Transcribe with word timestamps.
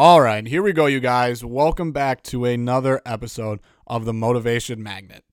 All 0.00 0.20
right, 0.20 0.46
here 0.46 0.62
we 0.62 0.72
go, 0.72 0.86
you 0.86 1.00
guys. 1.00 1.44
Welcome 1.44 1.90
back 1.90 2.22
to 2.22 2.44
another 2.44 3.02
episode 3.04 3.58
of 3.84 4.04
the 4.04 4.12
Motivation 4.12 4.80
Magnet. 4.80 5.24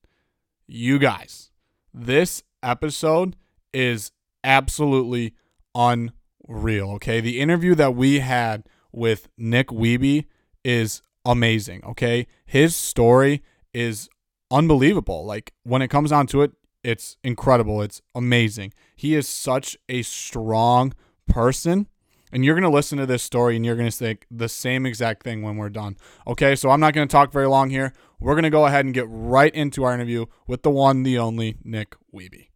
You 0.66 0.98
guys, 0.98 1.52
this 1.94 2.42
episode 2.64 3.36
is 3.72 4.10
absolutely 4.42 5.36
unreal. 5.72 6.90
Okay, 6.94 7.20
the 7.20 7.38
interview 7.38 7.76
that 7.76 7.94
we 7.94 8.18
had 8.18 8.64
with 8.90 9.28
Nick 9.38 9.68
Wiebe 9.68 10.24
is 10.64 11.00
amazing. 11.24 11.84
Okay, 11.84 12.26
his 12.44 12.74
story 12.74 13.44
is 13.72 14.08
unbelievable. 14.50 15.24
Like 15.24 15.52
when 15.62 15.80
it 15.80 15.90
comes 15.90 16.10
down 16.10 16.26
to 16.26 16.42
it, 16.42 16.50
it's 16.82 17.16
incredible. 17.22 17.82
It's 17.82 18.02
amazing. 18.16 18.72
He 18.96 19.14
is 19.14 19.28
such 19.28 19.76
a 19.88 20.02
strong 20.02 20.92
person. 21.28 21.86
And 22.36 22.44
you're 22.44 22.54
going 22.54 22.64
to 22.64 22.68
listen 22.68 22.98
to 22.98 23.06
this 23.06 23.22
story 23.22 23.56
and 23.56 23.64
you're 23.64 23.76
going 23.76 23.90
to 23.90 23.96
think 23.96 24.26
the 24.30 24.46
same 24.46 24.84
exact 24.84 25.22
thing 25.22 25.40
when 25.40 25.56
we're 25.56 25.70
done. 25.70 25.96
Okay, 26.26 26.54
so 26.54 26.68
I'm 26.68 26.80
not 26.80 26.92
going 26.92 27.08
to 27.08 27.10
talk 27.10 27.32
very 27.32 27.48
long 27.48 27.70
here. 27.70 27.94
We're 28.20 28.34
going 28.34 28.42
to 28.42 28.50
go 28.50 28.66
ahead 28.66 28.84
and 28.84 28.92
get 28.92 29.06
right 29.08 29.54
into 29.54 29.84
our 29.84 29.94
interview 29.94 30.26
with 30.46 30.62
the 30.62 30.68
one, 30.68 31.02
the 31.02 31.18
only 31.18 31.56
Nick 31.64 31.96
Wiebe. 32.14 32.48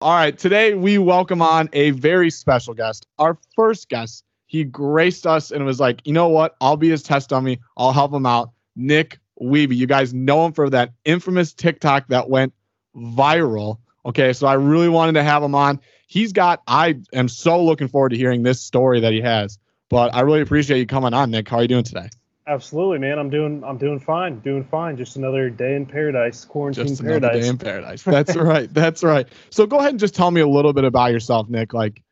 All 0.00 0.14
right, 0.14 0.38
today 0.38 0.72
we 0.72 0.96
welcome 0.96 1.42
on 1.42 1.68
a 1.74 1.90
very 1.90 2.30
special 2.30 2.72
guest. 2.72 3.06
Our 3.18 3.36
first 3.54 3.90
guest, 3.90 4.24
he 4.46 4.64
graced 4.64 5.26
us 5.26 5.50
and 5.50 5.66
was 5.66 5.80
like, 5.80 6.00
you 6.06 6.14
know 6.14 6.28
what? 6.28 6.56
I'll 6.62 6.78
be 6.78 6.88
his 6.88 7.02
test 7.02 7.28
dummy. 7.28 7.60
I'll 7.76 7.92
help 7.92 8.14
him 8.14 8.24
out. 8.24 8.52
Nick 8.74 9.18
Wiebe. 9.42 9.76
You 9.76 9.86
guys 9.86 10.14
know 10.14 10.46
him 10.46 10.54
for 10.54 10.70
that 10.70 10.94
infamous 11.04 11.52
TikTok 11.52 12.08
that 12.08 12.30
went 12.30 12.54
viral. 12.96 13.80
Okay, 14.06 14.32
so 14.32 14.46
I 14.46 14.54
really 14.54 14.88
wanted 14.88 15.12
to 15.12 15.22
have 15.22 15.42
him 15.42 15.54
on 15.54 15.78
he's 16.06 16.32
got. 16.32 16.62
I 16.66 17.00
am 17.12 17.28
so 17.28 17.62
looking 17.62 17.88
forward 17.88 18.10
to 18.10 18.16
hearing 18.16 18.42
this 18.42 18.60
story 18.60 19.00
that 19.00 19.12
he 19.12 19.20
has. 19.20 19.58
But 19.88 20.14
I 20.14 20.20
really 20.20 20.40
appreciate 20.40 20.78
you 20.78 20.86
coming 20.86 21.14
on, 21.14 21.30
Nick. 21.30 21.48
How 21.48 21.58
are 21.58 21.62
you 21.62 21.68
doing 21.68 21.84
today? 21.84 22.08
Absolutely, 22.48 22.98
man. 22.98 23.18
I'm 23.18 23.30
doing 23.30 23.62
I'm 23.64 23.76
doing 23.76 23.98
fine. 23.98 24.38
Doing 24.38 24.64
fine. 24.64 24.96
Just 24.96 25.16
another 25.16 25.50
day 25.50 25.74
in 25.74 25.84
paradise, 25.84 26.44
quarantine 26.44 26.86
just 26.86 27.00
another 27.00 27.20
paradise. 27.20 27.42
day 27.42 27.48
in 27.48 27.58
paradise. 27.58 28.02
That's 28.02 28.36
right. 28.36 28.72
That's 28.72 29.02
right. 29.02 29.28
So 29.50 29.66
go 29.66 29.78
ahead 29.78 29.90
and 29.90 30.00
just 30.00 30.14
tell 30.14 30.30
me 30.30 30.40
a 30.40 30.48
little 30.48 30.72
bit 30.72 30.84
about 30.84 31.10
yourself, 31.12 31.48
Nick. 31.48 31.74
Like, 31.74 32.02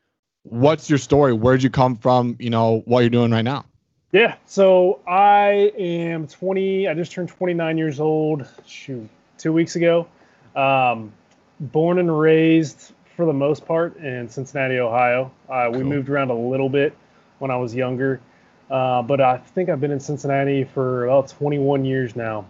what's 0.43 0.89
your 0.89 0.99
story? 0.99 1.33
Where'd 1.33 1.63
you 1.63 1.69
come 1.69 1.95
from? 1.95 2.35
You 2.39 2.49
know 2.49 2.81
what 2.85 3.01
you're 3.01 3.09
doing 3.09 3.31
right 3.31 3.43
now. 3.43 3.65
Yeah. 4.11 4.35
So 4.45 4.99
I 5.07 5.71
am 5.77 6.27
20. 6.27 6.87
I 6.89 6.93
just 6.93 7.13
turned 7.13 7.29
29 7.29 7.77
years 7.77 7.99
old. 8.01 8.45
Shoot, 8.65 9.09
two 9.37 9.53
weeks 9.53 9.77
ago. 9.77 10.07
Um, 10.53 11.13
born 11.59 11.97
and 11.97 12.17
raised 12.17 12.93
for 13.15 13.25
the 13.25 13.33
most 13.33 13.65
part 13.65 13.97
in 13.97 14.29
Cincinnati, 14.29 14.79
Ohio. 14.79 15.31
Uh, 15.49 15.65
cool. 15.65 15.79
We 15.79 15.83
moved 15.83 16.09
around 16.09 16.29
a 16.29 16.35
little 16.37 16.69
bit 16.69 16.95
when 17.39 17.51
I 17.51 17.57
was 17.57 17.73
younger, 17.73 18.21
uh, 18.69 19.01
but 19.01 19.21
I 19.21 19.37
think 19.37 19.69
I've 19.69 19.81
been 19.81 19.91
in 19.91 19.99
Cincinnati 19.99 20.63
for 20.63 21.05
about 21.05 21.29
21 21.29 21.85
years 21.85 22.15
now. 22.15 22.45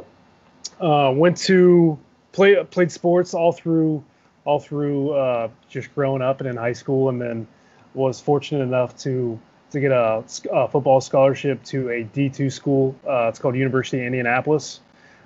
Uh, 0.79 1.13
went 1.15 1.37
to 1.37 1.97
play 2.31 2.61
played 2.65 2.91
sports 2.91 3.33
all 3.33 3.53
through 3.53 4.03
all 4.43 4.59
through 4.59 5.11
uh, 5.11 5.49
just 5.69 5.93
growing 5.95 6.21
up 6.21 6.41
and 6.41 6.49
in 6.49 6.57
high 6.57 6.73
school, 6.73 7.09
and 7.09 7.21
then 7.21 7.47
was 7.93 8.19
fortunate 8.19 8.61
enough 8.61 8.97
to 8.97 9.39
to 9.71 9.79
get 9.79 9.91
a, 9.91 10.23
a 10.51 10.67
football 10.67 11.01
scholarship 11.01 11.63
to 11.65 11.89
a 11.89 12.03
D2 12.03 12.51
school. 12.51 12.95
Uh, 13.07 13.27
it's 13.27 13.39
called 13.39 13.55
University 13.55 13.99
of 13.99 14.05
Indianapolis. 14.05 14.79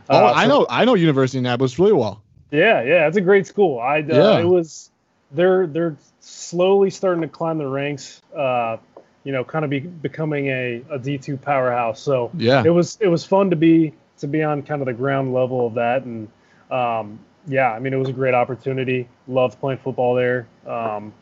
oh, 0.09 0.17
uh, 0.17 0.33
I 0.35 0.47
know 0.47 0.65
I 0.69 0.85
know 0.85 0.95
University 0.95 1.37
of 1.37 1.41
Indianapolis 1.41 1.79
really 1.79 1.93
well. 1.93 2.21
Yeah, 2.51 2.81
yeah, 2.81 3.07
it's 3.07 3.17
a 3.17 3.21
great 3.21 3.47
school. 3.47 3.79
I 3.79 3.97
yeah. 3.97 4.39
it 4.39 4.45
was 4.45 4.89
they're 5.31 5.67
they're 5.67 5.97
slowly 6.19 6.89
starting 6.89 7.21
to 7.21 7.27
climb 7.27 7.57
the 7.57 7.67
ranks. 7.67 8.21
Uh, 8.35 8.77
you 9.23 9.31
know, 9.31 9.43
kind 9.43 9.65
of 9.65 9.69
be 9.69 9.79
becoming 9.79 10.47
a, 10.47 10.81
a 10.89 10.97
D2 10.97 11.41
powerhouse. 11.41 12.01
So 12.01 12.31
yeah, 12.35 12.63
it 12.65 12.69
was 12.69 12.97
it 13.01 13.07
was 13.07 13.25
fun 13.25 13.49
to 13.49 13.55
be 13.55 13.93
to 14.19 14.27
be 14.27 14.43
on 14.43 14.63
kind 14.63 14.81
of 14.81 14.85
the 14.85 14.93
ground 14.93 15.33
level 15.33 15.67
of 15.67 15.75
that, 15.75 16.03
and 16.03 16.27
um, 16.71 17.19
yeah, 17.47 17.71
I 17.71 17.79
mean 17.79 17.93
it 17.93 17.97
was 17.97 18.09
a 18.09 18.13
great 18.13 18.33
opportunity. 18.33 19.07
Loved 19.27 19.59
playing 19.59 19.79
football 19.79 20.15
there. 20.15 20.47
Um, 20.65 21.13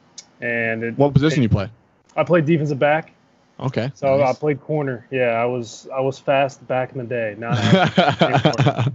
and 0.42 0.84
it, 0.84 0.98
what 0.98 1.14
position 1.14 1.40
it, 1.40 1.44
you 1.44 1.50
play? 1.50 1.70
I 2.16 2.24
played 2.24 2.46
defensive 2.46 2.80
back. 2.80 3.14
Okay. 3.60 3.92
So 3.96 4.18
nice. 4.18 4.36
I 4.36 4.40
played 4.40 4.62
corner. 4.62 5.08
Yeah, 5.10 5.30
I 5.30 5.46
was 5.46 5.88
I 5.94 6.00
was 6.00 6.20
fast 6.20 6.66
back 6.68 6.92
in 6.92 7.00
the 7.00 7.04
day. 7.04 7.36
Not 7.38 7.58
uh, 7.58 8.90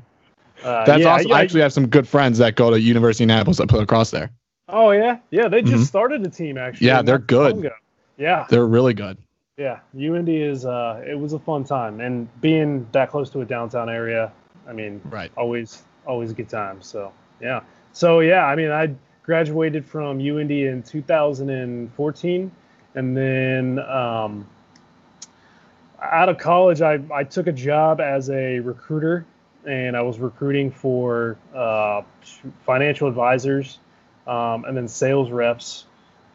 That's 0.63 1.03
yeah, 1.03 1.09
awesome. 1.09 1.33
I, 1.33 1.39
I 1.39 1.43
actually 1.43 1.63
have 1.63 1.73
some 1.73 1.89
good 1.89 2.07
friends 2.07 2.39
that 2.39 2.55
go 2.55 2.71
to 2.71 2.81
University 2.81 3.25
of 3.25 3.31
Indianapolis 3.31 3.59
that 3.59 3.69
play 3.69 3.81
across 3.83 4.11
there. 4.13 4.31
Oh 4.69 4.91
yeah, 4.91 5.19
yeah. 5.31 5.49
They 5.49 5.63
just 5.63 5.75
mm-hmm. 5.75 5.83
started 5.83 6.25
a 6.27 6.31
team 6.31 6.57
actually. 6.57 6.87
Yeah, 6.87 7.03
they're 7.03 7.19
good. 7.19 7.71
Yeah, 8.17 8.47
they're 8.49 8.67
really 8.67 8.95
good. 8.95 9.19
Yeah, 9.57 9.81
UIndy 9.95 10.49
is. 10.49 10.65
Uh, 10.65 11.03
it 11.07 11.19
was 11.19 11.33
a 11.33 11.39
fun 11.39 11.65
time, 11.65 12.01
and 12.01 12.29
being 12.41 12.87
that 12.93 13.11
close 13.11 13.31
to 13.31 13.41
a 13.41 13.45
downtown 13.45 13.89
area, 13.89 14.33
I 14.67 14.73
mean, 14.73 15.01
right. 15.05 15.31
Always, 15.37 15.83
always 16.07 16.31
a 16.31 16.35
good 16.35 16.49
time. 16.49 16.81
So 16.83 17.13
yeah. 17.41 17.61
So 17.93 18.21
yeah, 18.21 18.47
I 18.47 18.57
mean, 18.57 18.71
I 18.71 18.95
graduated 19.23 19.85
from 19.85 20.19
UIndy 20.19 20.71
in 20.71 20.83
2014, 20.83 22.53
and 22.95 23.17
then 23.17 23.79
um, 23.81 24.47
out 26.01 26.29
of 26.29 26.39
college, 26.39 26.81
I 26.81 27.01
I 27.13 27.25
took 27.25 27.47
a 27.47 27.53
job 27.53 28.01
as 28.01 28.31
a 28.31 28.61
recruiter, 28.61 29.27
and 29.67 29.97
I 29.97 30.03
was 30.03 30.19
recruiting 30.19 30.71
for 30.71 31.37
uh, 31.55 32.03
financial 32.65 33.09
advisors 33.09 33.81
um, 34.27 34.65
and 34.65 34.77
then 34.77 34.89
sales 34.89 35.31
reps, 35.31 35.87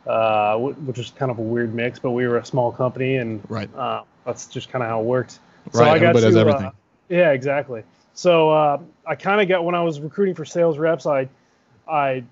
uh, 0.06 0.58
which 0.58 1.00
is 1.00 1.12
kind 1.12 1.32
of 1.32 1.40
a 1.40 1.42
weird 1.42 1.74
mix. 1.74 2.00
But 2.00 2.12
we 2.12 2.28
were 2.28 2.38
a 2.38 2.46
small 2.46 2.72
company, 2.72 3.18
and 3.18 3.42
right. 3.50 3.74
uh, 3.76 4.04
that's 4.26 4.48
just 4.48 4.70
kind 4.70 4.84
of 4.84 4.90
how 4.90 5.02
it 5.02 5.06
worked. 5.06 5.40
So 5.74 5.82
right, 5.82 5.92
I 5.92 6.00
got 6.00 6.16
to, 6.16 6.26
everything. 6.26 6.66
Uh, 6.66 6.72
yeah, 7.10 7.32
exactly. 7.32 7.84
So 8.14 8.50
uh, 8.50 8.80
I 9.06 9.16
kind 9.16 9.42
of 9.42 9.48
got 9.48 9.64
when 9.64 9.76
I 9.76 9.84
was 9.84 10.00
recruiting 10.00 10.36
for 10.36 10.46
sales 10.46 10.78
reps, 10.78 11.06
I 11.06 11.30
I 11.88 12.24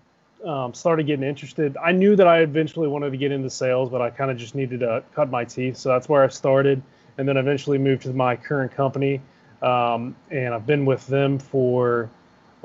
um, 0.44 0.74
started 0.74 1.08
getting 1.08 1.28
interested. 1.28 1.78
I 1.78 1.92
knew 1.92 2.16
that 2.16 2.28
I 2.28 2.40
eventually 2.40 2.88
wanted 2.88 3.12
to 3.12 3.18
get 3.18 3.32
into 3.32 3.50
sales, 3.50 3.90
but 3.90 4.02
I 4.02 4.10
kind 4.10 4.32
of 4.32 4.38
just 4.38 4.56
needed 4.56 4.82
to 4.82 5.04
cut 5.14 5.30
my 5.30 5.46
teeth. 5.46 5.78
So 5.78 5.90
that's 5.90 6.08
where 6.10 6.24
I 6.24 6.28
started, 6.28 6.82
and 7.18 7.28
then 7.28 7.38
eventually 7.38 7.78
moved 7.78 8.04
to 8.04 8.14
my 8.14 8.36
current 8.36 8.72
company. 8.72 9.22
Um, 9.62 10.16
and 10.30 10.54
I've 10.54 10.68
been 10.68 10.86
with 10.86 11.08
them 11.08 11.40
for 11.40 12.10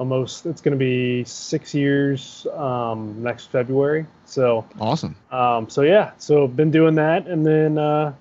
almost 0.00 0.46
it's 0.46 0.62
going 0.62 0.72
to 0.72 0.78
be 0.78 1.22
six 1.24 1.74
years 1.74 2.46
um, 2.54 3.22
next 3.22 3.50
February. 3.50 4.06
So 4.24 4.64
awesome. 4.80 5.14
Um, 5.30 5.68
so 5.68 5.82
yeah, 5.82 6.12
so 6.16 6.48
been 6.48 6.70
doing 6.70 6.94
that, 6.94 7.26
and 7.26 7.46
then 7.46 7.76
uh, 7.76 8.14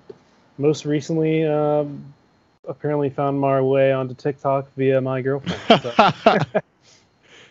most 0.58 0.84
recently, 0.84 1.44
um, 1.46 2.04
apparently 2.68 3.08
found 3.08 3.40
my 3.40 3.62
way 3.62 3.92
onto 3.92 4.14
TikTok 4.14 4.70
via 4.76 5.00
my 5.00 5.22
girlfriend. 5.22 5.82
So. 5.82 6.38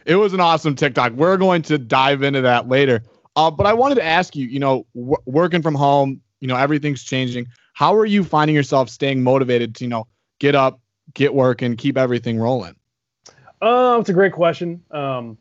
it 0.06 0.16
was 0.16 0.34
an 0.34 0.40
awesome 0.40 0.76
TikTok. 0.76 1.14
We're 1.14 1.38
going 1.38 1.64
to 1.64 1.80
dive 1.80 2.22
into 2.22 2.42
that 2.42 2.70
later. 2.70 3.02
Uh, 3.36 3.50
but 3.50 3.66
I 3.66 3.74
wanted 3.74 3.96
to 3.96 4.06
ask 4.06 4.36
you, 4.36 4.46
you 4.46 4.60
know, 4.60 4.86
w- 4.94 5.18
working 5.26 5.64
from 5.64 5.74
home, 5.74 6.22
you 6.40 6.48
know, 6.48 6.56
everything's 6.56 7.04
changing. 7.04 7.48
How 7.74 7.96
are 7.96 8.06
you 8.06 8.24
finding 8.24 8.56
yourself 8.56 8.90
staying 8.90 9.24
motivated 9.24 9.76
to, 9.76 9.86
you 9.86 9.90
know, 9.90 10.08
get 10.40 10.54
up, 10.54 10.80
get 11.14 11.34
work, 11.34 11.64
and 11.64 11.78
keep 11.78 11.98
everything 11.98 12.38
rolling? 12.38 12.76
Uh, 13.62 13.98
it's 14.00 14.10
a 14.10 14.14
great 14.14 14.34
question. 14.34 14.84
Um, 14.92 15.38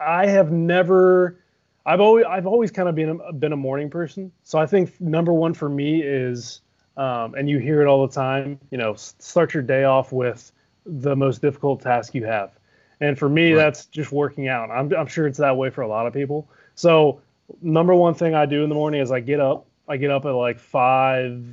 I 0.00 0.26
have 0.26 0.52
never. 0.52 1.38
I've 1.86 2.00
always 2.00 2.26
I've 2.26 2.46
always 2.46 2.70
kind 2.70 2.88
of 2.88 2.94
been 2.94 3.20
a, 3.20 3.32
been 3.32 3.52
a 3.52 3.56
morning 3.56 3.90
person. 3.90 4.30
So 4.44 4.58
I 4.58 4.66
think 4.66 5.00
number 5.00 5.32
one 5.32 5.54
for 5.54 5.68
me 5.68 6.02
is, 6.02 6.60
um, 6.96 7.34
and 7.34 7.48
you 7.48 7.58
hear 7.58 7.80
it 7.80 7.86
all 7.86 8.06
the 8.06 8.12
time. 8.12 8.60
You 8.70 8.78
know, 8.78 8.94
start 8.94 9.54
your 9.54 9.62
day 9.62 9.84
off 9.84 10.12
with 10.12 10.52
the 10.84 11.16
most 11.16 11.40
difficult 11.40 11.80
task 11.80 12.14
you 12.14 12.24
have. 12.26 12.52
And 13.00 13.18
for 13.18 13.28
me, 13.28 13.52
right. 13.52 13.58
that's 13.58 13.86
just 13.86 14.12
working 14.12 14.48
out. 14.48 14.70
I'm 14.70 14.92
I'm 14.94 15.06
sure 15.06 15.26
it's 15.26 15.38
that 15.38 15.56
way 15.56 15.70
for 15.70 15.80
a 15.80 15.88
lot 15.88 16.06
of 16.06 16.12
people. 16.12 16.48
So 16.74 17.20
number 17.62 17.94
one 17.94 18.14
thing 18.14 18.34
I 18.34 18.46
do 18.46 18.62
in 18.62 18.68
the 18.68 18.74
morning 18.74 19.00
is 19.00 19.10
I 19.10 19.20
get 19.20 19.40
up. 19.40 19.66
I 19.88 19.96
get 19.96 20.10
up 20.10 20.24
at 20.24 20.30
like 20.30 20.58
5 20.58 21.44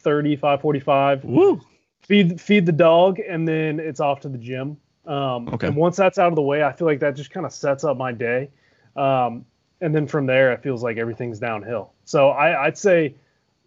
30, 0.00 0.36
545. 0.36 1.24
Woo. 1.24 1.60
Feed 2.02 2.40
feed 2.40 2.66
the 2.66 2.72
dog, 2.72 3.18
and 3.18 3.48
then 3.48 3.80
it's 3.80 4.00
off 4.00 4.20
to 4.20 4.28
the 4.28 4.38
gym. 4.38 4.76
Um, 5.06 5.48
okay. 5.48 5.68
And 5.68 5.76
once 5.76 5.96
that's 5.96 6.18
out 6.18 6.28
of 6.28 6.36
the 6.36 6.42
way, 6.42 6.62
I 6.62 6.72
feel 6.72 6.86
like 6.86 7.00
that 7.00 7.14
just 7.16 7.30
kind 7.30 7.44
of 7.44 7.52
sets 7.52 7.84
up 7.84 7.96
my 7.96 8.12
day. 8.12 8.50
Um, 8.96 9.44
and 9.80 9.94
then 9.94 10.06
from 10.06 10.26
there, 10.26 10.52
it 10.52 10.62
feels 10.62 10.82
like 10.82 10.96
everything's 10.96 11.38
downhill. 11.38 11.92
So 12.04 12.30
I, 12.30 12.66
would 12.66 12.78
say 12.78 13.14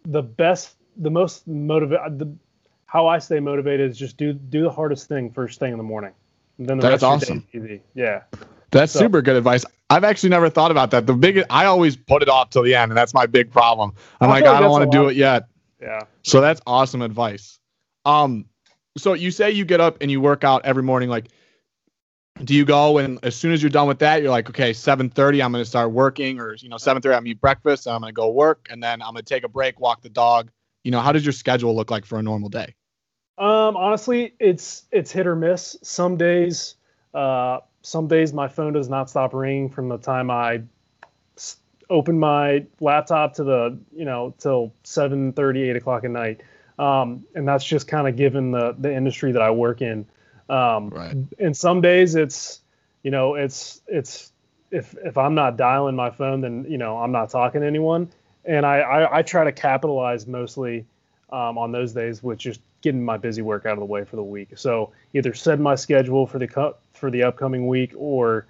the 0.04 0.22
best, 0.22 0.74
the 0.96 1.10
most 1.10 1.46
motivated, 1.46 2.18
the 2.18 2.34
how 2.86 3.06
I 3.06 3.18
stay 3.18 3.38
motivated 3.38 3.90
is 3.90 3.98
just 3.98 4.16
do 4.16 4.32
do 4.32 4.62
the 4.62 4.70
hardest 4.70 5.08
thing 5.08 5.30
first 5.30 5.58
thing 5.58 5.72
in 5.72 5.78
the 5.78 5.84
morning. 5.84 6.12
And 6.56 6.66
then 6.66 6.78
the 6.78 6.88
that's 6.88 7.02
awesome. 7.02 7.46
Easy. 7.52 7.82
Yeah. 7.94 8.22
That's 8.70 8.92
so, 8.92 8.98
super 8.98 9.22
good 9.22 9.36
advice. 9.36 9.64
I've 9.90 10.04
actually 10.04 10.30
never 10.30 10.50
thought 10.50 10.70
about 10.70 10.90
that. 10.90 11.06
The 11.06 11.14
big, 11.14 11.42
I 11.48 11.64
always 11.66 11.96
put 11.96 12.22
it 12.22 12.28
off 12.28 12.50
till 12.50 12.62
the 12.62 12.74
end, 12.74 12.90
and 12.90 12.98
that's 12.98 13.14
my 13.14 13.26
big 13.26 13.50
problem. 13.50 13.94
I'm 14.20 14.28
I 14.28 14.32
like, 14.32 14.44
I 14.44 14.60
don't 14.60 14.70
want 14.70 14.90
to 14.90 14.96
do 14.98 15.08
it 15.08 15.16
yet. 15.16 15.48
Yeah. 15.80 16.00
So 16.22 16.40
that's 16.40 16.60
awesome 16.66 17.00
advice. 17.00 17.58
Um, 18.04 18.46
so 18.98 19.14
you 19.14 19.30
say 19.30 19.50
you 19.50 19.64
get 19.64 19.80
up 19.80 19.98
and 20.00 20.10
you 20.10 20.20
work 20.20 20.44
out 20.44 20.64
every 20.64 20.82
morning. 20.82 21.08
Like, 21.08 21.28
do 22.44 22.54
you 22.54 22.64
go 22.64 22.98
and 22.98 23.18
as 23.22 23.34
soon 23.34 23.52
as 23.52 23.62
you're 23.62 23.70
done 23.70 23.88
with 23.88 23.98
that, 24.00 24.22
you're 24.22 24.30
like, 24.30 24.48
okay, 24.48 24.72
7:30, 24.72 25.42
I'm 25.44 25.52
going 25.52 25.62
to 25.62 25.68
start 25.68 25.90
working, 25.90 26.40
or 26.40 26.54
you 26.54 26.68
know, 26.68 26.76
7:30, 26.76 27.16
I'm 27.16 27.26
eat 27.26 27.40
breakfast, 27.40 27.88
I'm 27.88 28.00
going 28.00 28.12
to 28.12 28.14
go 28.14 28.30
work, 28.30 28.68
and 28.70 28.82
then 28.82 29.02
I'm 29.02 29.12
going 29.12 29.24
to 29.24 29.34
take 29.34 29.44
a 29.44 29.48
break, 29.48 29.80
walk 29.80 30.02
the 30.02 30.08
dog, 30.08 30.50
you 30.84 30.90
know, 30.90 31.00
how 31.00 31.12
does 31.12 31.24
your 31.24 31.32
schedule 31.32 31.74
look 31.74 31.90
like 31.90 32.06
for 32.06 32.18
a 32.18 32.22
normal 32.22 32.48
day? 32.48 32.74
Um, 33.36 33.76
honestly, 33.76 34.34
it's 34.38 34.84
it's 34.90 35.12
hit 35.12 35.26
or 35.26 35.36
miss. 35.36 35.76
Some 35.82 36.16
days, 36.16 36.76
uh, 37.14 37.58
some 37.82 38.08
days 38.08 38.32
my 38.32 38.48
phone 38.48 38.72
does 38.72 38.88
not 38.88 39.10
stop 39.10 39.32
ringing 39.32 39.68
from 39.70 39.88
the 39.88 39.98
time 39.98 40.30
I 40.30 40.62
open 41.90 42.18
my 42.18 42.66
laptop 42.80 43.34
to 43.34 43.44
the 43.44 43.78
you 43.94 44.04
know 44.04 44.34
till 44.38 44.74
7 44.84 45.32
30 45.32 45.70
8 45.70 45.76
o'clock 45.76 46.04
at 46.04 46.10
night 46.10 46.42
um, 46.78 47.24
and 47.34 47.46
that's 47.46 47.64
just 47.64 47.88
kind 47.88 48.06
of 48.08 48.16
given 48.16 48.50
the 48.50 48.74
the 48.78 48.92
industry 48.92 49.32
that 49.32 49.42
i 49.42 49.50
work 49.50 49.82
in 49.82 50.06
um, 50.48 50.88
right. 50.90 51.16
and 51.38 51.56
some 51.56 51.80
days 51.80 52.14
it's 52.14 52.60
you 53.02 53.10
know 53.10 53.34
it's 53.34 53.80
it's 53.86 54.32
if 54.70 54.94
if 55.04 55.16
i'm 55.18 55.34
not 55.34 55.56
dialing 55.56 55.96
my 55.96 56.10
phone 56.10 56.40
then 56.40 56.64
you 56.68 56.78
know 56.78 56.98
i'm 56.98 57.12
not 57.12 57.30
talking 57.30 57.60
to 57.60 57.66
anyone 57.66 58.08
and 58.44 58.64
i 58.64 58.78
i, 58.78 59.18
I 59.18 59.22
try 59.22 59.44
to 59.44 59.52
capitalize 59.52 60.26
mostly 60.26 60.86
um, 61.30 61.58
on 61.58 61.72
those 61.72 61.92
days 61.92 62.22
with 62.22 62.38
just 62.38 62.60
getting 62.80 63.04
my 63.04 63.16
busy 63.16 63.42
work 63.42 63.66
out 63.66 63.72
of 63.72 63.80
the 63.80 63.84
way 63.84 64.04
for 64.04 64.16
the 64.16 64.22
week 64.22 64.50
so 64.56 64.92
either 65.14 65.34
set 65.34 65.58
my 65.58 65.74
schedule 65.74 66.26
for 66.26 66.38
the 66.38 66.74
for 66.92 67.10
the 67.10 67.22
upcoming 67.22 67.66
week 67.66 67.92
or 67.96 68.46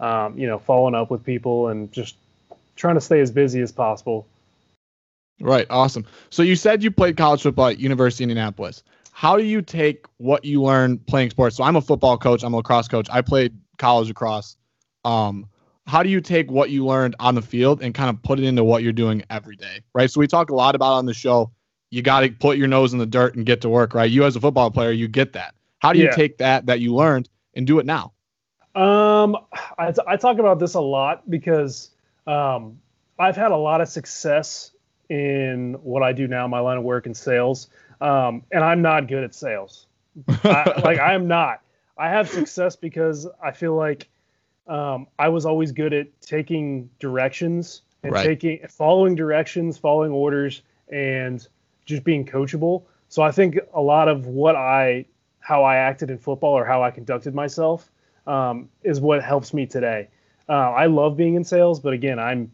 um, 0.00 0.36
you 0.38 0.46
know 0.46 0.58
following 0.58 0.94
up 0.94 1.10
with 1.10 1.24
people 1.24 1.68
and 1.68 1.92
just 1.92 2.16
trying 2.76 2.94
to 2.94 3.00
stay 3.00 3.20
as 3.20 3.30
busy 3.30 3.60
as 3.60 3.72
possible. 3.72 4.26
Right. 5.42 5.66
Awesome. 5.70 6.06
So 6.30 6.42
you 6.42 6.54
said 6.54 6.82
you 6.82 6.90
played 6.90 7.16
college 7.16 7.42
football 7.42 7.66
at 7.66 7.78
University 7.80 8.24
of 8.24 8.30
Indianapolis. 8.30 8.84
How 9.10 9.36
do 9.36 9.42
you 9.44 9.60
take 9.60 10.06
what 10.18 10.44
you 10.44 10.62
learned 10.62 11.06
playing 11.06 11.30
sports? 11.30 11.56
So 11.56 11.64
I'm 11.64 11.76
a 11.76 11.80
football 11.80 12.16
coach. 12.16 12.44
I'm 12.44 12.54
a 12.54 12.58
lacrosse 12.58 12.88
coach. 12.88 13.08
I 13.10 13.22
played 13.22 13.52
college 13.76 14.08
lacrosse. 14.08 14.56
Um, 15.04 15.46
how 15.86 16.02
do 16.04 16.08
you 16.08 16.20
take 16.20 16.50
what 16.50 16.70
you 16.70 16.86
learned 16.86 17.16
on 17.18 17.34
the 17.34 17.42
field 17.42 17.82
and 17.82 17.92
kind 17.92 18.08
of 18.08 18.22
put 18.22 18.38
it 18.38 18.44
into 18.44 18.62
what 18.62 18.84
you're 18.84 18.92
doing 18.92 19.24
every 19.30 19.56
day? 19.56 19.80
Right. 19.94 20.10
So 20.10 20.20
we 20.20 20.28
talk 20.28 20.50
a 20.50 20.54
lot 20.54 20.74
about 20.74 20.94
on 20.94 21.06
the 21.06 21.14
show. 21.14 21.50
You 21.90 22.02
got 22.02 22.20
to 22.20 22.30
put 22.30 22.56
your 22.56 22.68
nose 22.68 22.92
in 22.92 23.00
the 23.00 23.06
dirt 23.06 23.34
and 23.34 23.44
get 23.44 23.60
to 23.62 23.68
work. 23.68 23.94
Right. 23.94 24.10
You 24.10 24.24
as 24.24 24.36
a 24.36 24.40
football 24.40 24.70
player, 24.70 24.92
you 24.92 25.08
get 25.08 25.32
that. 25.32 25.54
How 25.80 25.92
do 25.92 25.98
you 25.98 26.06
yeah. 26.06 26.12
take 26.12 26.38
that 26.38 26.66
that 26.66 26.78
you 26.80 26.94
learned 26.94 27.28
and 27.54 27.66
do 27.66 27.80
it 27.80 27.86
now? 27.86 28.12
Um, 28.74 29.36
I, 29.78 29.92
I 30.06 30.16
talk 30.16 30.38
about 30.38 30.58
this 30.58 30.74
a 30.74 30.80
lot 30.80 31.28
because 31.28 31.90
um, 32.26 32.78
I've 33.18 33.36
had 33.36 33.50
a 33.50 33.56
lot 33.56 33.80
of 33.80 33.88
success 33.88 34.71
in 35.12 35.74
what 35.82 36.02
I 36.02 36.14
do 36.14 36.26
now, 36.26 36.48
my 36.48 36.60
line 36.60 36.78
of 36.78 36.84
work 36.84 37.04
in 37.04 37.12
sales, 37.12 37.68
um, 38.00 38.42
and 38.50 38.64
I'm 38.64 38.80
not 38.80 39.08
good 39.08 39.22
at 39.22 39.34
sales. 39.34 39.86
I, 40.26 40.80
like 40.82 40.98
I 40.98 41.12
am 41.12 41.28
not. 41.28 41.60
I 41.98 42.08
have 42.08 42.30
success 42.30 42.76
because 42.76 43.28
I 43.44 43.50
feel 43.50 43.74
like 43.74 44.08
um, 44.66 45.06
I 45.18 45.28
was 45.28 45.44
always 45.44 45.70
good 45.70 45.92
at 45.92 46.06
taking 46.22 46.88
directions 46.98 47.82
and 48.02 48.14
right. 48.14 48.24
taking 48.24 48.66
following 48.70 49.14
directions, 49.14 49.76
following 49.76 50.12
orders, 50.12 50.62
and 50.88 51.46
just 51.84 52.04
being 52.04 52.24
coachable. 52.24 52.84
So 53.10 53.20
I 53.20 53.32
think 53.32 53.58
a 53.74 53.82
lot 53.82 54.08
of 54.08 54.26
what 54.26 54.56
I 54.56 55.04
how 55.40 55.62
I 55.62 55.76
acted 55.76 56.10
in 56.10 56.16
football 56.16 56.54
or 56.54 56.64
how 56.64 56.82
I 56.82 56.90
conducted 56.90 57.34
myself 57.34 57.90
um, 58.26 58.70
is 58.82 58.98
what 58.98 59.22
helps 59.22 59.52
me 59.52 59.66
today. 59.66 60.08
Uh, 60.48 60.70
I 60.70 60.86
love 60.86 61.18
being 61.18 61.34
in 61.34 61.44
sales, 61.44 61.80
but 61.80 61.92
again, 61.92 62.18
I'm 62.18 62.50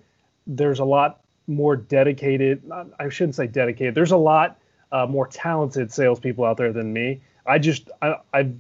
there's 0.49 0.81
a 0.81 0.85
lot 0.85 1.21
more 1.49 1.77
dedicated. 1.77 2.71
I 2.99 3.09
shouldn't 3.09 3.35
say 3.35 3.47
dedicated. 3.47 3.95
There's 3.95 4.13
a 4.13 4.17
lot 4.17 4.59
uh, 4.93 5.07
more 5.07 5.27
talented 5.27 5.93
salespeople 5.93 6.45
out 6.45 6.57
there 6.57 6.73
than 6.73 6.93
me. 6.93 7.23
I 7.47 7.59
just 7.59 7.91
I, 8.03 8.17
I've 8.33 8.55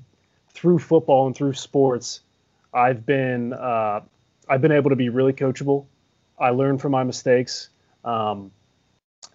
through 0.52 0.78
football 0.78 1.26
and 1.26 1.36
through 1.36 1.52
sports, 1.52 2.20
I've 2.74 3.06
been 3.06 3.52
uh, 3.52 4.00
I've 4.48 4.60
been 4.60 4.72
able 4.72 4.90
to 4.90 4.96
be 4.96 5.08
really 5.08 5.32
coachable. 5.32 5.86
I 6.38 6.50
learn 6.50 6.78
from 6.78 6.92
my 6.92 7.04
mistakes, 7.04 7.68
um, 8.04 8.50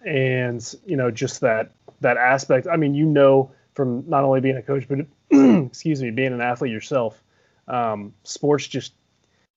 and 0.04 0.74
you 0.84 0.96
know 0.96 1.10
just 1.10 1.40
that 1.40 1.72
that 2.00 2.16
aspect. 2.16 2.66
I 2.66 2.76
mean, 2.76 2.94
you 2.94 3.06
know 3.06 3.52
from 3.74 4.08
not 4.08 4.24
only 4.24 4.40
being 4.40 4.56
a 4.56 4.62
coach, 4.62 4.86
but 4.88 4.98
excuse 5.66 6.02
me, 6.02 6.10
being 6.10 6.32
an 6.32 6.40
athlete 6.40 6.72
yourself. 6.72 7.22
Um, 7.66 8.12
sports 8.24 8.68
just 8.68 8.92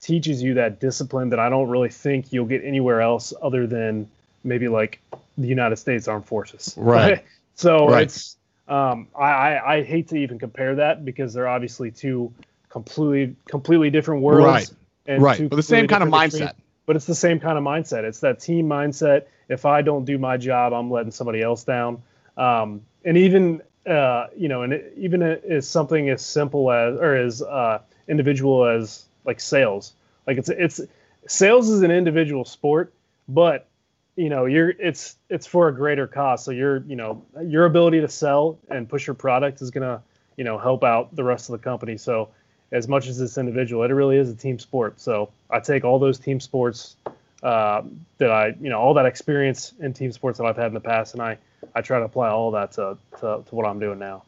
teaches 0.02 0.42
you 0.42 0.56
that 0.56 0.80
discipline 0.80 1.30
that 1.30 1.40
I 1.40 1.50
don't 1.50 1.70
really 1.70 1.90
think 1.90 2.32
you'll 2.32 2.46
get 2.46 2.64
anywhere 2.64 3.02
else 3.02 3.34
other 3.42 3.68
than 3.68 4.08
maybe 4.44 4.68
like 4.68 5.02
the 5.38 5.48
United 5.48 5.78
States 5.78 6.08
Armed 6.08 6.26
Forces. 6.26 6.74
Right. 6.78 7.24
so 7.56 7.90
right. 7.90 8.04
it's 8.04 8.38
um, 8.68 9.08
I, 9.18 9.26
I, 9.26 9.76
I 9.76 9.84
hate 9.84 10.10
to 10.10 10.18
even 10.18 10.40
compare 10.40 10.76
that 10.76 11.06
because 11.06 11.34
they're 11.34 11.48
obviously 11.48 11.92
two 11.92 12.34
completely 12.70 13.36
completely 13.50 13.90
different 13.90 14.22
worlds. 14.22 14.46
Right. 14.46 14.70
And 15.06 15.24
right. 15.24 15.50
But 15.50 15.56
the 15.56 15.64
same 15.64 15.88
kind 15.88 16.04
of 16.04 16.10
mindset. 16.10 16.54
But 16.86 16.96
it's 16.96 17.06
the 17.06 17.16
same 17.16 17.40
kind 17.40 17.58
of 17.58 17.64
mindset. 17.64 18.04
It's 18.04 18.22
that 18.22 18.40
team 18.40 18.68
mindset. 18.68 19.24
If 19.50 19.66
I 19.66 19.82
don't 19.82 20.06
do 20.06 20.18
my 20.18 20.38
job, 20.38 20.74
I'm 20.74 20.90
letting 20.90 21.12
somebody 21.12 21.42
else 21.42 21.64
down. 21.64 22.02
Um, 22.38 22.82
and 23.04 23.18
even 23.18 23.62
uh, 23.86 24.28
you 24.36 24.50
know, 24.50 24.64
and 24.64 24.74
it, 24.74 24.94
even 24.98 25.22
as 25.22 25.68
something 25.68 26.10
as 26.10 26.26
simple 26.26 26.72
as 26.72 26.98
or 26.98 27.16
as 27.16 27.42
uh, 27.42 27.80
individual 28.08 28.66
as 28.66 29.07
like 29.28 29.40
sales. 29.40 29.94
Like 30.26 30.38
it's 30.38 30.50
it's 30.50 30.82
sales 31.28 31.70
is 31.70 31.84
an 31.84 31.92
individual 31.92 32.46
sport, 32.46 32.94
but 33.28 33.68
you 34.16 34.30
know 34.30 34.46
you're 34.46 34.70
it's 34.70 35.18
it's 35.30 35.46
for 35.46 35.68
a 35.68 35.76
greater 35.76 36.08
cause. 36.08 36.44
So 36.44 36.52
your 36.52 36.78
you 36.88 36.96
know 36.96 37.24
your 37.44 37.66
ability 37.66 38.02
to 38.02 38.08
sell 38.08 38.58
and 38.70 38.90
push 38.90 39.06
your 39.06 39.14
product 39.14 39.62
is 39.62 39.70
gonna 39.70 40.02
you 40.38 40.44
know 40.44 40.58
help 40.58 40.84
out 40.84 41.16
the 41.16 41.24
rest 41.24 41.50
of 41.50 41.60
the 41.60 41.64
company. 41.64 41.98
So 41.98 42.30
as 42.72 42.88
much 42.88 43.08
as 43.08 43.22
it's 43.22 43.38
individual, 43.38 43.84
it 43.84 43.92
really 43.92 44.18
is 44.18 44.30
a 44.30 44.36
team 44.36 44.60
sport. 44.60 45.00
So 45.00 45.30
I 45.50 45.60
take 45.60 45.86
all 45.86 46.00
those 46.00 46.20
team 46.20 46.40
sports 46.40 46.96
uh, 47.44 47.84
that 48.18 48.32
I 48.32 48.48
you 48.60 48.70
know 48.70 48.80
all 48.80 48.96
that 48.96 49.06
experience 49.06 49.74
in 49.80 49.94
team 49.94 50.12
sports 50.12 50.40
that 50.40 50.46
I've 50.46 50.58
had 50.58 50.68
in 50.68 50.74
the 50.74 50.80
past, 50.80 51.14
and 51.14 51.22
I 51.22 51.38
I 51.76 51.82
try 51.82 52.00
to 52.00 52.06
apply 52.06 52.30
all 52.30 52.52
that 52.52 52.72
to, 52.74 52.98
to, 53.20 53.44
to 53.46 53.56
what 53.56 53.66
I'm 53.66 53.80
doing 53.80 54.00
now. 54.00 54.24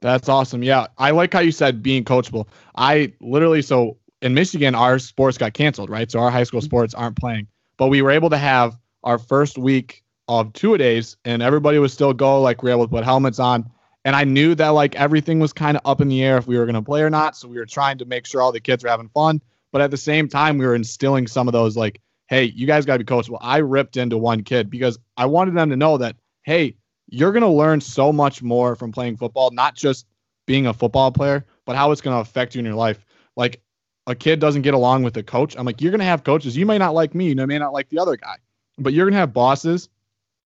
That's 0.00 0.28
awesome. 0.28 0.62
Yeah, 0.62 0.88
I 0.98 1.12
like 1.12 1.32
how 1.32 1.40
you 1.40 1.52
said 1.52 1.82
being 1.82 2.04
coachable. 2.04 2.46
I 2.76 3.12
literally 3.20 3.62
so 3.62 3.96
in 4.24 4.32
Michigan, 4.32 4.74
our 4.74 4.98
sports 4.98 5.36
got 5.36 5.52
canceled, 5.52 5.90
right? 5.90 6.10
So 6.10 6.18
our 6.18 6.30
high 6.30 6.44
school 6.44 6.60
mm-hmm. 6.60 6.64
sports 6.64 6.94
aren't 6.94 7.16
playing, 7.16 7.46
but 7.76 7.88
we 7.88 8.00
were 8.00 8.10
able 8.10 8.30
to 8.30 8.38
have 8.38 8.76
our 9.04 9.18
first 9.18 9.58
week 9.58 10.02
of 10.26 10.54
two 10.54 10.72
a 10.72 10.78
days, 10.78 11.18
and 11.26 11.42
everybody 11.42 11.78
was 11.78 11.92
still 11.92 12.14
go. 12.14 12.40
Like 12.40 12.62
we 12.62 12.70
were 12.70 12.76
able 12.76 12.86
to 12.86 12.90
put 12.90 13.04
helmets 13.04 13.38
on, 13.38 13.70
and 14.02 14.16
I 14.16 14.24
knew 14.24 14.54
that 14.54 14.70
like 14.70 14.96
everything 14.96 15.40
was 15.40 15.52
kind 15.52 15.76
of 15.76 15.82
up 15.84 16.00
in 16.00 16.08
the 16.08 16.24
air 16.24 16.38
if 16.38 16.46
we 16.46 16.56
were 16.56 16.64
going 16.64 16.74
to 16.74 16.82
play 16.82 17.02
or 17.02 17.10
not. 17.10 17.36
So 17.36 17.48
we 17.48 17.58
were 17.58 17.66
trying 17.66 17.98
to 17.98 18.06
make 18.06 18.24
sure 18.26 18.40
all 18.40 18.50
the 18.50 18.60
kids 18.60 18.82
were 18.82 18.88
having 18.88 19.10
fun, 19.10 19.42
but 19.72 19.82
at 19.82 19.90
the 19.90 19.98
same 19.98 20.26
time, 20.26 20.56
we 20.56 20.64
were 20.66 20.74
instilling 20.74 21.26
some 21.26 21.46
of 21.46 21.52
those 21.52 21.76
like, 21.76 22.00
hey, 22.28 22.44
you 22.44 22.66
guys 22.66 22.86
got 22.86 22.94
to 22.94 23.04
be 23.04 23.12
coachable. 23.12 23.38
I 23.42 23.58
ripped 23.58 23.98
into 23.98 24.16
one 24.16 24.42
kid 24.42 24.70
because 24.70 24.98
I 25.18 25.26
wanted 25.26 25.54
them 25.54 25.68
to 25.68 25.76
know 25.76 25.98
that, 25.98 26.16
hey, 26.44 26.76
you're 27.10 27.32
going 27.32 27.42
to 27.42 27.48
learn 27.48 27.82
so 27.82 28.10
much 28.10 28.42
more 28.42 28.74
from 28.74 28.90
playing 28.90 29.18
football, 29.18 29.50
not 29.50 29.74
just 29.74 30.06
being 30.46 30.66
a 30.66 30.72
football 30.72 31.12
player, 31.12 31.44
but 31.66 31.76
how 31.76 31.92
it's 31.92 32.00
going 32.00 32.16
to 32.16 32.20
affect 32.22 32.54
you 32.54 32.60
in 32.60 32.64
your 32.64 32.74
life. 32.74 33.04
Like 33.36 33.60
a 34.06 34.14
kid 34.14 34.40
doesn't 34.40 34.62
get 34.62 34.74
along 34.74 35.02
with 35.02 35.16
a 35.16 35.22
coach, 35.22 35.56
I'm 35.56 35.64
like, 35.64 35.80
you're 35.80 35.90
going 35.90 36.00
to 36.00 36.04
have 36.04 36.24
coaches. 36.24 36.56
You 36.56 36.66
may 36.66 36.78
not 36.78 36.94
like 36.94 37.14
me, 37.14 37.28
you 37.28 37.46
may 37.46 37.58
not 37.58 37.72
like 37.72 37.88
the 37.88 37.98
other 37.98 38.16
guy, 38.16 38.36
but 38.78 38.92
you're 38.92 39.06
going 39.06 39.14
to 39.14 39.18
have 39.18 39.32
bosses 39.32 39.88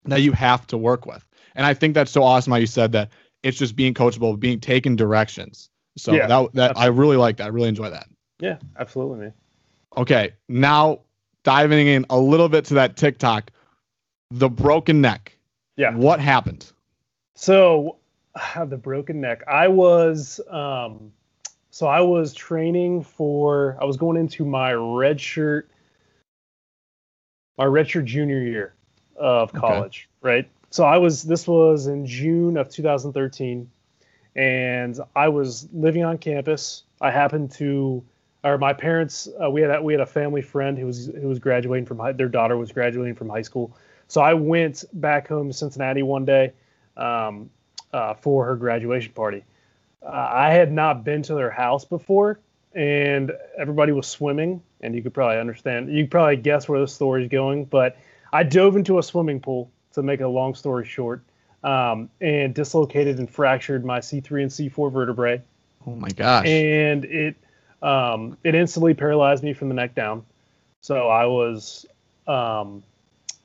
that 0.05 0.22
you 0.22 0.31
have 0.31 0.65
to 0.67 0.77
work 0.77 1.05
with. 1.05 1.25
And 1.55 1.65
I 1.65 1.74
think 1.74 1.93
that's 1.93 2.12
so 2.12 2.24
awesome 2.24 2.51
how 2.51 2.58
you 2.58 2.67
said 2.67 2.91
that 2.93 3.10
it's 3.43 3.58
just 3.58 3.75
being 3.75 3.93
coachable, 3.93 4.39
being 4.39 4.60
taken 4.60 4.96
directions. 4.96 5.70
So 5.98 6.13
yeah, 6.13 6.27
that 6.27 6.53
that 6.53 6.70
absolutely. 6.72 6.84
I 6.84 7.00
really 7.00 7.17
like 7.17 7.38
that. 7.38 7.43
I 7.46 7.48
really 7.48 7.70
enjoy 7.70 7.89
that. 7.89 8.08
Yeah, 8.39 8.58
absolutely, 8.79 9.20
man. 9.20 9.34
Okay, 9.98 10.31
now 10.48 11.01
diving 11.43 11.88
in 11.88 12.05
a 12.10 12.17
little 12.17 12.48
bit 12.48 12.65
to 12.65 12.75
that 12.75 12.96
TikTok, 12.96 13.51
the 14.29 14.50
broken 14.50 15.01
neck. 15.01 15.38
Yeah. 15.75 15.93
What 15.93 16.20
happened? 16.20 16.72
So, 17.36 17.98
the 18.65 18.77
broken 18.77 19.20
neck. 19.20 19.43
I 19.48 19.67
was 19.67 20.39
um 20.50 21.12
so 21.71 21.87
I 21.87 22.01
was 22.01 22.33
training 22.33 23.03
for 23.03 23.77
I 23.81 23.85
was 23.85 23.97
going 23.97 24.17
into 24.17 24.45
my 24.45 24.73
red 24.73 25.19
shirt 25.19 25.69
my 27.57 27.65
redshirt 27.65 28.05
junior 28.05 28.41
year 28.41 28.73
of 29.15 29.53
college, 29.53 30.09
okay. 30.23 30.33
right? 30.33 30.49
So 30.69 30.83
I 30.83 30.97
was 30.97 31.23
this 31.23 31.47
was 31.47 31.87
in 31.87 32.05
June 32.05 32.57
of 32.57 32.69
2013 32.69 33.69
and 34.35 34.99
I 35.15 35.27
was 35.29 35.67
living 35.73 36.03
on 36.03 36.17
campus. 36.17 36.83
I 37.01 37.11
happened 37.11 37.51
to 37.51 38.03
or 38.43 38.57
my 38.57 38.73
parents 38.73 39.27
uh, 39.41 39.49
we 39.49 39.61
had 39.61 39.81
we 39.83 39.93
had 39.93 40.01
a 40.01 40.05
family 40.05 40.41
friend 40.41 40.77
who 40.77 40.85
was 40.85 41.05
who 41.07 41.27
was 41.27 41.39
graduating 41.39 41.85
from 41.85 41.99
high, 41.99 42.11
their 42.11 42.29
daughter 42.29 42.57
was 42.57 42.71
graduating 42.71 43.15
from 43.15 43.29
high 43.29 43.43
school. 43.43 43.77
So 44.07 44.21
I 44.21 44.33
went 44.33 44.83
back 44.93 45.27
home 45.27 45.47
to 45.47 45.53
Cincinnati 45.53 46.03
one 46.03 46.25
day 46.25 46.51
um, 46.97 47.49
uh, 47.93 48.13
for 48.15 48.45
her 48.45 48.55
graduation 48.55 49.13
party 49.13 49.43
uh, 50.05 50.29
I 50.31 50.51
had 50.51 50.72
not 50.72 51.03
been 51.03 51.22
to 51.24 51.36
their 51.36 51.51
house 51.51 51.86
before, 51.86 52.39
and 52.74 53.31
everybody 53.58 53.91
was 53.91 54.08
swimming. 54.08 54.62
And 54.81 54.96
you 54.96 55.03
could 55.03 55.13
probably 55.13 55.38
understand, 55.38 55.93
you 55.93 56.03
could 56.03 56.12
probably 56.12 56.38
guess 56.38 56.67
where 56.67 56.79
the 56.79 56.88
story 56.88 57.24
is 57.24 57.29
going. 57.29 57.65
But 57.65 57.98
I 58.34 58.43
dove 58.43 58.75
into 58.75 58.98
a 58.98 59.03
swimming 59.03 59.39
pool 59.39 59.70
to 59.93 60.01
make 60.01 60.22
a 60.22 60.27
long 60.27 60.55
story 60.55 60.86
short, 60.86 61.22
um, 61.63 62.10
and 62.20 62.53
dislocated 62.53 63.20
and 63.20 63.29
fractured 63.29 63.86
my 63.86 64.00
C3 64.00 64.41
and 64.41 64.51
C4 64.51 64.91
vertebrae. 64.91 65.41
Oh 65.86 65.96
my 65.96 66.10
gosh! 66.10 66.48
And 66.48 67.05
it 67.05 67.36
um, 67.81 68.38
it 68.43 68.55
instantly 68.55 68.93
paralyzed 68.93 69.43
me 69.43 69.53
from 69.53 69.70
the 69.70 69.75
neck 69.75 69.96
down. 69.96 70.24
So 70.81 71.08
I 71.08 71.25
was 71.25 71.86
um, 72.27 72.84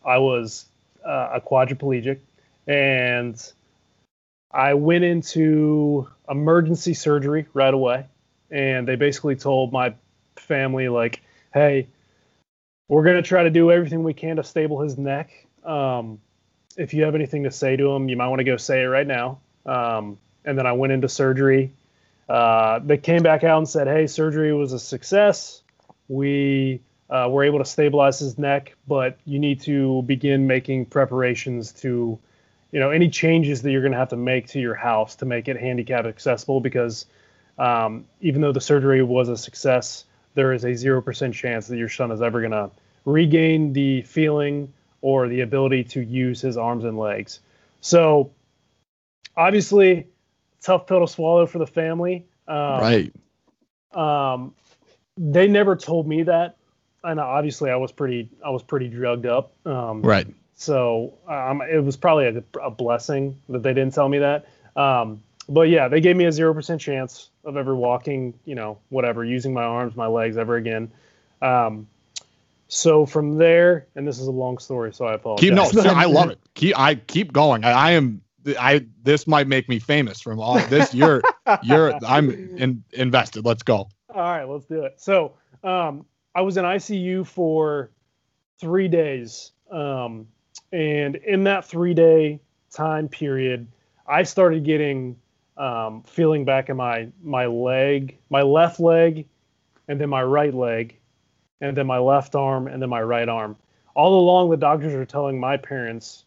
I 0.05 0.19
was 0.19 0.67
uh, 1.05 1.31
a 1.35 1.41
quadriplegic, 1.41 2.19
and 2.67 3.53
I 4.51 4.75
went 4.75 5.05
into 5.05 6.09
emergency 6.29 6.95
surgery 6.95 7.47
right 7.53 7.73
away, 7.73 8.07
and 8.51 8.87
they 8.87 8.97
basically 8.97 9.37
told 9.37 9.73
my 9.73 9.95
family 10.37 10.89
like, 10.89 11.23
"Hey, 11.53 11.89
we're 12.89 13.05
gonna 13.05 13.23
try 13.23 13.43
to 13.43 13.51
do 13.51 13.71
everything 13.71 14.03
we 14.05 14.15
can 14.15 14.37
to 14.37 14.45
stable 14.45 14.81
his 14.81 14.97
neck. 14.97 15.31
Um, 15.65 16.21
if 16.77 16.95
you 16.95 17.05
have 17.05 17.15
anything 17.15 17.45
to 17.45 17.51
say 17.51 17.77
to 17.77 17.91
him, 17.91 18.09
you 18.09 18.17
might 18.17 18.29
want 18.29 18.41
to 18.41 18.45
go 18.45 18.57
say 18.57 18.83
it 18.83 18.87
right 18.87 19.07
now." 19.07 19.41
Um, 19.65 20.19
and 20.45 20.57
then 20.57 20.67
I 20.67 20.73
went 20.73 20.93
into 20.93 21.09
surgery. 21.09 21.73
Uh, 22.29 22.81
they 22.81 22.99
came 22.99 23.23
back 23.23 23.45
out 23.45 23.59
and 23.59 23.69
said, 23.69 23.89
"Hey, 23.89 24.07
surgery 24.07 24.53
was 24.53 24.73
a 24.73 24.79
success. 24.79 25.63
We 26.09 26.81
uh, 27.11 27.29
were 27.31 27.45
able 27.45 27.59
to 27.59 27.65
stabilize 27.65 28.19
his 28.19 28.39
neck, 28.39 28.75
but 28.87 29.19
you 29.25 29.39
need 29.39 29.61
to 29.63 30.03
begin 30.03 30.47
making 30.47 30.87
preparations 30.87 31.73
to, 31.73 32.19
you 32.73 32.81
know, 32.81 32.91
any 32.91 33.09
changes 33.09 33.63
that 33.63 33.71
you're 33.71 33.81
going 33.81 33.93
to 33.93 33.99
have 33.99 34.09
to 34.11 34.17
make 34.17 34.49
to 34.49 34.61
your 34.61 34.75
house 34.75 35.17
to 35.17 35.25
make 35.25 35.49
it 35.49 35.59
handicap 35.59 36.05
accessible. 36.05 36.61
Because 36.61 37.07
um, 37.59 38.07
even 38.21 38.41
though 38.41 38.53
the 38.53 38.61
surgery 38.61 39.03
was 39.03 39.29
a 39.29 39.37
success, 39.37 40.05
there 40.35 40.53
is 40.53 40.65
a 40.65 40.75
zero 40.75 41.01
percent 41.01 41.35
chance 41.35 41.67
that 41.69 41.77
your 41.77 41.89
son 41.89 42.11
is 42.11 42.23
ever 42.23 42.41
going 42.41 42.53
to 42.53 42.71
regain 43.05 43.73
the 43.73 44.03
feeling 44.03 44.73
or 45.01 45.29
the 45.29 45.41
ability 45.41 45.85
to 45.85 46.01
use 46.01 46.41
his 46.41 46.57
arms 46.57 46.85
and 46.85 46.99
legs. 46.99 47.41
So, 47.81 48.33
obviously, 49.37 50.09
tough 50.61 50.87
pill 50.87 51.01
to 51.01 51.13
swallow 51.13 51.47
for 51.47 51.59
the 51.59 51.67
family. 51.67 52.27
Um, 52.49 52.81
right. 52.81 53.13
Um, 53.95 54.55
they 55.17 55.47
never 55.47 55.77
told 55.77 56.07
me 56.07 56.25
that 56.25 56.57
and 57.07 57.21
obviously 57.21 57.71
I 57.71 57.77
was 57.77 57.93
pretty 57.93 58.29
I 58.45 58.51
was 58.51 58.63
pretty 58.63 58.89
drugged 58.89 59.27
up. 59.27 59.53
Um, 59.67 60.03
right. 60.03 60.27
So 60.57 61.13
um, 61.29 61.61
it 61.63 61.85
was 61.85 61.97
probably 61.97 62.27
a, 62.29 62.43
a, 62.63 62.71
blessing 62.71 63.39
that 63.51 63.63
they 63.63 63.75
didn't 63.75 63.93
tell 63.93 64.09
me 64.09 64.19
that. 64.19 64.47
Um, 64.75 65.23
but 65.51 65.69
yeah, 65.69 65.87
they 65.87 66.01
gave 66.01 66.17
me 66.17 66.25
a 66.25 66.33
zero 66.33 66.55
percent 66.55 66.81
chance 66.81 67.29
of 67.45 67.59
ever 67.59 67.77
walking, 67.77 68.33
you 68.47 68.55
know, 68.55 68.79
whatever, 68.89 69.23
using 69.23 69.53
my 69.53 69.63
arms, 69.63 69.95
my 69.97 70.07
legs 70.07 70.39
ever 70.39 70.57
again. 70.57 70.91
Um, 71.43 71.87
so 72.69 73.05
from 73.05 73.37
there, 73.37 73.87
and 73.95 74.09
this 74.09 74.19
is 74.19 74.27
a 74.27 74.33
long 74.33 74.57
story, 74.57 74.93
so 74.95 75.05
I 75.05 75.15
apologize. 75.15 75.43
Keep, 75.43 75.55
no, 75.55 75.65
sir, 75.71 75.93
I 75.95 76.07
love 76.07 76.31
it. 76.31 76.41
Keep 76.55 76.79
I 76.79 76.95
keep 76.97 77.35
going. 77.35 77.63
I, 77.63 77.73
I, 77.73 77.91
am 77.93 78.23
I 78.59 78.87
this 79.03 79.27
might 79.27 79.47
make 79.47 79.69
me 79.69 79.79
famous 79.79 80.21
from 80.23 80.41
all 80.41 80.59
this. 80.69 80.95
You're 80.95 81.23
you're 81.63 81.95
I'm 82.05 82.31
in, 82.31 82.83
invested. 82.93 83.45
Let's 83.45 83.63
go. 83.63 83.89
All 84.09 84.23
right, 84.23 84.45
let's 84.45 84.65
do 84.65 84.85
it. 84.85 85.01
So 85.01 85.35
um, 85.63 86.07
I 86.35 86.41
was 86.41 86.57
in 86.57 86.65
ICU 86.65 87.27
for 87.27 87.91
three 88.59 88.89
days. 88.89 89.53
Um, 89.71 90.27
and 90.73 91.17
in 91.17 91.45
that 91.45 91.65
three 91.65 91.95
day 91.95 92.41
time 92.71 93.09
period, 93.09 93.67
I 94.07 94.23
started 94.23 94.65
getting 94.65 95.17
um, 95.57 96.03
feeling 96.03 96.45
back 96.45 96.69
in 96.69 96.77
my 96.77 97.09
my 97.23 97.47
leg, 97.47 98.19
my 98.31 98.43
left 98.43 98.81
leg, 98.81 99.27
and 99.89 100.01
then 100.01 100.09
my 100.09 100.23
right 100.23 100.55
leg, 100.55 100.97
and 101.61 101.77
then 101.77 101.87
my 101.87 101.99
left 101.99 102.35
arm, 102.35 102.69
and 102.69 102.81
then 102.83 102.89
my 102.89 103.03
right 103.03 103.29
arm. 103.29 103.57
All 103.95 104.21
along, 104.21 104.51
the 104.51 104.57
doctors 104.57 104.93
are 104.93 105.07
telling 105.07 105.41
my 105.41 105.57
parents, 105.57 106.25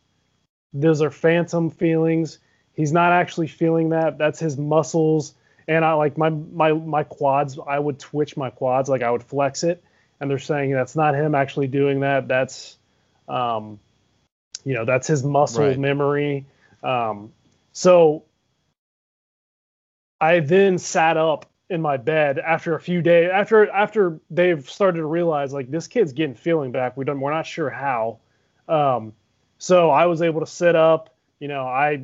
those 0.74 1.02
are 1.02 1.12
phantom 1.12 1.70
feelings. 1.70 2.40
He's 2.74 2.92
not 2.92 3.12
actually 3.12 3.48
feeling 3.48 3.90
that. 3.90 4.18
That's 4.18 4.40
his 4.40 4.58
muscles. 4.58 5.36
And 5.68 5.86
I 5.86 5.94
like 5.94 6.18
my 6.18 6.30
my 6.30 6.74
my 6.74 7.04
quads. 7.04 7.60
I 7.68 7.78
would 7.78 8.00
twitch 8.00 8.36
my 8.36 8.50
quads, 8.50 8.90
like 8.90 9.04
I 9.04 9.12
would 9.12 9.24
flex 9.24 9.64
it, 9.64 9.84
and 10.20 10.30
they're 10.30 10.40
saying 10.40 10.72
that's 10.72 10.96
not 10.96 11.14
him 11.14 11.36
actually 11.36 11.68
doing 11.68 12.00
that. 12.00 12.28
That's, 12.28 12.78
um, 13.28 13.80
you 14.64 14.74
know, 14.74 14.86
that's 14.86 15.08
his 15.08 15.24
muscle 15.24 15.66
right. 15.66 15.80
memory. 15.80 16.46
Um, 16.84 17.32
so 17.72 18.24
I 20.20 20.40
then 20.40 20.78
sat 20.78 21.18
up 21.18 21.46
in 21.70 21.82
my 21.82 21.98
bed 21.98 22.40
after 22.40 22.76
a 22.76 22.82
few 22.82 23.02
days 23.02 23.30
after 23.32 23.70
after 23.70 24.20
they've 24.32 24.68
started 24.68 24.98
to 24.98 25.06
realize 25.06 25.54
like 25.54 25.70
this 25.70 25.88
kid's 25.88 26.14
getting 26.14 26.36
feeling 26.36 26.72
back. 26.72 26.98
We 26.98 27.06
don't 27.06 27.20
we're 27.20 27.32
not 27.32 27.46
sure 27.46 27.70
how. 27.70 28.20
Um, 28.68 29.14
so 29.58 29.90
I 29.90 30.06
was 30.08 30.22
able 30.22 30.40
to 30.40 30.48
sit 30.48 30.76
up. 30.76 31.16
You 31.40 31.48
know, 31.48 31.64
I 31.64 32.04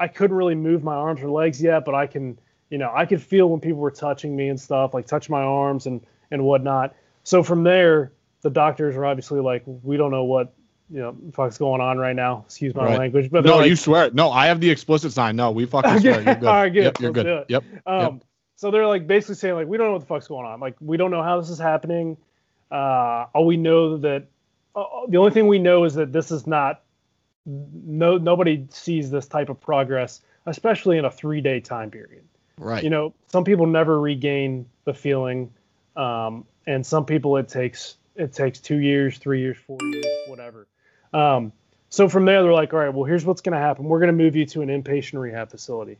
I 0.00 0.08
couldn't 0.08 0.36
really 0.36 0.54
move 0.54 0.84
my 0.84 0.94
arms 0.94 1.22
or 1.22 1.30
legs 1.30 1.60
yet, 1.62 1.84
but 1.84 1.94
I 1.94 2.06
can. 2.06 2.38
You 2.70 2.78
know, 2.78 2.90
I 2.92 3.06
could 3.06 3.22
feel 3.22 3.48
when 3.50 3.60
people 3.60 3.78
were 3.78 3.90
touching 3.90 4.34
me 4.34 4.48
and 4.48 4.60
stuff, 4.60 4.94
like 4.94 5.06
touch 5.06 5.30
my 5.30 5.42
arms 5.42 5.86
and 5.86 6.00
and 6.30 6.44
whatnot. 6.44 6.94
So 7.22 7.42
from 7.42 7.62
there, 7.62 8.12
the 8.42 8.50
doctors 8.50 8.94
are 8.96 9.04
obviously 9.04 9.40
like, 9.40 9.62
we 9.66 9.96
don't 9.96 10.10
know 10.10 10.24
what 10.24 10.54
you 10.90 11.00
know 11.00 11.16
fuck's 11.32 11.58
going 11.58 11.80
on 11.80 11.98
right 11.98 12.16
now. 12.16 12.44
Excuse 12.46 12.74
my 12.74 12.84
right. 12.84 12.98
language, 12.98 13.30
but 13.30 13.44
no, 13.44 13.58
like, 13.58 13.68
you 13.68 13.76
swear. 13.76 14.10
No, 14.12 14.30
I 14.30 14.46
have 14.46 14.60
the 14.60 14.70
explicit 14.70 15.12
sign. 15.12 15.36
No, 15.36 15.50
we 15.50 15.66
fucking 15.66 16.00
swear. 16.00 16.22
You're 16.22 16.34
good. 16.34 16.44
All 16.44 16.54
right, 16.54 16.72
good. 16.72 16.84
Yep, 16.84 17.00
you're 17.00 17.12
Let's 17.12 17.24
good. 17.24 17.44
Yep. 17.48 17.64
Um, 17.86 18.00
yep. 18.00 18.24
So 18.56 18.70
they're 18.70 18.86
like 18.86 19.06
basically 19.06 19.36
saying 19.36 19.54
like, 19.54 19.66
we 19.66 19.76
don't 19.76 19.88
know 19.88 19.92
what 19.94 20.00
the 20.00 20.06
fuck's 20.06 20.28
going 20.28 20.46
on. 20.46 20.60
Like 20.60 20.76
we 20.80 20.96
don't 20.96 21.10
know 21.10 21.22
how 21.22 21.40
this 21.40 21.50
is 21.50 21.58
happening. 21.58 22.16
Uh, 22.70 23.26
all 23.34 23.46
we 23.46 23.56
know 23.56 23.98
that 23.98 24.26
uh, 24.74 24.80
uh 24.80 25.06
the 25.08 25.18
only 25.18 25.30
thing 25.30 25.46
we 25.48 25.58
know 25.58 25.84
is 25.84 25.94
that 25.94 26.12
this 26.12 26.30
is 26.30 26.46
not. 26.46 26.82
No, 27.46 28.16
nobody 28.16 28.66
sees 28.70 29.10
this 29.10 29.26
type 29.26 29.50
of 29.50 29.60
progress, 29.60 30.22
especially 30.46 30.96
in 30.96 31.04
a 31.04 31.10
three-day 31.10 31.60
time 31.60 31.90
period. 31.90 32.24
Right. 32.56 32.82
You 32.82 32.88
know, 32.88 33.12
some 33.26 33.44
people 33.44 33.66
never 33.66 34.00
regain 34.00 34.66
the 34.84 34.94
feeling. 34.94 35.52
Um, 35.94 36.46
and 36.66 36.84
some 36.86 37.04
people 37.04 37.36
it 37.36 37.48
takes 37.48 37.96
it 38.16 38.32
takes 38.32 38.60
two 38.60 38.78
years, 38.78 39.18
three 39.18 39.40
years, 39.40 39.56
four 39.58 39.78
years, 39.82 40.06
whatever. 40.28 40.66
Um, 41.14 41.52
so 41.88 42.08
from 42.08 42.24
there, 42.24 42.42
they're 42.42 42.52
like, 42.52 42.72
all 42.74 42.80
right, 42.80 42.92
well, 42.92 43.04
here's 43.04 43.24
what's 43.24 43.40
going 43.40 43.52
to 43.54 43.58
happen. 43.58 43.84
We're 43.84 44.00
going 44.00 44.16
to 44.16 44.24
move 44.24 44.34
you 44.34 44.44
to 44.46 44.62
an 44.62 44.68
inpatient 44.68 45.18
rehab 45.20 45.50
facility 45.50 45.98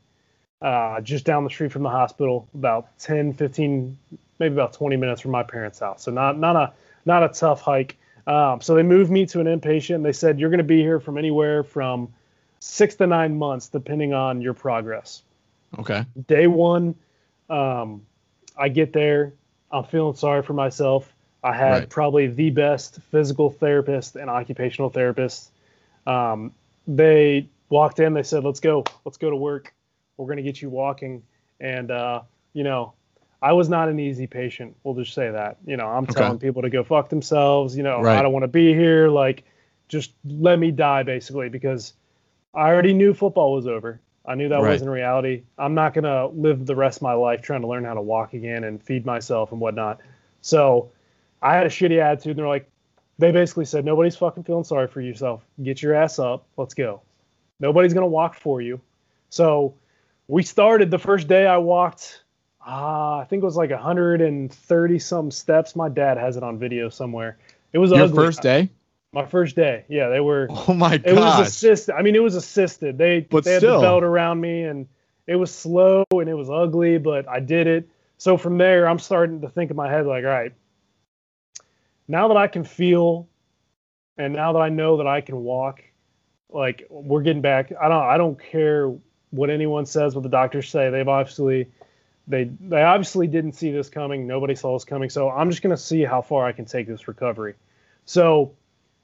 uh, 0.61 1.00
just 1.00 1.25
down 1.25 1.44
the 1.44 1.50
street 1.50 1.73
from 1.73 1.83
the 1.83 1.90
hospital, 1.90 2.49
about 2.54 2.99
10, 2.99 3.35
15, 3.35 3.99
maybe 4.38 4.54
about 4.54 4.73
20 4.73 4.97
minutes 4.97 5.21
from 5.21 5.30
my 5.30 5.42
parents' 5.42 5.78
house. 5.78 6.02
So 6.02 6.11
not 6.11 6.38
not 6.38 6.56
a 6.56 6.73
not 7.04 7.23
a 7.23 7.28
tough 7.28 7.61
hike. 7.61 7.97
Um, 8.26 8.61
so 8.62 8.75
they 8.75 8.83
moved 8.83 9.11
me 9.11 9.26
to 9.26 9.40
an 9.40 9.47
inpatient. 9.47 10.02
They 10.02 10.12
said 10.12 10.40
you're 10.40 10.50
going 10.50 10.59
to 10.59 10.64
be 10.64 10.80
here 10.80 10.99
from 10.99 11.18
anywhere 11.18 11.62
from 11.62 12.12
six 12.61 12.94
to 12.97 13.06
nine 13.06 13.37
months, 13.37 13.68
depending 13.68 14.14
on 14.14 14.40
your 14.40 14.54
progress. 14.54 15.23
Okay. 15.78 16.04
Day 16.26 16.47
one, 16.47 16.94
um, 17.50 18.06
I 18.56 18.71
get 18.71 18.94
there. 18.94 19.35
I'm 19.71 19.85
feeling 19.85 20.16
sorry 20.16 20.42
for 20.42 20.54
myself. 20.54 21.13
I 21.45 21.53
had 21.53 21.73
right. 21.73 21.89
probably 21.91 22.27
the 22.27 22.49
best 22.49 23.01
physical 23.11 23.51
therapist 23.51 24.17
and 24.17 24.31
occupational 24.31 24.89
therapist. 24.89 25.51
Um, 26.07 26.53
they 26.89 27.49
walked 27.69 28.01
in, 28.01 28.15
they 28.15 28.23
said, 28.23 28.45
"Let's 28.45 28.61
go, 28.61 28.83
let's 29.05 29.19
go 29.19 29.29
to 29.29 29.37
work. 29.37 29.75
We're 30.17 30.25
going 30.27 30.39
to 30.39 30.43
get 30.43 30.63
you 30.63 30.71
walking." 30.71 31.23
And 31.61 31.91
uh, 31.91 32.23
you 32.55 32.65
know, 32.65 32.95
I 33.43 33.53
was 33.53 33.69
not 33.69 33.91
an 33.91 34.01
easy 34.01 34.27
patient. 34.27 34.75
We'll 34.85 34.95
just 34.95 35.13
say 35.13 35.31
that. 35.31 35.59
You 35.67 35.77
know, 35.77 35.87
I'm 35.87 36.05
okay. 36.05 36.15
telling 36.15 36.39
people 36.39 36.63
to 36.63 36.71
go 36.71 36.83
fuck 36.83 37.11
themselves. 37.11 37.77
You 37.77 37.83
know, 37.83 38.01
right. 38.01 38.19
I 38.19 38.23
don't 38.23 38.33
want 38.33 38.45
to 38.45 38.49
be 38.49 38.73
here. 38.73 39.09
Like, 39.11 39.45
just 39.89 40.13
let 40.27 40.59
me 40.59 40.71
die, 40.71 41.03
basically, 41.03 41.51
because 41.51 41.93
I 42.55 42.69
already 42.69 42.95
knew 42.95 43.13
football 43.13 43.53
was 43.53 43.67
over. 43.67 44.01
I 44.25 44.35
knew 44.35 44.49
that 44.49 44.63
right. 44.63 44.71
wasn't 44.71 44.91
reality. 44.91 45.43
I'm 45.59 45.75
not 45.75 45.93
going 45.93 46.05
to 46.05 46.29
live 46.29 46.65
the 46.65 46.75
rest 46.75 46.99
of 46.99 47.03
my 47.03 47.13
life 47.13 47.43
trying 47.43 47.61
to 47.61 47.67
learn 47.67 47.85
how 47.85 47.93
to 47.93 48.01
walk 48.01 48.33
again 48.33 48.65
and 48.65 48.83
feed 48.83 49.05
myself 49.05 49.53
and 49.53 49.61
whatnot. 49.61 50.01
So 50.41 50.91
I 51.45 51.55
had 51.55 51.67
a 51.67 51.71
shitty 51.71 52.01
attitude. 52.01 52.31
And 52.31 52.39
they're 52.41 52.49
like, 52.49 52.69
they 53.19 53.31
basically 53.31 53.67
said, 53.67 53.85
nobody's 53.85 54.17
fucking 54.17 54.43
feeling 54.45 54.65
sorry 54.65 54.89
for 54.89 55.01
yourself. 55.01 55.45
Get 55.63 55.83
your 55.83 55.95
ass 55.95 56.19
up. 56.19 56.47
Let's 56.57 56.75
go. 56.75 57.03
Nobody's 57.61 57.93
going 57.93 58.03
to 58.03 58.09
walk 58.09 58.35
for 58.35 58.61
you. 58.61 58.81
So 59.29 59.75
we 60.27 60.43
started 60.43 60.91
the 60.91 60.99
first 60.99 61.29
day 61.29 61.47
I 61.47 61.59
walked, 61.59 62.25
uh, 62.67 63.19
I 63.19 63.27
think 63.29 63.43
it 63.43 63.47
was 63.47 63.57
like 63.57 63.71
130 63.71 64.99
some 64.99 65.31
steps. 65.31 65.77
My 65.77 65.89
dad 65.89 66.17
has 66.17 66.37
it 66.37 66.43
on 66.43 66.59
video 66.59 66.89
somewhere. 66.89 67.37
It 67.73 67.79
was 67.79 67.91
your 67.91 68.03
ugly. 68.03 68.17
first 68.17 68.43
day. 68.43 68.71
My 69.13 69.27
first 69.27 69.55
day, 69.55 69.85
yeah, 69.89 70.09
they 70.09 70.19
were. 70.19 70.49
Oh 70.51 70.75
my 70.75 70.97
god! 70.97 71.07
It 71.07 71.15
was 71.15 71.47
assisted. 71.47 71.95
I 71.95 72.03
mean, 72.03 72.17
it 72.17 72.23
was 72.23 72.35
assisted. 72.35 72.99
They 72.99 73.21
but 73.21 73.45
they 73.45 73.53
had 73.53 73.61
still. 73.61 73.77
the 73.77 73.87
belt 73.87 74.03
around 74.03 74.41
me, 74.41 74.65
and 74.65 74.89
it 75.29 75.37
was 75.37 75.55
slow 75.55 76.05
and 76.11 76.29
it 76.29 76.35
was 76.35 76.51
ugly, 76.51 76.99
but 76.99 77.29
I 77.29 77.39
did 77.39 77.69
it. 77.69 77.89
So 78.19 78.37
from 78.37 78.59
there, 78.59 78.89
I'm 78.89 78.99
starting 78.99 79.41
to 79.43 79.49
think 79.49 79.71
in 79.71 79.77
my 79.77 79.89
head 79.89 80.05
like, 80.07 80.25
all 80.25 80.31
right, 80.31 80.53
now 82.08 82.28
that 82.28 82.37
I 82.37 82.46
can 82.46 82.64
feel, 82.64 83.28
and 84.18 84.34
now 84.34 84.52
that 84.52 84.61
I 84.61 84.68
know 84.68 84.99
that 84.99 85.06
I 85.06 85.20
can 85.20 85.42
walk, 85.42 85.82
like 86.50 86.87
we're 86.88 87.23
getting 87.23 87.42
back. 87.42 87.73
I 87.80 87.88
don't. 87.88 88.02
I 88.02 88.16
don't 88.16 88.40
care 88.40 88.94
what 89.30 89.50
anyone 89.50 89.87
says, 89.87 90.14
what 90.14 90.23
the 90.23 90.28
doctors 90.28 90.68
say. 90.68 90.90
They've 90.90 91.08
obviously. 91.08 91.68
They, 92.26 92.44
they 92.44 92.82
obviously 92.82 93.26
didn't 93.26 93.52
see 93.52 93.70
this 93.70 93.90
coming. 93.90 94.26
Nobody 94.26 94.54
saw 94.54 94.73
this 94.73 94.84
coming. 94.84 95.11
So 95.11 95.28
I'm 95.28 95.50
just 95.50 95.62
to 95.62 95.76
see 95.76 96.04
how 96.04 96.23
far 96.23 96.46
I 96.46 96.52
can 96.52 96.64
take 96.64 96.87
this 96.87 97.06
recovery. 97.06 97.54
So 98.06 98.54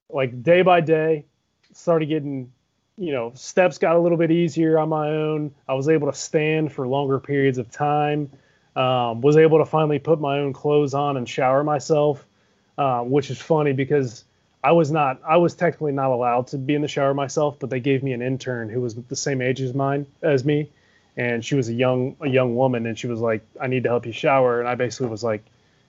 like 0.09 0.42
day 0.42 0.62
by 0.62 0.80
day, 0.80 1.26
started 1.73 2.07
getting, 2.07 2.50
you 2.97 3.12
know, 3.12 3.33
steps 3.35 3.78
got 3.78 3.97
a 3.97 3.99
little 3.99 4.16
bit 4.16 4.30
easier 4.30 4.78
on 4.78 4.88
my 4.88 5.11
own. 5.11 5.54
I 5.69 5.75
was 5.75 5.88
able 5.88 6.11
to 6.11 6.16
stand 6.16 6.73
for 6.73 6.88
longer 6.88 7.19
periods 7.21 7.59
of 7.59 7.71
time. 7.71 8.30
Um, 8.76 9.21
was 9.21 9.37
able 9.37 9.59
to 9.59 9.64
finally 9.64 9.99
put 9.99 10.21
my 10.21 10.38
own 10.38 10.52
clothes 10.52 10.95
on 10.95 11.16
and 11.16 11.28
shower 11.28 11.64
myself, 11.64 12.26
uh, 12.81 13.03
which 13.03 13.31
is 13.31 13.39
funny 13.39 13.75
because 13.75 14.25
I 14.65 14.73
was 14.73 14.91
not 14.91 15.21
I 15.23 15.37
was 15.37 15.55
technically 15.55 15.93
not 15.93 16.11
allowed 16.11 16.47
to 16.49 16.59
be 16.59 16.75
in 16.75 16.81
the 16.81 16.89
shower 16.89 17.13
myself, 17.13 17.59
but 17.59 17.69
they 17.69 17.79
gave 17.79 18.03
me 18.03 18.15
an 18.15 18.23
intern 18.23 18.71
who 18.71 18.81
was 18.81 18.95
the 18.95 19.17
same 19.17 19.43
age 19.43 19.61
as 19.61 19.75
mine 19.75 20.07
as 20.23 20.47
me, 20.47 20.71
and 21.15 21.45
she 21.45 21.57
was 21.57 21.69
a 21.69 21.75
young 21.75 22.17
a 22.23 22.29
young 22.29 22.57
woman, 22.57 22.87
and 22.87 22.99
she 22.99 23.07
was 23.07 23.21
like, 23.21 23.43
"I 23.61 23.67
need 23.67 23.83
to 23.83 23.91
help 23.91 24.07
you 24.07 24.13
shower," 24.13 24.61
and 24.61 24.69
I 24.69 24.77
basically 24.77 25.09
was 25.09 25.23
like, 25.23 25.45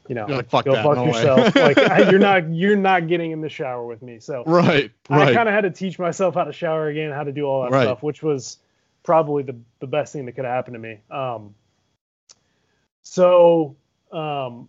you 0.10 0.16
know, 0.16 0.26
like, 0.28 0.50
fuck 0.50 0.66
go 0.66 0.74
that, 0.74 0.84
fuck 0.84 0.98
no 0.98 1.06
yourself. 1.06 1.56
like 1.56 1.78
I, 1.78 2.10
you're 2.10 2.20
not 2.20 2.54
you're 2.54 2.76
not 2.76 3.08
getting 3.08 3.32
in 3.32 3.40
the 3.40 3.48
shower 3.50 3.86
with 3.86 4.02
me. 4.02 4.20
So 4.20 4.44
Right, 4.46 4.92
I 5.10 5.34
kind 5.34 5.48
of 5.48 5.56
had 5.56 5.62
to 5.62 5.72
teach 5.72 5.98
myself 5.98 6.36
how 6.36 6.44
to 6.44 6.52
shower 6.52 6.90
again, 6.90 7.12
how 7.12 7.24
to 7.24 7.32
do 7.32 7.46
all 7.46 7.64
that 7.64 7.72
Right. 7.72 7.84
stuff, 7.84 8.04
which 8.04 8.22
was 8.22 8.58
probably 9.04 9.44
the, 9.44 9.56
the 9.80 9.88
best 9.88 10.12
thing 10.12 10.26
that 10.26 10.34
could 10.34 10.44
have 10.44 10.54
happened 10.54 10.76
to 10.76 10.80
me. 10.80 11.00
Um, 11.10 11.56
so 13.02 13.78
um, 14.12 14.68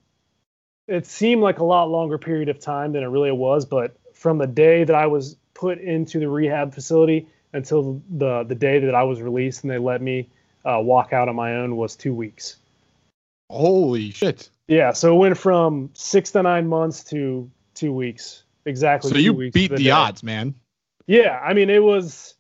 it 0.89 1.07
seemed 1.07 1.43
like 1.43 1.59
a 1.59 1.65
lot 1.65 1.91
longer 1.91 2.19
period 2.19 2.49
of 2.49 2.59
time 2.59 2.93
than 2.93 3.03
it 3.03 3.07
really 3.07 3.33
was, 3.33 3.65
but 3.65 3.97
from 4.15 4.39
the 4.39 4.47
day 4.47 4.85
that 4.85 4.95
I 4.95 5.07
was 5.07 5.37
put 5.55 5.79
into 5.79 6.19
the 6.19 6.29
rehab 6.29 6.75
facility 6.75 7.29
until 7.53 8.03
the 8.11 8.45
the 8.45 8.55
day 8.55 8.79
that 8.81 8.95
I 8.95 9.03
was 9.03 9.21
released 9.21 9.63
and 9.63 9.71
they 9.71 9.79
let 9.79 10.03
me 10.03 10.29
uh, 10.65 10.81
walk 10.81 11.13
out 11.13 11.29
on 11.29 11.37
my 11.37 11.57
own 11.57 11.77
was 11.77 11.97
two 11.97 12.15
weeks. 12.15 12.57
Holy 13.51 14.11
shit. 14.11 14.49
Yeah, 14.69 14.93
so 14.93 15.15
it 15.15 15.19
went 15.19 15.37
from 15.37 15.91
six 15.93 16.31
to 16.33 16.43
nine 16.43 16.67
months 16.67 17.05
to 17.05 17.51
two 17.75 17.93
weeks 17.93 18.45
exactly. 18.65 19.11
So 19.11 19.19
you 19.19 19.51
beat 19.51 19.69
to 19.69 19.77
the 19.77 19.91
odds, 19.91 20.23
man. 20.23 20.55
Yeah, 21.07 21.39
I 21.43 21.53
mean 21.53 21.71
it 21.71 21.83
was. 21.83 22.35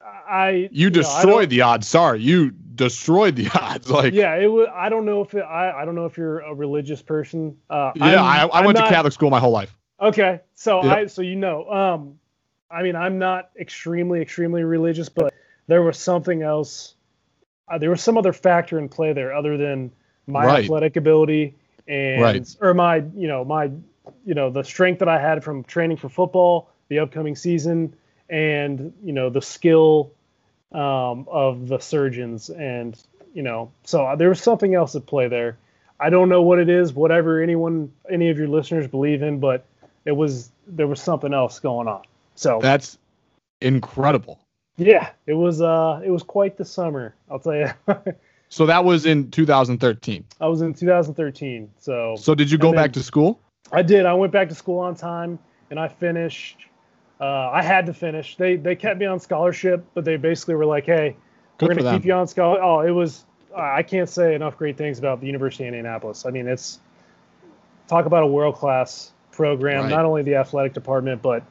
I 0.00 0.68
You 0.72 0.90
know, 0.90 1.00
I 1.00 1.02
destroyed 1.02 1.50
the 1.50 1.62
odds. 1.62 1.88
Sorry, 1.88 2.20
you 2.20 2.54
destroyed 2.78 3.36
the 3.36 3.50
odds. 3.54 3.90
Like, 3.90 4.14
Yeah, 4.14 4.34
it 4.36 4.46
was. 4.46 4.68
I 4.74 4.88
don't 4.88 5.04
know 5.04 5.20
if 5.20 5.34
it, 5.34 5.42
I. 5.42 5.82
I 5.82 5.84
don't 5.84 5.94
know 5.94 6.06
if 6.06 6.16
you're 6.16 6.40
a 6.40 6.54
religious 6.54 7.02
person. 7.02 7.58
Uh, 7.68 7.92
yeah, 7.94 8.22
I'm- 8.22 8.50
I, 8.52 8.60
I 8.60 8.64
went 8.66 8.78
not- 8.78 8.84
to 8.88 8.94
Catholic 8.94 9.12
school 9.12 9.28
my 9.28 9.40
whole 9.40 9.50
life. 9.52 9.76
Okay, 10.00 10.40
so 10.54 10.82
Yep. 10.82 10.96
I 10.96 11.06
so 11.06 11.22
you 11.22 11.36
know, 11.36 11.68
um, 11.70 12.18
I 12.70 12.82
mean, 12.82 12.96
I'm 12.96 13.18
not 13.18 13.50
extremely 13.60 14.22
extremely 14.22 14.62
religious, 14.64 15.08
but 15.10 15.34
there 15.66 15.82
was 15.82 15.98
something 15.98 16.42
else. 16.42 16.94
Uh, 17.68 17.76
there 17.78 17.90
was 17.90 18.00
some 18.02 18.16
other 18.16 18.32
factor 18.32 18.78
in 18.78 18.88
play 18.88 19.12
there 19.12 19.34
other 19.34 19.56
than 19.58 19.90
my 20.26 20.46
Right. 20.46 20.64
athletic 20.64 20.96
ability 20.96 21.54
and 21.88 22.22
Right. 22.22 22.56
or 22.60 22.72
my 22.74 22.96
you 23.16 23.26
know 23.28 23.44
my 23.44 23.64
you 24.24 24.34
know 24.34 24.50
the 24.50 24.62
strength 24.62 25.00
that 25.00 25.08
I 25.08 25.18
had 25.20 25.42
from 25.44 25.64
training 25.64 25.96
for 25.96 26.08
football 26.08 26.70
the 26.88 27.00
upcoming 27.00 27.34
season 27.36 27.94
and 28.30 28.92
you 29.02 29.12
know 29.12 29.30
the 29.30 29.42
skill 29.42 30.12
um, 30.72 31.26
of 31.30 31.68
the 31.68 31.78
surgeons 31.78 32.50
and 32.50 33.00
you 33.34 33.42
know 33.42 33.70
so 33.84 34.04
uh, 34.06 34.16
there 34.16 34.28
was 34.28 34.40
something 34.40 34.74
else 34.74 34.94
at 34.94 35.06
play 35.06 35.28
there. 35.28 35.56
I 36.00 36.10
don't 36.10 36.28
know 36.28 36.42
what 36.42 36.58
it 36.60 36.68
is, 36.68 36.92
whatever 36.92 37.42
anyone 37.42 37.92
any 38.10 38.30
of 38.30 38.38
your 38.38 38.48
listeners 38.48 38.86
believe 38.86 39.22
in, 39.22 39.40
but 39.40 39.64
it 40.04 40.12
was 40.12 40.50
there 40.66 40.86
was 40.86 41.00
something 41.00 41.32
else 41.34 41.58
going 41.60 41.88
on. 41.88 42.02
So 42.34 42.58
That's 42.62 42.98
incredible. 43.60 44.38
yeah, 44.76 45.10
it 45.26 45.34
was 45.34 45.60
uh 45.60 46.00
it 46.04 46.10
was 46.10 46.22
quite 46.22 46.56
the 46.56 46.64
summer. 46.64 47.14
I'll 47.30 47.40
tell 47.40 47.54
you. 47.56 47.70
So 48.50 48.66
that 48.66 48.84
was 48.84 49.04
in 49.04 49.30
2013. 49.30 50.24
I 50.40 50.48
was 50.48 50.62
in 50.62 50.72
2013, 50.72 51.70
so 51.78 52.16
So 52.18 52.34
did 52.34 52.50
you 52.50 52.58
go 52.58 52.72
back 52.72 52.92
to 52.94 53.02
school? 53.02 53.40
I 53.72 53.82
did. 53.82 54.06
I 54.06 54.14
went 54.14 54.32
back 54.32 54.48
to 54.48 54.54
school 54.54 54.78
on 54.80 54.94
time, 54.94 55.38
and 55.70 55.78
I 55.78 55.88
finished. 55.88 56.64
Uh, 57.20 57.50
I 57.50 57.62
had 57.62 57.86
to 57.86 57.94
finish. 57.94 58.36
They 58.36 58.56
they 58.56 58.76
kept 58.76 59.00
me 59.00 59.06
on 59.06 59.18
scholarship, 59.18 59.84
but 59.94 60.04
they 60.04 60.16
basically 60.16 60.54
were 60.54 60.66
like, 60.66 60.86
"Hey, 60.86 61.16
Good 61.58 61.68
we're 61.68 61.74
going 61.74 61.84
to 61.86 61.92
keep 61.98 62.04
you 62.04 62.12
on 62.12 62.28
scholarship." 62.28 62.62
Oh, 62.64 62.80
it 62.80 62.90
was. 62.90 63.24
I 63.56 63.82
can't 63.82 64.08
say 64.08 64.34
enough 64.34 64.56
great 64.56 64.76
things 64.76 64.98
about 64.98 65.20
the 65.20 65.26
University 65.26 65.64
of 65.64 65.68
Indianapolis. 65.68 66.26
I 66.26 66.30
mean, 66.30 66.46
it's 66.46 66.78
talk 67.88 68.06
about 68.06 68.22
a 68.22 68.26
world 68.26 68.54
class 68.54 69.12
program. 69.32 69.84
Right. 69.84 69.90
Not 69.90 70.04
only 70.04 70.22
the 70.22 70.36
athletic 70.36 70.74
department, 70.74 71.22
but 71.22 71.42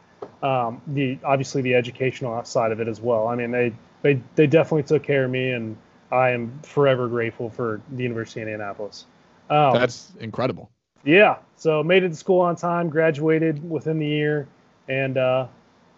um, 0.41 0.81
the 0.87 1.17
obviously 1.23 1.61
the 1.61 1.73
educational 1.73 2.43
side 2.45 2.71
of 2.71 2.79
it 2.79 2.87
as 2.87 3.01
well. 3.01 3.27
I 3.27 3.35
mean, 3.35 3.51
they 3.51 3.73
they 4.03 4.21
they 4.35 4.47
definitely 4.47 4.83
took 4.83 5.03
care 5.03 5.25
of 5.25 5.31
me, 5.31 5.51
and 5.51 5.75
I 6.11 6.29
am 6.29 6.59
forever 6.63 7.07
grateful 7.07 7.49
for 7.49 7.81
the 7.91 8.03
University 8.03 8.41
of 8.41 8.47
Indianapolis. 8.47 9.05
Um, 9.49 9.73
That's 9.73 10.11
incredible. 10.19 10.69
yeah, 11.03 11.37
so 11.55 11.83
made 11.83 12.03
it 12.03 12.09
to 12.09 12.15
school 12.15 12.41
on 12.41 12.55
time, 12.55 12.89
graduated 12.89 13.67
within 13.69 13.99
the 13.99 14.07
year, 14.07 14.47
and 14.87 15.17
uh, 15.17 15.47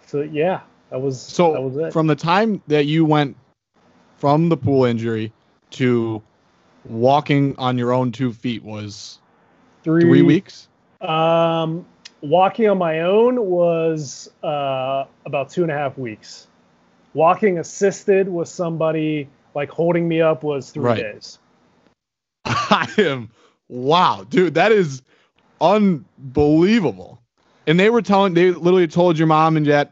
so 0.10 0.22
yeah, 0.22 0.62
that 0.90 1.00
was 1.00 1.22
So 1.22 1.54
that 1.54 1.62
was 1.62 1.76
it. 1.78 1.86
So 1.86 1.92
from 1.92 2.08
the 2.08 2.16
time 2.16 2.62
that 2.68 2.86
you 2.86 3.06
went 3.06 3.38
from 4.18 4.50
the 4.50 4.58
pool 4.58 4.86
injury 4.86 5.32
to 5.72 6.22
walking 6.86 7.56
on 7.58 7.78
your 7.78 7.94
own 7.94 8.12
two 8.12 8.34
feet 8.34 8.64
was 8.64 9.20
three 9.84 10.24
weeks. 10.24 10.68
Um, 11.02 11.86
walking 12.22 12.68
on 12.70 12.80
my 12.80 13.02
own 13.02 13.46
was 13.46 14.32
uh, 14.44 15.06
about 15.26 15.52
two 15.52 15.62
and 15.62 15.72
a 15.72 15.76
half 15.76 15.98
weeks. 15.98 16.48
Walking 17.14 17.60
assisted 17.60 18.28
with 18.28 18.48
somebody 18.48 19.28
like 19.54 19.70
holding 19.70 20.08
me 20.08 20.22
up 20.22 20.44
was 20.44 20.72
three 20.72 20.86
Right. 20.86 21.04
days. 21.04 21.38
I 22.46 22.92
am 22.98 23.30
wow, 23.68 24.26
dude, 24.28 24.56
that 24.56 24.72
is 24.72 25.04
unbelievable. 25.62 27.22
And 27.68 27.80
they 27.80 27.92
were 27.92 28.02
telling 28.02 28.34
they 28.34 28.52
literally 28.52 28.88
told 28.88 29.18
your 29.18 29.28
mom 29.28 29.56
and 29.56 29.66
dad 29.66 29.92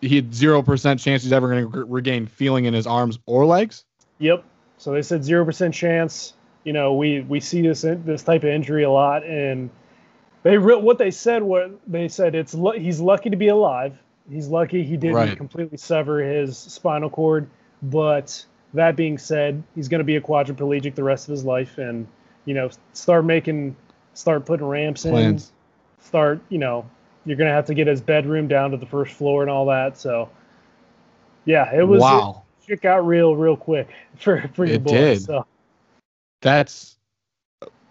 he 0.00 0.16
had 0.16 0.34
zero 0.34 0.62
percent 0.62 1.00
chance 1.00 1.22
he's 1.22 1.32
ever 1.32 1.48
going 1.48 1.70
to 1.70 1.84
regain 1.84 2.26
feeling 2.26 2.64
in 2.64 2.74
his 2.74 2.86
arms 2.86 3.18
or 3.26 3.46
legs. 3.46 3.84
Yep. 4.18 4.44
So 4.78 4.92
they 4.92 5.02
said 5.02 5.24
zero 5.24 5.44
percent 5.44 5.74
chance. 5.74 6.34
You 6.64 6.72
know, 6.72 6.94
we 6.94 7.20
we 7.20 7.40
see 7.40 7.62
this 7.62 7.82
this 7.82 8.22
type 8.22 8.42
of 8.42 8.50
injury 8.50 8.84
a 8.84 8.90
lot, 8.90 9.24
and 9.24 9.70
they 10.42 10.58
re- 10.58 10.76
what 10.76 10.98
they 10.98 11.10
said 11.10 11.42
was 11.42 11.70
they 11.86 12.08
said 12.08 12.34
it's 12.34 12.54
he's 12.76 13.00
lucky 13.00 13.30
to 13.30 13.36
be 13.36 13.48
alive. 13.48 13.98
He's 14.30 14.48
lucky 14.48 14.84
he 14.84 14.96
didn't 14.96 15.16
Right. 15.16 15.36
completely 15.36 15.78
sever 15.78 16.20
his 16.20 16.56
spinal 16.56 17.10
cord, 17.10 17.48
but 17.82 18.44
that 18.74 18.94
being 18.94 19.18
said, 19.18 19.62
he's 19.74 19.88
going 19.88 19.98
to 19.98 20.04
be 20.04 20.16
a 20.16 20.20
quadriplegic 20.20 20.94
the 20.94 21.02
rest 21.02 21.28
of 21.28 21.32
his 21.32 21.44
life, 21.44 21.78
and 21.78 22.06
you 22.44 22.54
know, 22.54 22.70
start 22.92 23.24
making, 23.24 23.76
start 24.14 24.46
putting 24.46 24.66
ramps 24.66 25.04
in, 25.04 25.40
start 26.00 26.40
you 26.48 26.58
know, 26.58 26.88
you're 27.24 27.36
going 27.36 27.48
to 27.48 27.54
have 27.54 27.66
to 27.66 27.74
get 27.74 27.86
his 27.86 28.00
bedroom 28.00 28.48
down 28.48 28.70
to 28.70 28.76
the 28.76 28.86
first 28.86 29.12
floor 29.12 29.42
and 29.42 29.50
all 29.50 29.66
that. 29.66 29.98
So, 29.98 30.30
yeah, 31.44 31.74
it 31.74 31.86
was 31.86 32.00
wow. 32.00 32.44
shit 32.66 32.80
got 32.80 33.06
real 33.06 33.36
real 33.36 33.56
quick 33.56 33.88
for 34.16 34.48
for 34.54 34.64
your 34.64 34.76
It 34.76 34.84
boy. 34.84 34.92
did. 34.92 35.22
So 35.22 35.46
That's 36.40 36.96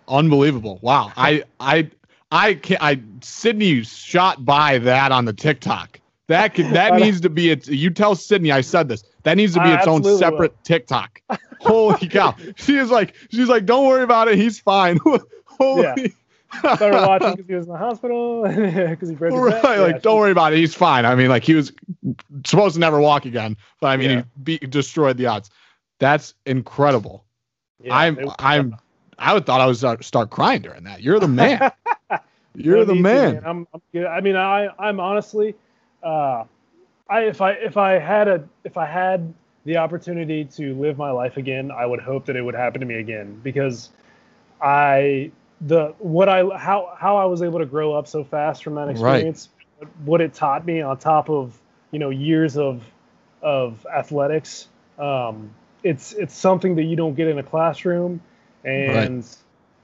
unbelievable. 0.08 0.80
Wow. 0.82 1.12
I 1.18 1.44
I 1.60 1.90
I 2.32 2.56
can 2.56 2.78
I 2.82 3.02
Sydney 3.22 3.84
shot 3.84 4.46
by 4.46 4.78
that 4.80 5.12
on 5.12 5.26
the 5.26 5.34
TikTok. 5.34 6.00
That 6.28 6.54
could 6.54 6.70
that 6.72 6.96
needs 7.00 7.22
to 7.22 7.30
be 7.30 7.52
it. 7.52 7.68
You 7.68 7.90
tell 7.90 8.16
Sydney 8.16 8.52
I 8.52 8.62
said 8.62 8.88
this. 8.88 9.04
That 9.24 9.36
needs 9.36 9.54
to 9.54 9.60
be 9.60 9.70
I 9.70 9.80
its 9.80 9.88
own 9.88 10.04
separate 10.18 10.56
TikTok. 10.64 11.22
Holy 11.60 12.08
cow. 12.08 12.36
She 12.56 12.78
is 12.78 12.90
like 12.90 13.16
she's 13.32 13.50
like, 13.50 13.66
don't 13.66 13.86
worry 13.86 14.04
about 14.04 14.28
it. 14.28 14.38
He's 14.38 14.60
fine. 14.60 15.00
Holy 15.46 16.16
started 16.58 16.92
watching 17.08 17.36
because 17.36 17.48
he 17.48 17.54
was 17.56 17.66
in 17.68 17.72
the 17.74 17.78
hospital 17.78 18.44
because 18.48 19.10
he 19.10 19.16
broke 19.16 19.34
his 19.34 19.42
right. 19.42 19.64
Yeah, 19.64 19.82
like 19.82 20.02
don't 20.02 20.18
worry 20.18 20.32
about 20.32 20.54
it. 20.54 20.58
He's 20.58 20.74
fine. 20.76 21.06
I 21.06 21.16
mean, 21.16 21.30
like 21.30 21.44
he 21.44 21.54
was 21.56 21.72
supposed 22.46 22.74
to 22.76 22.80
never 22.80 23.00
walk 23.00 23.26
again, 23.26 23.58
but 23.82 23.88
I 23.88 23.98
mean, 23.98 24.10
Yeah. 24.10 24.24
he 24.46 24.58
be, 24.58 24.68
destroyed 24.68 25.18
the 25.18 25.28
odds. 25.28 25.50
That's 26.00 26.34
incredible. 26.46 27.26
yeah, 27.84 27.96
I'm 27.96 28.16
was- 28.16 28.36
I'm 28.40 28.76
I 29.18 29.34
would 29.34 29.46
thought 29.46 29.60
I 29.60 29.66
would 29.68 29.76
start, 29.78 30.04
start 30.06 30.30
crying 30.30 30.62
during 30.62 30.86
that. 30.86 31.02
You're 31.04 31.20
the 31.20 31.28
man. 31.28 31.72
You're 32.56 32.78
No 32.78 32.86
the 32.86 32.94
to, 32.96 33.00
man. 33.02 33.44
I'm, 33.46 33.68
I'm 33.74 33.82
good. 33.94 34.06
I 34.06 34.22
mean, 34.22 34.36
I 34.36 34.70
I'm 34.80 35.00
honestly, 35.00 35.56
uh, 36.04 36.46
I 37.10 37.22
if 37.26 37.42
I 37.42 37.52
if 37.52 37.78
I 37.78 38.00
had 38.00 38.28
a 38.28 38.44
if 38.64 38.76
I 38.78 38.86
had 38.86 39.34
the 39.66 39.78
opportunity 39.78 40.46
to 40.46 40.74
live 40.76 40.98
my 40.98 41.12
life 41.12 41.38
again, 41.38 41.70
I 41.70 41.86
would 41.86 42.00
hope 42.00 42.26
that 42.26 42.36
it 42.36 42.42
would 42.42 42.56
happen 42.56 42.80
to 42.80 42.86
me 42.88 42.96
again 42.96 43.40
because 43.44 43.90
I 44.62 45.32
the 45.62 45.94
what 46.00 46.30
I 46.30 46.44
how 46.58 46.96
how 46.98 47.18
I 47.18 47.26
was 47.26 47.42
able 47.42 47.60
to 47.60 47.66
grow 47.66 47.94
up 47.94 48.08
so 48.08 48.24
fast 48.24 48.64
from 48.64 48.76
that 48.76 48.88
Right. 48.88 49.26
experience, 49.26 49.50
what 50.06 50.22
it 50.22 50.34
taught 50.34 50.66
me 50.66 50.82
on 50.82 50.98
top 50.98 51.30
of 51.30 51.60
you 51.92 52.00
know 52.00 52.10
years 52.10 52.58
of 52.58 52.84
of 53.42 53.86
athletics. 53.94 54.68
Um, 54.98 55.54
it's 55.84 56.14
it's 56.14 56.36
something 56.36 56.76
that 56.76 56.84
you 56.84 56.96
don't 56.96 57.16
get 57.16 57.28
in 57.28 57.40
a 57.40 57.44
classroom, 57.44 58.22
and 58.64 59.26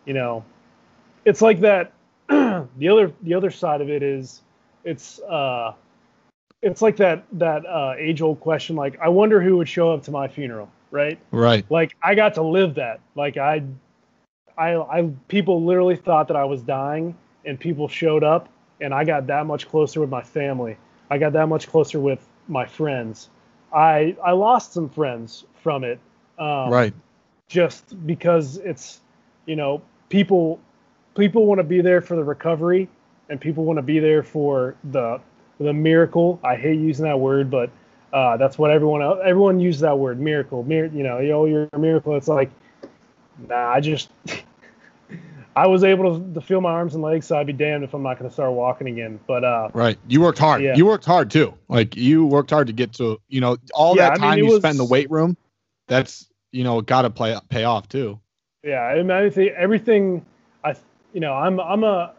you 0.05 0.13
know, 0.13 0.45
it's 1.25 1.41
like 1.41 1.61
that. 1.61 1.91
the 2.27 2.89
other 2.89 3.13
the 3.21 3.33
other 3.33 3.51
side 3.51 3.81
of 3.81 3.89
it 3.89 4.01
is 4.01 4.41
it's 4.83 5.19
uh 5.19 5.73
it's 6.61 6.81
like 6.81 6.97
that 6.97 7.23
that 7.33 7.65
uh, 7.65 7.93
age 7.97 8.21
old 8.21 8.39
question 8.39 8.75
like 8.75 8.97
I 8.99 9.09
wonder 9.09 9.41
who 9.41 9.57
would 9.57 9.69
show 9.69 9.93
up 9.93 10.03
to 10.03 10.11
my 10.11 10.27
funeral, 10.27 10.71
right? 10.89 11.19
Right. 11.31 11.65
Like 11.69 11.95
I 12.01 12.15
got 12.15 12.33
to 12.35 12.41
live 12.41 12.75
that. 12.75 12.99
Like 13.15 13.37
I 13.37 13.63
I 14.57 14.75
I 14.75 15.09
people 15.27 15.63
literally 15.63 15.95
thought 15.95 16.27
that 16.27 16.37
I 16.37 16.45
was 16.45 16.61
dying 16.61 17.15
and 17.45 17.59
people 17.59 17.87
showed 17.87 18.23
up 18.23 18.49
and 18.81 18.93
I 18.93 19.03
got 19.03 19.27
that 19.27 19.45
much 19.45 19.67
closer 19.69 19.99
with 19.99 20.09
my 20.09 20.21
family. 20.21 20.77
I 21.09 21.17
got 21.17 21.33
that 21.33 21.47
much 21.47 21.67
closer 21.67 21.99
with 21.99 22.27
my 22.47 22.65
friends. 22.65 23.29
I 23.73 24.15
I 24.23 24.31
lost 24.31 24.73
some 24.73 24.89
friends 24.89 25.45
from 25.55 25.83
it. 25.83 25.99
Um, 26.37 26.69
right. 26.69 26.93
just 27.47 28.05
because 28.05 28.57
it's 28.57 29.01
you 29.45 29.55
know 29.55 29.81
people 30.09 30.59
people 31.15 31.45
want 31.45 31.59
to 31.59 31.63
be 31.63 31.81
there 31.81 32.01
for 32.01 32.15
the 32.15 32.23
recovery 32.23 32.89
and 33.29 33.39
people 33.39 33.63
want 33.63 33.77
to 33.77 33.83
be 33.83 33.99
there 33.99 34.23
for 34.23 34.75
the 34.91 35.19
the 35.59 35.73
miracle. 35.73 36.39
I 36.43 36.55
hate 36.55 36.79
using 36.79 37.05
that 37.05 37.19
word, 37.19 37.49
but 37.49 37.69
uh, 38.13 38.37
that's 38.37 38.57
what 38.57 38.71
everyone 38.71 39.01
everyone 39.23 39.59
uses 39.59 39.81
that 39.81 39.97
word 39.97 40.19
miracle. 40.19 40.63
Mir- 40.63 40.87
you 40.87 41.03
know, 41.03 41.19
yo, 41.19 41.45
you're 41.45 41.69
a 41.73 41.79
miracle. 41.79 42.15
It's 42.15 42.27
like, 42.27 42.49
nah, 43.49 43.71
I 43.71 43.79
just 43.79 44.09
I 45.55 45.67
was 45.67 45.83
able 45.83 46.19
to, 46.19 46.33
to 46.33 46.41
feel 46.41 46.59
my 46.59 46.71
arms 46.71 46.95
and 46.95 47.03
legs, 47.03 47.27
so 47.27 47.37
I'd 47.37 47.47
be 47.47 47.53
damned 47.53 47.83
if 47.83 47.93
I'm 47.93 48.03
not 48.03 48.19
going 48.19 48.29
to 48.29 48.33
start 48.33 48.51
walking 48.51 48.87
again. 48.87 49.19
But 49.25 49.43
uh, 49.43 49.69
right, 49.73 49.97
you 50.07 50.19
worked 50.21 50.39
hard. 50.39 50.61
Yeah. 50.61 50.75
You 50.75 50.85
worked 50.85 51.05
hard 51.05 51.31
too. 51.31 51.53
Like 51.69 51.95
you 51.95 52.25
worked 52.25 52.49
hard 52.49 52.67
to 52.67 52.73
get 52.73 52.93
to 52.93 53.19
you 53.29 53.41
know 53.41 53.57
all 53.73 53.95
Yeah, 53.95 54.09
that 54.09 54.11
I 54.13 54.15
mean, 54.15 54.21
time 54.21 54.37
you 54.39 54.59
spent 54.59 54.73
in 54.73 54.77
the 54.77 54.85
weight 54.85 55.09
room. 55.09 55.37
That's 55.87 56.27
you 56.51 56.63
know 56.63 56.81
got 56.81 57.03
to 57.03 57.09
play 57.09 57.37
pay 57.49 57.63
off 57.63 57.87
too. 57.87 58.19
Yeah, 58.63 58.81
I 58.81 59.01
mean, 59.01 59.51
everything. 59.55 60.25
I, 60.63 60.75
you 61.13 61.21
know, 61.21 61.33
I'm 61.33 61.59
I'm 61.59 61.83
a 61.83 62.13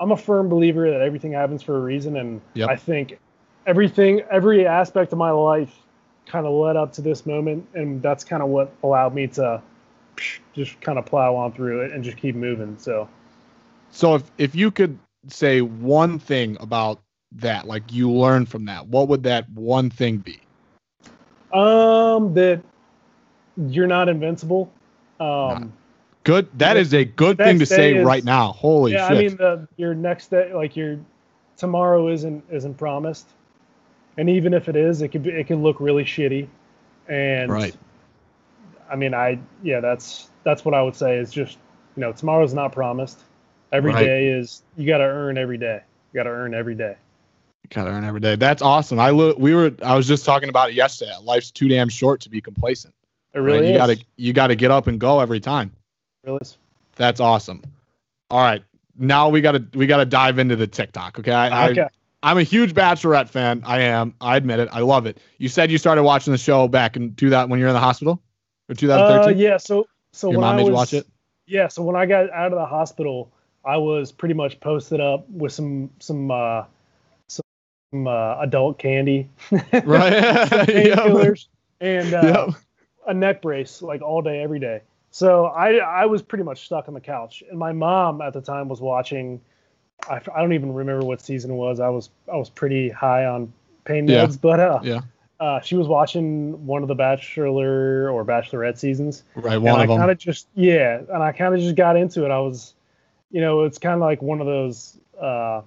I'm 0.00 0.10
a 0.10 0.16
firm 0.16 0.48
believer 0.48 0.90
that 0.90 1.00
everything 1.00 1.32
happens 1.32 1.62
for 1.62 1.76
a 1.76 1.80
reason, 1.80 2.16
and 2.16 2.40
Yep. 2.54 2.70
I 2.70 2.76
think 2.76 3.18
everything, 3.66 4.22
every 4.30 4.66
aspect 4.66 5.12
of 5.12 5.18
my 5.18 5.30
life, 5.30 5.72
kind 6.26 6.46
of 6.46 6.52
led 6.52 6.76
up 6.76 6.92
to 6.94 7.02
this 7.02 7.26
moment, 7.26 7.68
and 7.74 8.02
that's 8.02 8.24
kind 8.24 8.42
of 8.42 8.48
what 8.48 8.72
allowed 8.82 9.14
me 9.14 9.28
to 9.28 9.62
just 10.52 10.80
kind 10.80 10.98
of 10.98 11.06
plow 11.06 11.34
on 11.34 11.52
through 11.52 11.82
it 11.82 11.92
and 11.92 12.02
just 12.04 12.16
keep 12.16 12.34
moving. 12.34 12.76
So, 12.78 13.08
So 13.90 14.14
if 14.16 14.30
if 14.38 14.54
you 14.54 14.70
could 14.70 14.98
say 15.28 15.60
one 15.60 16.18
thing 16.18 16.56
about 16.60 17.00
that, 17.36 17.66
like 17.66 17.92
you 17.92 18.10
learned 18.10 18.48
from 18.48 18.64
that, 18.66 18.86
what 18.86 19.08
would 19.08 19.22
that 19.24 19.48
one 19.50 19.90
thing 19.90 20.18
be? 20.18 20.40
um, 21.52 22.32
that 22.34 22.62
you're 23.56 23.86
not 23.86 24.08
invincible. 24.08 24.72
Um, 25.20 25.72
Good. 26.24 26.48
That 26.58 26.76
is 26.76 26.94
a 26.94 27.04
good 27.04 27.36
thing 27.36 27.58
to 27.58 27.66
say 27.66 27.94
is- 27.94 28.04
right 28.06 28.24
now. 28.24 28.52
Holy 28.52 28.92
yeah, 28.92 29.08
shit. 29.08 29.16
I 29.16 29.20
mean 29.20 29.36
the 29.36 29.68
your 29.76 29.94
next 29.94 30.30
day, 30.30 30.52
like 30.54 30.76
your 30.76 30.98
tomorrow 31.56 32.08
isn't 32.08 32.44
isn't 32.50 32.74
promised, 32.74 33.28
and 34.16 34.30
even 34.30 34.54
if 34.54 34.68
it 34.68 34.76
is, 34.76 35.02
it 35.02 35.08
could 35.08 35.24
be 35.24 35.30
it 35.30 35.46
can 35.48 35.62
look 35.62 35.80
really 35.80 36.04
shitty, 36.04 36.46
and 37.08 37.50
Right. 37.50 37.76
I 38.92 38.96
mean, 38.96 39.14
I 39.14 39.38
yeah, 39.62 39.80
that's 39.80 40.28
that's 40.44 40.64
what 40.64 40.74
I 40.74 40.82
would 40.82 40.94
say 40.94 41.16
is 41.16 41.32
just 41.32 41.58
you 41.96 42.02
know 42.02 42.12
tomorrow's 42.12 42.54
not 42.54 42.72
promised. 42.72 43.20
Every 43.72 43.92
day 43.94 44.28
Right. 44.28 44.38
is 44.38 44.62
you 44.76 44.86
got 44.86 44.98
to 44.98 45.04
earn 45.04 45.38
every 45.38 45.56
day. 45.56 45.80
You 46.12 46.18
got 46.18 46.24
to 46.24 46.30
earn 46.30 46.52
every 46.52 46.74
day. 46.74 46.96
Gotta 47.70 47.90
earn 47.90 48.04
every 48.04 48.20
day. 48.20 48.36
That's 48.36 48.60
awesome. 48.60 49.00
I 49.00 49.10
look. 49.10 49.38
we 49.38 49.54
were 49.54 49.72
I 49.82 49.96
was 49.96 50.06
just 50.06 50.26
talking 50.26 50.50
about 50.50 50.70
it 50.70 50.74
yesterday. 50.74 51.12
Life's 51.22 51.50
too 51.50 51.68
damn 51.68 51.88
short 51.88 52.20
to 52.22 52.28
be 52.28 52.40
complacent. 52.40 52.92
It 53.32 53.38
right? 53.38 53.44
really 53.44 53.72
You 53.72 53.78
gotta 53.78 53.98
you 54.16 54.32
gotta 54.34 54.54
get 54.54 54.70
up 54.70 54.88
and 54.88 55.00
go 55.00 55.20
every 55.20 55.40
time. 55.40 55.72
It 56.22 56.28
really 56.28 56.38
is. 56.42 56.58
That's 56.96 57.18
awesome. 57.18 57.62
All 58.30 58.40
right. 58.42 58.62
Now 58.98 59.30
we 59.30 59.40
gotta 59.40 59.64
we 59.72 59.86
gotta 59.86 60.04
dive 60.04 60.38
into 60.38 60.54
the 60.54 60.66
TikTok. 60.66 61.20
Okay. 61.20 61.32
I, 61.32 61.70
okay. 61.70 61.82
I 61.82 61.88
I'm 62.24 62.36
a 62.38 62.42
huge 62.42 62.74
Bachelorette 62.74 63.30
fan. 63.30 63.62
I 63.64 63.80
am. 63.80 64.14
I 64.20 64.36
admit 64.36 64.60
it. 64.60 64.68
I 64.70 64.80
love 64.80 65.06
it. 65.06 65.18
You 65.38 65.48
said 65.48 65.70
you 65.70 65.78
started 65.78 66.02
watching 66.02 66.32
the 66.32 66.38
show 66.38 66.68
back 66.68 66.96
in 66.96 67.14
2000 67.14 67.48
when 67.48 67.58
you're 67.58 67.68
in 67.68 67.74
the 67.74 67.80
hospital 67.80 68.22
or 68.80 68.88
Uh, 69.26 69.28
yeah. 69.36 69.56
So 69.56 69.86
so 70.12 70.30
Your 70.30 70.40
when 70.40 70.48
I 70.58 70.62
was 70.62 70.72
watch 70.72 70.92
it. 70.94 71.06
yeah, 71.46 71.68
so 71.68 71.82
when 71.82 71.96
I 71.96 72.06
got 72.06 72.30
out 72.30 72.52
of 72.52 72.58
the 72.58 72.66
hospital, 72.66 73.30
I 73.64 73.76
was 73.76 74.12
pretty 74.12 74.34
much 74.34 74.60
posted 74.60 75.00
up 75.00 75.28
with 75.28 75.52
some 75.52 75.90
some 75.98 76.30
uh, 76.30 76.64
some 77.28 78.06
uh, 78.06 78.40
adult 78.40 78.78
candy, 78.78 79.28
Right. 79.84 80.12
some 80.48 80.60
Yep. 80.60 80.68
painkillers, 80.68 81.46
and 81.80 82.14
uh, 82.14 82.46
Yep. 82.46 82.54
a 83.08 83.14
neck 83.14 83.42
brace 83.42 83.82
like 83.82 84.02
all 84.02 84.22
day, 84.22 84.40
every 84.42 84.58
day. 84.58 84.82
So 85.10 85.46
I 85.46 85.74
I 85.76 86.06
was 86.06 86.22
pretty 86.22 86.44
much 86.44 86.64
stuck 86.64 86.88
on 86.88 86.94
the 86.94 87.00
couch, 87.00 87.42
and 87.50 87.58
my 87.58 87.72
mom 87.72 88.20
at 88.22 88.32
the 88.32 88.40
time 88.40 88.68
was 88.68 88.80
watching. 88.80 89.40
I, 90.08 90.16
I 90.34 90.40
don't 90.40 90.52
even 90.52 90.74
remember 90.74 91.04
what 91.06 91.20
season 91.20 91.52
it 91.52 91.54
was. 91.54 91.78
I 91.80 91.88
was 91.88 92.10
I 92.32 92.36
was 92.36 92.50
pretty 92.50 92.88
high 92.88 93.26
on 93.26 93.52
pain 93.84 94.06
Yeah. 94.08 94.26
meds, 94.26 94.40
but 94.40 94.58
uh, 94.58 94.80
Yeah. 94.82 95.00
Uh, 95.42 95.60
she 95.60 95.74
was 95.74 95.88
watching 95.88 96.64
one 96.66 96.82
of 96.82 96.88
the 96.88 96.94
Bachelor 96.94 98.08
or 98.10 98.24
Bachelorette 98.24 98.78
seasons, 98.78 99.24
Right. 99.34 99.54
and 99.54 99.64
One 99.64 99.80
I 99.80 99.82
of 99.82 99.88
them. 99.88 99.98
kind 99.98 100.10
of 100.10 100.18
just 100.18 100.46
yeah, 100.54 100.98
and 101.12 101.22
I 101.22 101.32
kind 101.32 101.52
of 101.54 101.60
just 101.60 101.74
got 101.74 101.96
into 101.96 102.24
it. 102.24 102.30
I 102.30 102.38
was, 102.38 102.74
you 103.32 103.40
know, 103.40 103.64
it's 103.64 103.78
kind 103.78 103.94
of 103.94 104.00
like 104.00 104.22
one 104.22 104.40
of 104.40 104.46
those. 104.46 104.98
Uh, 105.20 105.62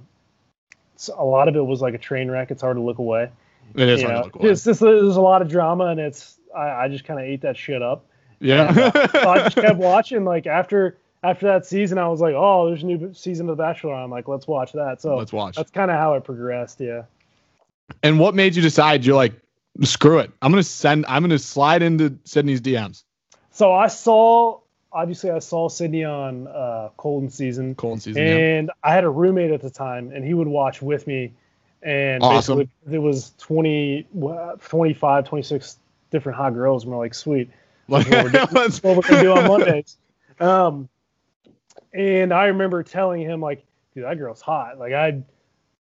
a 1.17 1.25
lot 1.25 1.47
of 1.49 1.55
it 1.57 1.65
was 1.65 1.81
like 1.81 1.93
a 1.93 1.97
train 1.97 2.31
wreck. 2.31 2.51
It's 2.51 2.61
hard 2.61 2.77
to 2.77 2.81
look 2.81 2.99
away. 2.99 3.29
it 3.75 3.89
is 3.89 4.01
you 4.01 4.07
hard 4.07 4.15
know? 4.15 4.21
to 4.21 4.25
look 4.27 4.35
away. 4.37 4.49
It's 4.51 4.63
just 4.63 4.79
there's 4.79 5.17
a 5.17 5.21
lot 5.21 5.41
of 5.41 5.49
drama, 5.49 5.85
and 5.87 5.99
it's 5.99 6.39
I, 6.55 6.85
I 6.85 6.87
just 6.87 7.03
kind 7.03 7.19
of 7.19 7.25
ate 7.25 7.41
that 7.41 7.57
shit 7.57 7.81
up. 7.81 8.05
Yeah. 8.39 8.73
So 9.07 9.29
I 9.29 9.37
just 9.43 9.55
kept 9.65 9.77
watching. 9.77 10.23
Like 10.23 10.47
after 10.47 10.97
after 11.23 11.47
that 11.47 11.65
season, 11.65 11.97
I 11.97 12.07
was 12.07 12.21
like, 12.21 12.35
oh, 12.37 12.67
there's 12.67 12.83
a 12.83 12.85
new 12.85 13.13
season 13.13 13.49
of 13.49 13.57
The 13.57 13.61
Bachelor. 13.63 13.93
I'm 13.93 14.09
like, 14.11 14.27
let's 14.29 14.47
watch 14.47 14.71
that. 14.73 15.01
So 15.01 15.17
Let's 15.17 15.33
watch. 15.33 15.55
that's 15.57 15.71
kind 15.71 15.91
of 15.91 15.97
how 15.97 16.13
it 16.13 16.23
progressed. 16.23 16.79
Yeah. 16.79 17.03
And 18.03 18.19
what 18.19 18.35
made 18.35 18.55
you 18.55 18.61
decide 18.61 19.05
you're 19.05 19.15
like, 19.15 19.33
screw 19.83 20.19
it. 20.19 20.31
I'm 20.41 20.51
gonna 20.51 20.63
send. 20.63 21.05
I'm 21.07 21.23
gonna 21.23 21.39
slide 21.39 21.81
into 21.81 22.17
Sydney's 22.23 22.61
DMs. 22.61 23.03
So 23.51 23.71
I 23.73 23.87
saw 23.87 24.59
obviously 24.91 25.29
I 25.31 25.39
saw 25.39 25.67
Sydney 25.69 26.03
on 26.05 26.47
uh, 26.47 26.89
Colton 26.97 27.29
season. 27.29 27.75
Colton 27.75 27.99
season. 27.99 28.21
yeah. 28.23 28.29
and 28.35 28.71
I 28.83 28.93
had 28.93 29.03
a 29.03 29.09
roommate 29.09 29.51
at 29.51 29.61
the 29.61 29.69
time, 29.69 30.11
and 30.11 30.23
he 30.25 30.33
would 30.33 30.47
watch 30.47 30.81
with 30.81 31.05
me. 31.07 31.33
And 31.83 32.23
Awesome. 32.23 32.57
basically, 32.57 32.69
there 32.87 33.01
was 33.01 33.33
20, 33.37 34.07
25, 34.59 35.25
26 35.27 35.77
different 36.09 36.35
hot 36.35 36.53
girls, 36.55 36.83
and 36.83 36.91
we're 36.91 36.97
like, 36.97 37.13
sweet, 37.13 37.51
Like, 37.87 38.09
what 38.09 38.23
we're 38.23 38.29
doing. 38.31 38.47
that's 38.51 38.81
what 38.81 38.95
we're 38.95 39.01
gonna 39.03 39.21
do 39.21 39.31
on 39.33 39.47
Mondays. 39.47 39.97
Um, 40.39 40.89
and 41.93 42.33
I 42.33 42.45
remember 42.47 42.81
telling 42.83 43.21
him 43.21 43.39
like, 43.39 43.63
dude, 43.93 44.05
that 44.05 44.17
girl's 44.17 44.41
hot. 44.41 44.79
Like 44.79 44.93
I, 44.93 45.21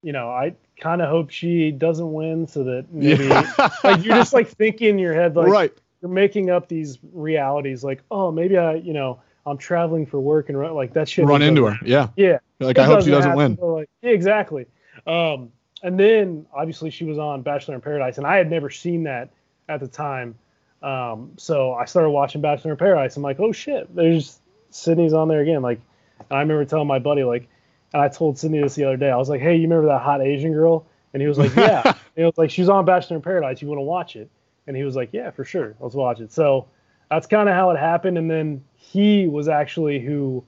you 0.02 0.12
know, 0.12 0.30
I 0.30 0.54
kind 0.80 1.00
of 1.02 1.08
hope 1.08 1.30
she 1.30 1.70
doesn't 1.70 2.12
win, 2.12 2.46
so 2.46 2.64
that 2.64 2.86
maybe 2.92 3.24
Yeah. 3.26 3.52
like 3.84 4.04
you're 4.04 4.16
just 4.16 4.32
like 4.32 4.48
thinking 4.48 4.90
in 4.90 4.98
your 4.98 5.14
head 5.14 5.36
like 5.36 5.48
right. 5.48 5.72
you're 6.02 6.10
making 6.10 6.50
up 6.50 6.68
these 6.68 6.98
realities 7.12 7.84
like, 7.84 8.02
oh, 8.10 8.30
maybe 8.32 8.56
I, 8.58 8.74
you 8.74 8.92
know, 8.92 9.20
I'm 9.46 9.58
traveling 9.58 10.06
for 10.06 10.20
work 10.20 10.48
and 10.48 10.58
run, 10.58 10.74
like 10.74 10.92
that 10.94 11.08
shit. 11.08 11.24
Run 11.24 11.42
into 11.42 11.64
her. 11.66 11.76
Yeah. 11.84 12.08
Yeah. 12.16 12.38
Like 12.58 12.78
I 12.78 12.84
hope 12.84 13.02
she 13.04 13.10
doesn't 13.10 13.30
happen, 13.30 13.56
win. 13.56 13.74
Like, 13.74 13.88
yeah, 14.02 14.10
exactly. 14.10 14.66
Um, 15.06 15.50
and 15.82 15.98
then 15.98 16.46
obviously 16.52 16.90
she 16.90 17.04
was 17.04 17.18
on 17.18 17.42
Bachelor 17.42 17.74
in 17.74 17.80
Paradise, 17.80 18.18
and 18.18 18.26
I 18.26 18.36
had 18.36 18.50
never 18.50 18.68
seen 18.68 19.04
that 19.04 19.30
at 19.68 19.80
the 19.80 19.88
time. 19.88 20.34
Um, 20.82 21.32
so 21.36 21.72
I 21.72 21.84
started 21.86 22.10
watching 22.10 22.40
Bachelor 22.40 22.72
in 22.72 22.76
Paradise. 22.76 23.16
I'm 23.16 23.22
like, 23.22 23.40
oh 23.40 23.52
shit, 23.52 23.94
there's 23.94 24.38
Sydney's 24.70 25.12
on 25.12 25.28
there 25.28 25.40
again. 25.40 25.62
Like, 25.62 25.80
and 26.18 26.38
I 26.38 26.40
remember 26.40 26.64
telling 26.64 26.86
my 26.86 26.98
buddy 26.98 27.24
like, 27.24 27.48
and 27.92 28.02
I 28.02 28.08
told 28.08 28.38
Sydney 28.38 28.60
this 28.60 28.74
the 28.74 28.84
other 28.84 28.96
day. 28.96 29.10
I 29.10 29.16
was 29.16 29.28
like, 29.28 29.40
hey, 29.40 29.56
you 29.56 29.62
remember 29.62 29.88
that 29.88 30.02
hot 30.02 30.20
Asian 30.22 30.52
girl? 30.52 30.86
And 31.12 31.20
he 31.20 31.28
was 31.28 31.38
like, 31.38 31.54
yeah. 31.56 31.82
and 31.84 31.96
it 32.16 32.24
was 32.24 32.38
like 32.38 32.50
she's 32.50 32.68
on 32.68 32.84
Bachelor 32.84 33.16
in 33.16 33.22
Paradise. 33.22 33.60
You 33.60 33.68
want 33.68 33.78
to 33.78 33.82
watch 33.82 34.16
it? 34.16 34.30
And 34.66 34.76
he 34.76 34.84
was 34.84 34.94
like, 34.94 35.10
yeah, 35.12 35.30
for 35.30 35.44
sure. 35.44 35.74
Let's 35.80 35.94
watch 35.94 36.20
it. 36.20 36.32
So 36.32 36.68
that's 37.10 37.26
kind 37.26 37.48
of 37.48 37.54
how 37.54 37.70
it 37.70 37.78
happened. 37.78 38.18
And 38.18 38.30
then 38.30 38.62
he 38.76 39.26
was 39.26 39.48
actually 39.48 39.98
who 39.98 40.44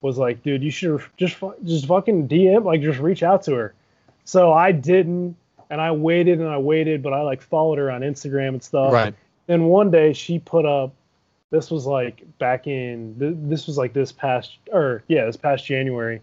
was 0.00 0.16
like, 0.16 0.42
dude, 0.42 0.62
you 0.62 0.70
should 0.70 1.02
just 1.16 1.36
just 1.64 1.86
fucking 1.86 2.28
DM, 2.28 2.64
like 2.64 2.80
just 2.80 2.98
reach 2.98 3.22
out 3.22 3.42
to 3.42 3.54
her. 3.54 3.74
So 4.24 4.52
I 4.52 4.72
didn't, 4.72 5.36
and 5.70 5.80
I 5.80 5.90
waited 5.90 6.38
and 6.38 6.48
I 6.48 6.58
waited, 6.58 7.02
but 7.02 7.12
I 7.12 7.22
like 7.22 7.42
followed 7.42 7.78
her 7.78 7.90
on 7.90 8.02
Instagram 8.02 8.48
and 8.48 8.62
stuff. 8.62 8.92
Right. 8.92 9.14
Then 9.46 9.64
one 9.64 9.90
day 9.90 10.12
she 10.12 10.38
put 10.38 10.66
up, 10.66 10.94
this 11.50 11.70
was 11.70 11.86
like 11.86 12.24
back 12.38 12.66
in, 12.66 13.14
this 13.48 13.66
was 13.66 13.78
like 13.78 13.92
this 13.94 14.12
past, 14.12 14.58
or 14.70 15.02
yeah, 15.08 15.24
this 15.24 15.36
past 15.36 15.64
January. 15.64 16.20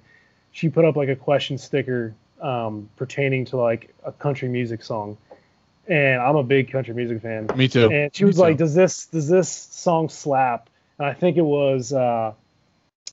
She 0.55 0.69
put 0.69 0.85
up 0.85 0.95
like 0.95 1.09
a 1.09 1.17
question 1.17 1.57
sticker 1.57 2.15
um, 2.41 2.89
pertaining 2.95 3.43
to 3.47 3.57
like 3.57 3.93
a 4.05 4.13
country 4.13 4.47
music 4.47 4.83
song, 4.85 5.17
and 5.85 6.21
I'm 6.21 6.37
a 6.37 6.43
big 6.43 6.71
country 6.71 6.93
music 6.93 7.21
fan. 7.21 7.49
Me 7.57 7.67
too. 7.67 7.91
And 7.91 8.15
she 8.15 8.23
Me 8.23 8.27
was 8.29 8.39
like, 8.39 8.53
too. 8.53 8.59
"Does 8.63 8.73
this 8.73 9.07
does 9.07 9.27
this 9.27 9.49
song 9.49 10.07
slap?" 10.07 10.69
And 10.97 11.07
I 11.07 11.13
think 11.13 11.35
it 11.35 11.43
was 11.43 11.91
uh, 11.91 12.31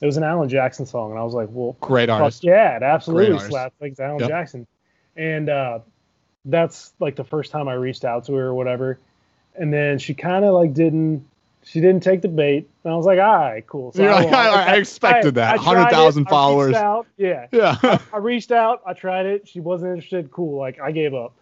it 0.01 0.05
was 0.05 0.15
an 0.15 0.23
Alan 0.23 0.47
Jackson 0.47 0.85
song, 0.85 1.11
and 1.11 1.19
I 1.19 1.23
was 1.23 1.33
like, 1.33 1.49
"Well, 1.51 1.75
Great 1.81 2.09
artist. 2.09 2.45
yeah, 2.45 2.77
it 2.77 2.83
absolutely 2.83 3.37
slaps 3.39 3.75
like 3.81 3.91
it's 3.91 3.99
Alan 3.99 4.19
Yep. 4.19 4.29
Jackson." 4.29 4.65
And 5.17 5.49
uh, 5.49 5.79
that's 6.45 6.93
like 7.01 7.17
the 7.17 7.25
first 7.25 7.51
time 7.51 7.67
I 7.67 7.73
reached 7.73 8.05
out 8.05 8.23
to 8.27 8.35
her 8.35 8.45
or 8.45 8.53
whatever. 8.53 8.99
And 9.53 9.73
then 9.73 9.99
she 9.99 10.13
kind 10.13 10.45
of 10.45 10.53
like 10.53 10.73
didn't 10.73 11.27
she 11.65 11.79
didn't 11.81 12.03
take 12.03 12.21
the 12.21 12.27
bait, 12.27 12.69
and 12.83 12.93
I 12.93 12.95
was 12.95 13.05
like, 13.05 13.19
"All 13.19 13.35
right, 13.35 13.65
cool." 13.65 13.91
So 13.93 14.03
You're 14.03 14.11
like, 14.11 14.25
won't. 14.25 14.35
I- 14.35 14.73
I 14.73 14.75
expected 14.77 15.35
that. 15.35 15.53
I 15.53 15.57
tried 15.57 15.65
100,000 15.93 16.25
followers. 16.25 16.75
out, 16.75 17.07
Yeah, 17.17 17.47
Yeah. 17.51 17.77
I 18.13 18.17
reached 18.17 18.51
out, 18.51 18.81
I 18.85 18.93
tried 18.93 19.25
it. 19.25 19.47
She 19.47 19.59
wasn't 19.59 19.91
interested. 19.91 20.31
Cool. 20.31 20.57
Like 20.59 20.79
I 20.79 20.91
gave 20.91 21.13
up. 21.13 21.33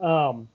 Um, 0.00 0.48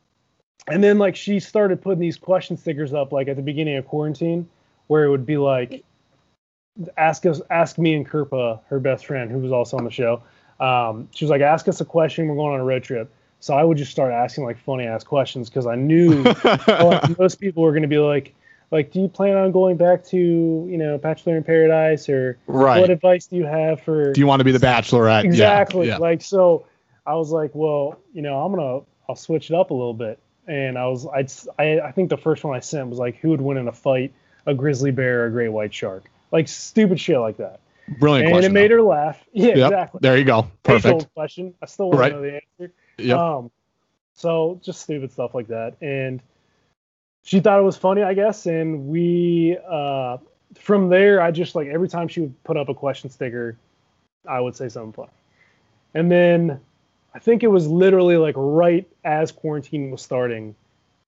and 0.68 0.84
then 0.84 0.98
like 1.00 1.16
she 1.16 1.40
started 1.40 1.82
putting 1.82 2.00
these 2.00 2.18
question 2.18 2.58
stickers 2.58 2.94
up 2.94 3.12
like 3.12 3.28
at 3.28 3.36
the 3.36 3.42
beginning 3.42 3.78
of 3.78 3.86
quarantine, 3.88 4.48
where 4.88 5.04
it 5.04 5.10
would 5.10 5.26
be 5.26 5.38
like, 5.38 5.84
ask 6.98 7.26
us, 7.26 7.42
ask 7.50 7.78
me 7.78 7.96
and 7.96 8.08
Kirpa, 8.08 8.60
her 8.68 8.80
best 8.80 9.06
friend, 9.06 9.32
who 9.32 9.40
was 9.40 9.52
also 9.52 9.78
on 9.78 9.84
the 9.84 9.92
show. 9.92 10.22
Um, 10.60 11.08
she 11.14 11.26
was 11.26 11.30
like, 11.30 11.42
ask 11.42 11.68
us 11.68 11.82
a 11.82 11.86
question. 11.86 12.28
We're 12.28 12.36
going 12.36 12.54
on 12.54 12.60
a 12.60 12.66
road 12.66 12.84
trip. 12.84 13.12
So 13.40 13.54
I 13.54 13.64
would 13.64 13.78
just 13.78 13.92
start 13.92 14.12
asking 14.12 14.44
like 14.44 14.58
funny 14.60 14.86
ass 14.86 15.04
questions 15.04 15.50
because 15.50 15.66
I 15.66 15.76
knew 15.76 16.24
most 17.18 17.40
people 17.40 17.64
were 17.64 17.72
going 17.72 17.84
to 17.84 17.88
be 17.88 17.98
like, 17.98 18.36
like, 18.72 18.92
do 18.92 19.02
you 19.02 19.08
plan 19.08 19.36
on 19.36 19.52
going 19.52 19.78
back 19.78 20.04
to 20.06 20.18
you 20.18 20.78
know 20.78 20.98
Bachelor 20.98 21.38
in 21.38 21.44
Paradise 21.44 22.08
or 22.10 22.38
Right. 22.48 22.80
what 22.80 22.90
advice 22.90 23.28
do 23.28 23.36
you 23.38 23.46
have 23.46 23.82
for 23.82 24.14
Do 24.14 24.20
you 24.22 24.28
want 24.28 24.40
to 24.42 24.44
be 24.44 24.52
the 24.52 24.60
bachelorette? 24.60 25.24
Exactly 25.24 25.88
Yeah. 25.88 25.98
like 25.98 26.22
so 26.22 26.66
i 27.06 27.16
was 27.16 27.32
like 27.32 27.52
well 27.56 27.98
you 28.14 28.22
know 28.22 28.40
i'm 28.44 28.54
gonna 28.54 28.82
i'll 29.08 29.16
switch 29.16 29.50
it 29.50 29.56
up 29.56 29.72
a 29.72 29.74
little 29.74 29.94
bit 29.94 30.20
and 30.48 30.78
i 30.78 30.86
was 30.86 31.08
I'd, 31.08 31.32
i 31.58 31.80
i 31.88 31.92
think 31.92 32.10
the 32.10 32.18
first 32.18 32.44
one 32.44 32.56
i 32.56 32.60
sent 32.60 32.88
was 32.90 33.00
like 33.00 33.16
who 33.18 33.30
would 33.30 33.42
win 33.42 33.58
in 33.58 33.68
a 33.68 33.72
fight 33.72 34.14
a 34.46 34.54
grizzly 34.54 34.92
bear 34.92 35.24
or 35.24 35.26
a 35.28 35.32
great 35.32 35.50
white 35.50 35.74
shark 35.74 36.04
like 36.32 36.48
stupid 36.48 37.00
shit 37.00 37.18
like 37.20 37.38
that 37.38 37.62
Brilliant 37.88 38.28
and 38.28 38.34
question. 38.36 38.52
it 38.52 38.54
made 38.54 38.70
though. 38.70 38.76
her 38.76 38.82
laugh 38.84 39.24
yeah 39.32 39.56
Yep. 39.56 39.72
exactly 39.72 40.00
There 40.04 40.18
you 40.18 40.26
go. 40.26 40.52
Perfect. 40.62 41.08
question 41.16 41.54
i 41.64 41.66
still 41.66 41.88
want 41.90 42.00
Right. 42.02 42.10
to 42.10 42.16
know 42.16 42.22
the 42.22 42.34
answer 42.60 42.74
Yep. 42.98 43.18
um 43.18 43.52
so 44.14 44.60
just 44.64 44.82
stupid 44.82 45.12
stuff 45.12 45.34
like 45.34 45.48
that 45.48 45.78
and 45.82 46.22
she 47.24 47.40
thought 47.40 47.60
it 47.60 47.64
was 47.64 47.78
funny 47.78 48.02
i 48.04 48.14
guess 48.14 48.46
and 48.46 48.88
we 48.88 49.58
uh 49.70 50.18
from 50.58 50.90
there 50.90 51.22
i 51.22 51.32
just 51.32 51.56
like 51.56 51.68
every 51.68 51.88
time 51.88 52.08
she 52.08 52.22
would 52.22 52.44
put 52.44 52.58
up 52.58 52.70
a 52.70 52.74
question 52.74 53.10
sticker 53.10 53.58
i 54.28 54.40
would 54.40 54.56
say 54.56 54.68
something 54.70 54.94
funny. 54.94 55.12
And 55.94 56.12
then 56.12 56.60
i 57.14 57.20
think 57.20 57.44
it 57.44 57.48
was 57.48 57.68
literally 57.68 58.18
like 58.18 58.36
right 58.38 58.88
as 59.04 59.32
quarantine 59.32 59.92
was 59.92 60.02
starting 60.02 60.56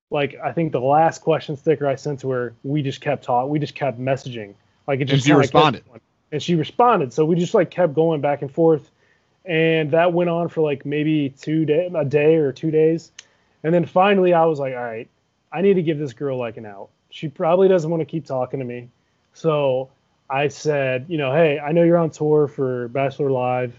like 0.10 0.36
i 0.44 0.52
think 0.52 0.72
the 0.72 0.80
last 0.82 1.22
question 1.22 1.56
sticker 1.56 1.88
i 1.88 1.96
sent 1.96 2.20
to 2.22 2.30
her 2.30 2.54
we 2.64 2.82
just 2.82 3.02
kept 3.02 3.24
talking 3.24 3.50
we 3.50 3.60
just 3.60 3.76
kept 3.76 4.00
messaging. 4.00 4.54
Like 4.88 5.00
it 5.00 5.02
And 5.04 5.10
just 5.12 5.26
she 5.26 5.34
responded. 5.34 5.84
and 6.32 6.42
she 6.42 6.56
responded. 6.56 7.14
So 7.14 7.24
we 7.26 7.36
just 7.36 7.54
like 7.54 7.70
kept 7.72 7.94
going 7.94 8.20
back 8.22 8.42
and 8.42 8.52
forth 8.52 8.90
and 9.46 9.92
that 9.92 10.12
went 10.14 10.30
on 10.30 10.50
for 10.50 10.62
like 10.62 10.86
maybe 10.86 11.30
two 11.40 11.66
day 11.66 11.90
a 11.96 12.06
day 12.06 12.36
or 12.36 12.52
two 12.52 12.72
days. 12.72 13.12
And 13.64 13.74
then 13.74 13.86
finally 13.86 14.34
i 14.34 14.44
was 14.46 14.60
like 14.60 14.74
all 14.74 14.84
right 14.84 15.08
i 15.52 15.62
need 15.62 15.74
to 15.76 15.82
give 15.84 15.98
this 16.00 16.14
girl 16.14 16.38
like 16.38 16.58
an 16.58 16.66
out 16.66 16.90
she 17.10 17.28
probably 17.28 17.68
doesn't 17.68 17.90
want 17.90 18.02
to 18.02 18.06
keep 18.06 18.26
talking 18.26 18.60
to 18.60 18.66
me 18.66 18.90
so 19.34 19.90
i 20.30 20.48
said 20.48 21.06
you 21.08 21.18
know 21.18 21.32
hey 21.34 21.60
i 21.60 21.72
know 21.72 21.84
you're 21.84 21.98
on 21.98 22.10
tour 22.10 22.48
for 22.48 22.88
bachelor 22.90 23.30
live 23.32 23.74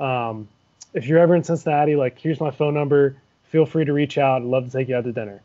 um, 0.00 0.46
if 0.94 1.06
you're 1.06 1.18
ever 1.18 1.34
in 1.34 1.42
cincinnati 1.42 1.96
like 1.96 2.18
here's 2.18 2.40
my 2.40 2.50
phone 2.50 2.74
number 2.74 3.16
feel 3.50 3.66
free 3.66 3.84
to 3.84 3.92
reach 3.92 4.16
out 4.18 4.42
i'd 4.42 4.46
love 4.48 4.64
to 4.66 4.70
take 4.70 4.88
you 4.88 4.96
out 4.96 5.04
to 5.04 5.12
dinner 5.12 5.40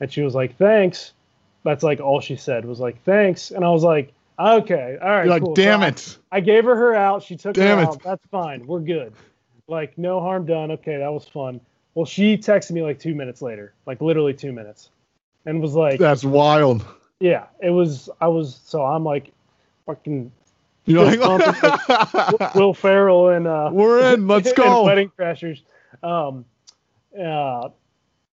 and 0.00 0.12
she 0.12 0.20
was 0.22 0.34
like 0.34 0.56
thanks 0.56 1.12
that's 1.62 1.82
like 1.82 2.00
all 2.00 2.20
she 2.20 2.36
said 2.36 2.64
was 2.64 2.80
like 2.80 3.02
thanks 3.04 3.50
and 3.50 3.64
i 3.64 3.70
was 3.70 3.82
like 3.82 4.12
okay 4.38 4.98
all 5.00 5.08
right 5.08 5.24
You're 5.24 5.34
like, 5.34 5.42
cool. 5.42 5.56
So 5.56 5.62
damn 5.62 5.80
I- 5.82 5.88
it. 5.88 6.18
I 6.32 6.40
gave 6.40 6.64
her 6.64 6.74
her 6.74 6.94
out. 6.96 7.22
She 7.22 7.36
took 7.36 7.54
Damn 7.54 7.78
her 7.78 7.84
it. 7.84 7.88
out. 7.88 8.02
That's 8.02 8.26
fine. 8.32 8.66
We're 8.66 8.80
good. 8.80 9.12
Like 9.68 9.96
no 9.96 10.18
harm 10.20 10.44
done. 10.46 10.72
Okay, 10.72 10.96
that 10.96 11.12
was 11.12 11.24
fun. 11.28 11.60
Well, 11.94 12.04
she 12.06 12.36
texted 12.36 12.72
me 12.72 12.82
like 12.82 12.98
two 12.98 13.14
minutes 13.14 13.40
later, 13.40 13.72
like 13.86 14.00
literally 14.00 14.34
two 14.34 14.52
minutes, 14.52 14.90
and 15.46 15.60
was 15.60 15.74
like, 15.74 15.98
That's 15.98 16.24
wild. 16.24 16.84
"Yeah, 17.20 17.46
it 17.62 17.70
was." 17.70 18.08
I 18.20 18.28
was 18.28 18.60
so 18.64 18.82
I'm 18.84 19.04
like, 19.04 19.32
fucking 19.86 20.30
You 20.86 20.94
know, 20.94 21.04
like, 21.04 22.54
Will 22.54 22.74
Ferrell 22.74 23.30
and 23.30 23.46
uh, 23.46 23.70
we're 23.72 24.12
in. 24.14 24.26
Let's 24.28 24.52
go. 24.54 24.84
Wedding 24.84 25.10
Crashers. 25.18 25.62
Um, 26.02 26.44
uh, 27.18 27.68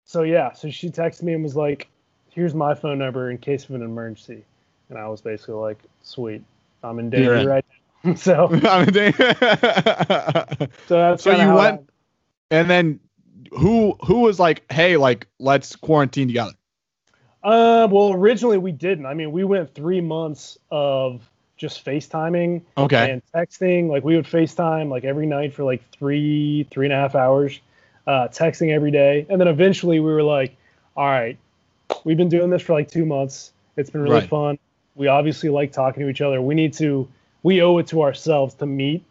so 0.04 0.22
yeah, 0.22 0.52
so 0.52 0.70
she 0.70 0.88
texted 0.88 1.22
me 1.22 1.34
and 1.34 1.42
was 1.42 1.56
like, 1.56 1.88
"Here's 2.30 2.54
my 2.54 2.74
phone 2.74 2.98
number 2.98 3.30
in 3.30 3.38
case 3.38 3.64
of 3.68 3.74
an 3.74 3.82
emergency," 3.82 4.44
and 4.88 4.98
I 4.98 5.06
was 5.08 5.20
basically 5.20 5.54
like, 5.54 5.78
"Sweet, 6.02 6.42
I'm 6.82 6.98
in 6.98 7.10
danger 7.10 7.34
in. 7.36 7.46
right 7.46 7.64
now." 8.02 8.14
so, 8.14 8.48
I'm 8.50 8.88
in 8.88 8.94
danger. 8.94 9.34
so 10.88 10.94
that's 10.96 11.22
So 11.22 11.30
you 11.32 11.54
went- 11.54 11.86
that- 11.86 11.92
and 12.52 12.68
then 12.68 12.98
who 13.52 13.96
who 14.04 14.20
was 14.20 14.40
like, 14.40 14.64
hey, 14.72 14.96
like 14.96 15.28
let's 15.38 15.76
quarantine 15.76 16.26
together? 16.26 16.50
Uh, 17.42 17.88
well, 17.90 18.12
originally 18.12 18.58
we 18.58 18.72
didn't. 18.72 19.06
I 19.06 19.14
mean, 19.14 19.32
we 19.32 19.44
went 19.44 19.74
three 19.74 20.00
months 20.00 20.58
of 20.70 21.28
just 21.56 21.84
FaceTiming 21.84 22.62
Okay. 22.76 23.10
and 23.10 23.22
texting. 23.34 23.88
Like 23.88 24.04
we 24.04 24.16
would 24.16 24.26
FaceTime 24.26 24.90
like 24.90 25.04
every 25.04 25.26
night 25.26 25.54
for 25.54 25.64
like 25.64 25.82
three, 25.90 26.66
three 26.70 26.86
and 26.86 26.92
a 26.92 26.96
half 26.96 27.14
hours, 27.14 27.60
uh, 28.06 28.28
texting 28.28 28.70
every 28.72 28.90
day. 28.90 29.26
And 29.28 29.40
then 29.40 29.48
eventually 29.48 30.00
we 30.00 30.12
were 30.12 30.22
like, 30.22 30.56
all 30.96 31.06
right, 31.06 31.38
we've 32.04 32.16
been 32.16 32.28
doing 32.28 32.50
this 32.50 32.62
for 32.62 32.74
like 32.74 32.90
two 32.90 33.06
months. 33.06 33.52
It's 33.76 33.90
been 33.90 34.02
really 34.02 34.20
Right. 34.20 34.28
fun. 34.28 34.58
We 34.94 35.06
obviously 35.08 35.48
like 35.48 35.72
talking 35.72 36.02
to 36.02 36.08
each 36.08 36.20
other. 36.20 36.42
We 36.42 36.54
need 36.54 36.74
to, 36.74 37.08
we 37.42 37.62
owe 37.62 37.78
it 37.78 37.86
to 37.88 38.02
ourselves 38.02 38.54
to 38.54 38.66
meet 38.66 39.02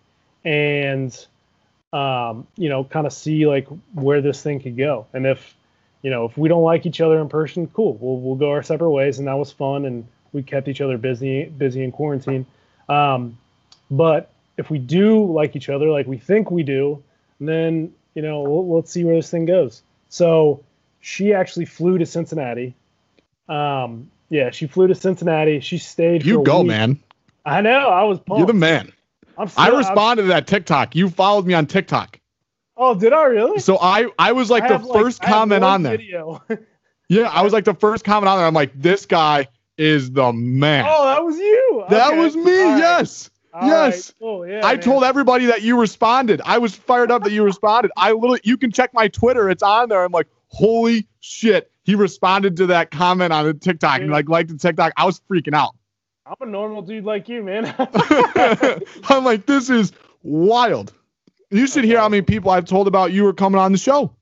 and, 0.45 1.15
um, 1.93 2.45
you 2.57 2.69
know, 2.69 2.83
kind 2.83 3.07
of 3.07 3.13
see 3.13 3.47
like 3.47 3.67
where 3.93 4.21
this 4.21 4.41
thing 4.43 4.59
could 4.59 4.77
go. 4.77 5.07
And 5.13 5.25
if, 5.25 5.55
you 6.01 6.09
know, 6.09 6.25
if 6.25 6.37
we 6.37 6.47
don't 6.49 6.63
like 6.63 6.85
each 6.85 7.01
other 7.01 7.19
in 7.19 7.29
person, 7.29 7.67
cool. 7.67 7.97
We'll 7.99 8.17
we'll 8.19 8.35
go 8.35 8.51
our 8.51 8.63
separate 8.63 8.91
ways, 8.91 9.19
and 9.19 9.27
that 9.27 9.37
was 9.37 9.51
fun, 9.51 9.85
and 9.85 10.07
we 10.31 10.43
kept 10.43 10.67
each 10.67 10.81
other 10.81 10.97
busy 10.97 11.45
busy 11.45 11.83
in 11.83 11.91
quarantine. 11.91 12.45
Um, 12.87 13.37
but 13.91 14.31
if 14.57 14.69
we 14.69 14.77
do 14.79 15.25
like 15.31 15.55
each 15.55 15.69
other, 15.69 15.89
like 15.89 16.07
we 16.07 16.17
think 16.17 16.51
we 16.51 16.63
do, 16.63 17.03
then 17.39 17.93
you 18.15 18.21
know, 18.21 18.41
we'll, 18.41 18.75
let's 18.75 18.91
see 18.91 19.03
where 19.03 19.15
this 19.15 19.29
thing 19.29 19.45
goes. 19.45 19.81
So 20.09 20.63
she 20.99 21.33
actually 21.33 21.65
flew 21.65 21.97
to 21.97 22.05
Cincinnati. 22.05 22.75
Um, 23.47 24.09
yeah, 24.29 24.51
she 24.51 24.67
flew 24.67 24.87
to 24.87 24.95
Cincinnati. 24.95 25.59
She 25.59 25.77
stayed. 25.77 26.21
for 26.23 26.27
You 26.27 26.43
go, 26.43 26.59
week. 26.59 26.67
man. 26.67 26.99
I 27.45 27.61
know. 27.61 27.89
I 27.89 28.03
was 28.03 28.19
pumped. 28.19 28.39
You're 28.39 28.47
the 28.47 28.53
man. 28.53 28.91
I'm 29.37 29.47
still, 29.47 29.63
I 29.63 29.67
I'm- 29.67 29.77
responded 29.77 30.23
to 30.23 30.27
that 30.29 30.47
TikTok. 30.47 30.95
You 30.95 31.09
followed 31.09 31.45
me 31.45 31.53
on 31.53 31.65
TikTok. 31.65 32.18
Oh, 32.79 32.95
did 32.95 33.13
I 33.13 33.23
really? 33.25 33.59
So 33.59 33.77
I 33.79 34.07
I 34.17 34.31
was 34.31 34.49
like 34.49 34.63
I 34.63 34.77
the 34.77 34.85
like- 34.85 34.99
first 35.03 35.23
I 35.23 35.27
comment 35.27 35.63
on 35.63 35.83
there. 35.83 35.97
Video. 35.97 36.41
Yeah, 37.11 37.23
I 37.23 37.41
was 37.41 37.53
like 37.53 37.65
the 37.65 37.73
first 37.73 38.03
comment 38.05 38.27
on 38.29 38.37
there. 38.37 38.45
I'm 38.45 38.53
like, 38.53 38.71
this 38.79 39.07
guy 39.07 39.47
is 39.79 40.11
the 40.11 40.31
man. 40.31 40.85
oh, 40.87 41.05
that 41.05 41.23
was 41.23 41.37
you. 41.39 41.83
that 41.89 42.09
Okay. 42.09 42.19
was 42.19 42.35
me. 42.35 42.61
All 42.61 42.69
right. 42.69 42.77
Yes. 42.77 43.31
All 43.51 43.67
yes. 43.67 44.09
right. 44.09 44.15
Cool. 44.19 44.47
Yeah, 44.47 44.61
I 44.63 44.73
man. 44.73 44.81
told 44.81 45.03
everybody 45.03 45.47
that 45.47 45.63
you 45.63 45.79
responded. 45.79 46.39
I 46.45 46.59
was 46.59 46.75
fired 46.75 47.09
up 47.09 47.23
that 47.23 47.31
you 47.31 47.41
responded. 47.43 47.89
I 47.97 48.11
literally, 48.11 48.41
you 48.43 48.57
can 48.57 48.71
check 48.71 48.93
my 48.93 49.07
Twitter. 49.07 49.49
It's 49.49 49.63
on 49.63 49.89
there. 49.89 50.03
I'm 50.03 50.11
like, 50.11 50.27
holy 50.49 51.07
shit. 51.19 51.71
He 51.81 51.95
responded 51.95 52.55
to 52.57 52.67
that 52.67 52.91
comment 52.91 53.33
on 53.33 53.43
the 53.45 53.55
TikTok 53.55 54.01
and 54.01 54.11
like 54.11 54.29
liked 54.29 54.49
the 54.49 54.57
TikTok. 54.59 54.93
I 54.95 55.05
was 55.05 55.19
freaking 55.21 55.55
out. 55.55 55.75
I'm 56.27 56.35
a 56.41 56.45
normal 56.45 56.83
dude 56.83 57.05
like 57.05 57.27
you, 57.27 57.41
man. 57.41 57.73
I'm 59.09 59.23
like, 59.25 59.47
this 59.47 59.71
is 59.71 59.93
wild. 60.21 60.93
You 61.51 61.67
should 61.67 61.83
hear 61.83 61.99
how 61.99 62.09
many 62.09 62.21
people 62.21 62.51
I've 62.51 62.65
told 62.65 62.87
about 62.87 63.11
you 63.11 63.23
were 63.23 63.33
coming 63.33 63.59
on 63.59 63.71
the 63.71 63.77
show. 63.77 64.13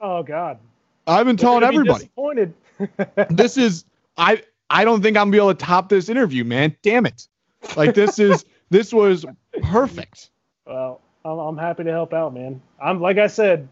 oh 0.00 0.22
God. 0.22 0.58
I've 1.06 1.26
been 1.26 1.36
They're 1.36 1.46
telling 1.46 1.64
everybody. 1.64 2.04
Disappointed. 2.04 2.54
This 3.30 3.56
is 3.56 3.84
I 4.16 4.42
I 4.70 4.84
don't 4.84 5.02
think 5.02 5.16
I'm 5.16 5.24
gonna 5.26 5.32
be 5.32 5.38
able 5.38 5.54
to 5.54 5.64
top 5.64 5.88
this 5.88 6.08
interview, 6.08 6.44
man. 6.44 6.74
Damn 6.82 7.06
it. 7.06 7.28
Like 7.76 7.94
this 7.94 8.18
is 8.18 8.44
this 8.70 8.92
was 8.92 9.26
perfect. 9.62 10.30
well, 10.66 11.00
I'm, 11.24 11.38
I'm 11.38 11.58
happy 11.58 11.84
to 11.84 11.90
help 11.90 12.12
out, 12.12 12.34
man. 12.34 12.60
I'm 12.82 13.00
like 13.00 13.18
I 13.18 13.26
said. 13.26 13.68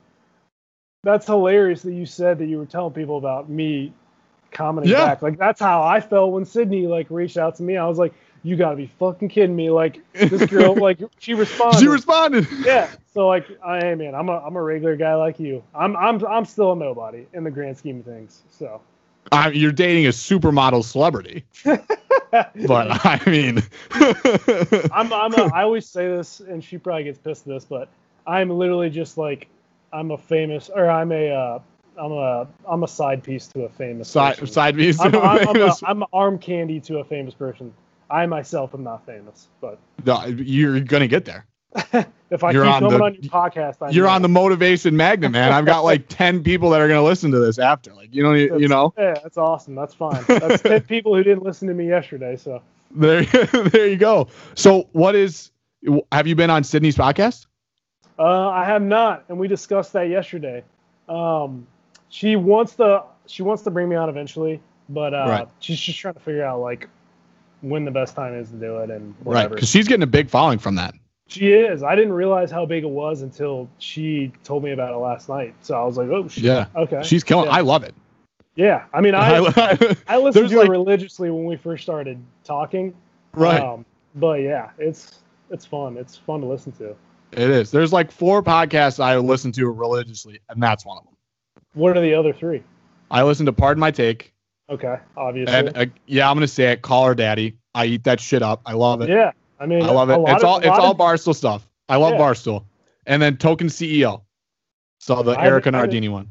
That's 1.03 1.25
hilarious 1.25 1.81
that 1.83 1.95
you 1.95 2.05
said 2.05 2.39
that 2.41 2.47
you 2.47 2.59
were 2.59 2.67
telling 2.67 2.93
people 2.93 3.17
about 3.17 3.49
me 3.49 3.95
commenting 4.53 4.91
Yeah. 4.91 5.07
back. 5.07 5.23
Like 5.23 5.39
that's 5.39 5.59
how 5.59 5.83
I 5.83 5.99
felt 6.01 6.33
when 6.33 6.45
Sydney 6.45 6.87
like 6.87 7.07
reached 7.09 7.39
out 7.39 7.57
to 7.57 7.63
me. 7.63 7.79
I 7.79 7.87
was 7.87 7.97
like, 7.97 8.13
"You 8.43 8.57
gotta 8.57 8.77
be 8.77 8.87
fucking 8.99 9.29
kidding 9.29 9.57
me!" 9.57 9.71
Like 9.71 10.01
this 10.13 10.47
girl, 10.47 10.75
like 10.81 10.99
she 11.19 11.35
responded. 11.35 11.81
She 11.81 11.89
responded. 11.89 12.47
yeah. 12.65 12.91
So 13.13 13.27
like, 13.27 13.47
I 13.65 13.81
hey 13.81 13.95
man, 13.95 14.15
I'm 14.15 14.29
a 14.29 14.39
I'm 14.39 14.57
a 14.57 14.63
regular 14.63 14.97
guy 14.97 15.15
like 15.15 15.39
you. 15.41 15.63
I'm 15.75 15.97
I'm 15.97 16.25
I'm 16.27 16.45
still 16.45 16.73
a 16.73 16.77
nobody 16.77 17.27
in 17.33 17.45
the 17.45 17.51
grand 17.51 17.79
scheme 17.79 18.01
of 18.01 18.05
things. 18.05 18.43
So. 18.51 18.81
I, 19.33 19.51
you're 19.51 19.71
dating 19.71 20.07
a 20.07 20.11
supermodel 20.11 20.83
celebrity, 20.83 21.45
but 21.65 21.87
I 22.67 23.21
mean, 23.27 23.63
I'm, 23.93 25.13
I'm 25.13 25.35
a, 25.35 25.51
I 25.55 25.63
always 25.63 25.87
say 25.87 26.09
this, 26.09 26.41
and 26.41 26.65
she 26.65 26.79
probably 26.79 27.05
gets 27.05 27.19
pissed 27.19 27.47
at 27.47 27.53
this, 27.53 27.65
but 27.65 27.89
I'm 28.27 28.51
literally 28.51 28.91
just 28.91 29.19
like, 29.19 29.49
I'm 29.93 30.11
a 30.11 30.19
famous, 30.19 30.71
or 30.75 30.89
I'm 30.89 31.13
a, 31.13 31.31
uh, 31.31 31.59
I'm 31.99 32.13
a, 32.13 32.49
I'm 32.67 32.83
a 32.83 32.89
side 32.89 33.23
piece 33.23 33.47
to 33.49 33.65
a 33.65 33.69
famous 33.69 34.09
side 34.09 34.39
person. 34.39 34.47
side 34.53 34.77
views. 34.77 34.99
I'm, 35.01 35.15
I'm, 35.15 35.49
I'm, 35.49 35.63
a, 35.63 35.77
I'm 35.83 36.05
arm 36.13 36.39
candy 36.39 36.81
to 36.81 36.99
a 36.99 37.05
famous 37.05 37.35
person. 37.35 37.73
I 38.11 38.27
myself 38.27 38.75
am 38.75 38.83
not 38.83 39.07
famous, 39.07 39.49
but 39.61 39.79
No, 40.05 40.25
you're 40.27 40.81
gonna 40.81 41.07
get 41.09 41.25
there. 41.25 41.47
if 42.31 42.43
I 42.43 42.51
You're 42.51 42.65
keep 42.65 42.73
on 42.75 42.81
coming 42.83 42.99
the- 42.99 43.05
on 43.05 43.15
your 43.15 43.31
podcast, 43.31 43.77
I 43.81 43.91
You're 43.91 44.07
know. 44.07 44.13
on 44.13 44.23
the 44.23 44.29
motivation 44.29 44.97
magnet, 44.97 45.31
man. 45.31 45.53
I've 45.53 45.67
got 45.67 45.85
like 45.85 46.05
ten 46.09 46.43
people 46.43 46.71
that 46.71 46.81
are 46.81 46.89
gonna 46.89 47.05
listen 47.05 47.31
to 47.31 47.39
this 47.39 47.59
after. 47.59 47.95
Like 47.95 48.13
you 48.13 48.23
know, 48.25 48.33
you, 48.33 48.59
you 48.59 48.67
know. 48.69 48.93
Yeah, 48.99 49.15
that's 49.23 49.39
awesome. 49.39 49.77
That's 49.77 49.95
fine. 49.95 50.25
That's 50.27 50.63
10 50.63 50.83
people 50.89 51.15
who 51.15 51.23
didn't 51.23 51.45
listen 51.45 51.69
to 51.69 51.75
me 51.75 51.87
yesterday. 51.89 52.37
So 52.37 52.61
There, 52.91 53.23
there 53.25 53.87
you 53.87 53.97
go. 53.97 54.27
So, 54.57 54.89
what 54.93 55.15
is? 55.15 55.53
Have 56.11 56.27
you 56.27 56.35
been 56.35 56.51
on 56.51 56.65
Sydney's 56.65 56.97
podcast? 56.97 57.47
Uh, 58.19 58.49
I 58.49 58.65
have 58.65 58.83
not, 58.83 59.25
and 59.29 59.39
we 59.39 59.47
discussed 59.49 59.93
that 59.95 60.09
yesterday. 60.09 60.65
Um, 61.09 61.67
she 62.09 62.35
wants 62.37 62.75
to 62.77 63.05
she 63.27 63.43
wants 63.43 63.63
to 63.63 63.71
bring 63.71 63.89
me 63.89 63.95
on 63.95 64.09
eventually, 64.09 64.61
but 64.89 65.15
uh, 65.15 65.27
Right. 65.29 65.49
she's 65.61 65.79
just 65.79 65.99
trying 66.01 66.15
to 66.15 66.21
figure 66.21 66.45
out 66.45 66.61
like 66.61 66.89
when 67.63 67.85
the 67.85 67.91
best 67.91 68.15
time 68.15 68.35
is 68.35 68.51
to 68.51 68.57
do 68.57 68.79
it 68.79 68.91
and 68.91 69.15
whatever. 69.23 69.49
Right, 69.49 69.55
because 69.55 69.69
she's 69.69 69.87
getting 69.89 70.03
a 70.03 70.07
big 70.09 70.29
following 70.31 70.59
from 70.59 70.75
that. 70.77 70.95
She 71.29 71.53
is. 71.53 71.83
I 71.83 71.95
didn't 71.95 72.13
realize 72.15 72.51
how 72.51 72.67
big 72.67 72.83
it 72.83 72.91
was 72.91 73.23
until 73.23 73.69
she 73.79 74.33
told 74.43 74.65
me 74.65 74.73
about 74.73 74.93
it 74.93 74.97
last 74.97 75.29
night. 75.29 75.55
So 75.61 75.81
I 75.81 75.85
was 75.85 75.97
like, 75.97 76.09
oh 76.09 76.27
shit. 76.29 76.43
Yeah, 76.45 76.67
Okay. 76.75 77.03
she's 77.05 77.23
killing. 77.23 77.47
Yeah. 77.47 77.57
I 77.57 77.61
love 77.61 77.85
it. 77.85 77.95
Yeah, 78.57 78.85
I 78.93 79.01
mean, 79.01 79.15
I 79.15 79.37
I 80.09 80.17
listened 80.19 80.49
to 80.51 80.59
like- 80.59 80.67
it 80.69 80.71
religiously 80.71 81.31
when 81.31 81.45
we 81.45 81.57
first 81.57 81.83
started 81.85 82.21
talking. 82.45 82.95
right. 83.33 83.61
Um, 83.61 83.85
but 84.17 84.41
yeah, 84.41 84.71
it's 84.79 85.21
it's 85.51 85.65
fun. 85.65 85.97
It's 85.97 86.17
fun 86.17 86.41
to 86.41 86.47
listen 86.47 86.73
to. 86.73 86.97
It 87.33 87.49
is. 87.49 87.71
There's 87.71 87.93
like 87.93 88.11
four 88.11 88.43
podcasts 88.43 88.99
I 88.99 89.17
listen 89.19 89.53
to 89.53 89.69
religiously, 89.71 90.41
and 90.49 90.61
that's 90.61 90.85
one 90.85 90.99
of 90.99 91.05
them. 91.05 91.15
What 91.75 91.97
are 91.97 92.01
the 92.01 92.13
other 92.15 92.33
three? 92.33 92.65
I 93.09 93.23
listen 93.23 93.47
to 93.47 93.53
Pardon 93.53 93.81
My 93.81 93.93
Take, 93.93 94.33
Okay, 94.71 94.97
obviously. 95.17 95.55
and 95.55 95.77
uh, 95.77 95.87
yeah, 96.07 96.31
I'm 96.31 96.37
gonna 96.37 96.47
say 96.49 96.71
it. 96.73 96.83
Call 96.83 97.07
her 97.07 97.15
daddy. 97.15 97.57
I 97.75 97.87
eat 97.87 98.05
that 98.05 98.21
shit 98.21 98.43
up. 98.43 98.61
I 98.67 98.73
love 98.75 99.01
it. 99.03 99.09
yeah, 99.09 99.33
I 99.59 99.67
mean, 99.67 99.83
I 99.83 99.91
love 99.91 100.11
it. 100.11 100.19
It's 100.29 100.43
of- 100.43 100.49
all 100.49 100.59
it's 100.59 100.69
all 100.69 100.93
of- 100.93 100.97
Barstool 100.99 101.35
stuff. 101.35 101.67
I 101.89 101.97
love 101.97 102.13
Yeah. 102.15 102.21
Barstool. 102.21 102.65
And 103.07 103.21
then 103.21 103.37
Token 103.37 103.67
CEO. 103.69 104.23
So 105.01 105.23
the 105.23 105.33
I 105.33 105.47
Erika 105.47 105.71
Nardini 105.71 106.09
one. 106.09 106.31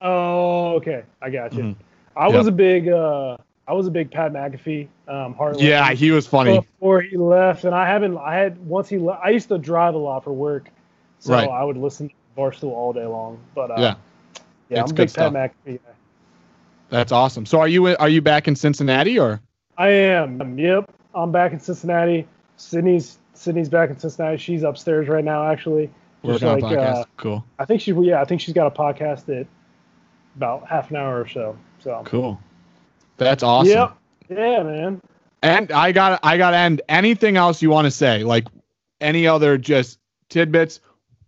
Oh, 0.00 0.76
okay, 0.76 1.02
I 1.20 1.30
got 1.30 1.52
you. 1.52 1.62
Mhm. 1.64 1.76
I 2.16 2.28
Yep. 2.28 2.36
was 2.36 2.46
a 2.46 2.52
big, 2.52 2.88
uh 2.88 3.36
I 3.66 3.72
was 3.74 3.86
a 3.86 3.90
big 3.90 4.10
Pat 4.10 4.32
McAfee. 4.32 4.88
Um, 5.08 5.34
Heartland 5.34 5.60
Yeah, 5.60 5.92
he 5.92 6.10
was 6.10 6.26
funny. 6.26 6.58
before 6.60 7.02
he 7.02 7.18
left, 7.18 7.64
and 7.64 7.74
I 7.74 7.86
haven't. 7.86 8.16
I 8.16 8.34
had 8.34 8.56
once 8.66 8.88
he 8.88 8.96
left. 8.96 9.20
I 9.22 9.28
used 9.30 9.48
to 9.48 9.58
drive 9.58 9.94
a 9.94 9.98
lot 9.98 10.24
for 10.24 10.32
work, 10.32 10.70
so 11.18 11.34
Right. 11.34 11.48
I 11.48 11.64
would 11.64 11.76
listen 11.76 12.08
to 12.08 12.14
Barstool 12.36 12.70
all 12.70 12.94
day 12.94 13.04
long. 13.04 13.38
But 13.54 13.70
uh, 13.72 13.74
Yeah. 13.78 13.94
yeah, 14.70 14.80
It's 14.82 14.90
I'm 14.90 14.94
a 14.94 14.96
big 14.96 15.10
stuff. 15.10 15.34
Pat 15.34 15.52
McAfee. 15.66 15.80
guy. 15.84 15.92
That's 16.90 17.12
awesome. 17.12 17.46
So 17.46 17.60
are 17.60 17.68
you 17.68 17.86
are 17.96 18.08
you 18.08 18.22
back 18.22 18.48
in 18.48 18.56
Cincinnati 18.56 19.18
or? 19.18 19.40
I 19.76 19.88
am. 19.88 20.58
Yep, 20.58 20.90
I'm 21.14 21.32
back 21.32 21.52
in 21.52 21.60
Cincinnati. 21.60 22.26
Sydney's 22.56 23.18
Sydney's 23.34 23.68
back 23.68 23.90
in 23.90 23.98
Cincinnati. 23.98 24.38
She's 24.38 24.62
upstairs 24.62 25.08
right 25.08 25.24
now, 25.24 25.48
actually. 25.48 25.90
Working 26.22 26.48
on 26.48 26.58
a 26.58 26.62
podcast. 26.62 26.96
uh, 26.96 27.04
cool. 27.16 27.44
I 27.58 27.64
think 27.64 27.80
she. 27.80 27.92
Yeah, 27.92 28.20
I 28.20 28.24
think 28.24 28.40
she's 28.40 28.54
got 28.54 28.66
a 28.66 28.70
podcast 28.70 29.28
at 29.40 29.46
about 30.36 30.66
half 30.66 30.90
an 30.90 30.96
hour 30.96 31.20
or 31.20 31.28
so. 31.28 31.56
So. 31.80 32.02
Cool. 32.04 32.40
That's 33.18 33.42
awesome. 33.42 33.72
Yep. 33.72 33.96
Yeah, 34.30 34.62
man. 34.62 35.00
And 35.42 35.70
I 35.70 35.92
got 35.92 36.20
I 36.22 36.36
got 36.36 36.50
to 36.50 36.56
end. 36.56 36.82
Anything 36.88 37.36
else 37.36 37.62
you 37.62 37.70
want 37.70 37.84
to 37.84 37.90
say? 37.90 38.24
Like 38.24 38.46
any 39.00 39.26
other 39.26 39.58
just 39.58 39.98
tidbits? 40.28 40.80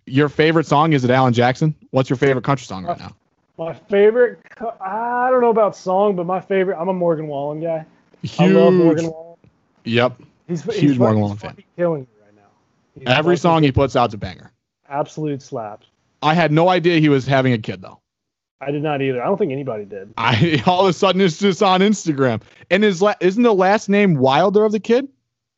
Your 0.07 0.29
favorite 0.29 0.67
song 0.67 0.93
is 0.93 1.05
it 1.05 1.11
Alan 1.11 1.33
Jackson? 1.33 1.77
What's 1.91 2.11
your 2.11 2.17
favorite 2.17 2.45
country 2.45 2.67
song 2.67 2.85
right 2.85 2.99
now? 2.99 3.15
My 3.61 3.75
favorite, 3.75 4.39
I 4.81 5.29
don't 5.31 5.43
know 5.43 5.51
about 5.51 5.77
song, 5.77 6.17
but 6.17 6.25
my 6.25 6.41
favorite. 6.41 6.81
I'm 6.81 6.89
a 6.89 6.95
Morgan 6.95 7.27
Wallen 7.27 7.61
guy. 7.61 7.85
Huge. 8.23 8.41
I 8.41 8.47
love 8.47 8.73
Morgan 8.73 9.11
Wallen. 9.11 9.37
Yep. 9.85 10.23
He's 10.49 10.63
Huge 10.63 10.77
he's 10.77 10.99
Morgan 10.99 11.21
Wallen 11.21 11.37
fan. 11.37 11.59
Killing 11.77 12.01
me 12.01 12.07
right 12.25 12.35
now. 12.35 12.49
He's 12.99 13.07
Every 13.07 13.37
song 13.37 13.63
he 13.63 13.71
puts 13.71 13.97
out's 13.97 14.15
a 14.15 14.17
banger. 14.17 14.51
absolute 14.89 15.43
slaps. 15.43 15.89
I 16.23 16.33
had 16.33 16.53
no 16.53 16.71
idea 16.71 17.01
he 17.01 17.11
was 17.11 17.27
having 17.27 17.53
a 17.53 17.59
kid 17.59 17.83
though. 17.83 18.01
I 18.63 18.71
did 18.71 18.83
not 18.83 19.03
either. 19.03 19.23
I 19.23 19.27
don't 19.27 19.37
think 19.37 19.53
anybody 19.53 19.85
did. 19.85 20.15
I 20.17 20.63
all 20.67 20.85
of 20.87 20.89
a 20.89 20.93
sudden 20.95 21.21
it's 21.21 21.39
just 21.39 21.63
on 21.63 21.81
Instagram. 21.81 22.41
And 22.71 22.83
his 22.83 23.03
la- 23.03 23.13
isn't 23.21 23.43
the 23.43 23.53
last 23.55 23.91
name 23.91 24.15
Wilder 24.15 24.65
of 24.65 24.73
the 24.73 24.81
kid? 24.81 25.07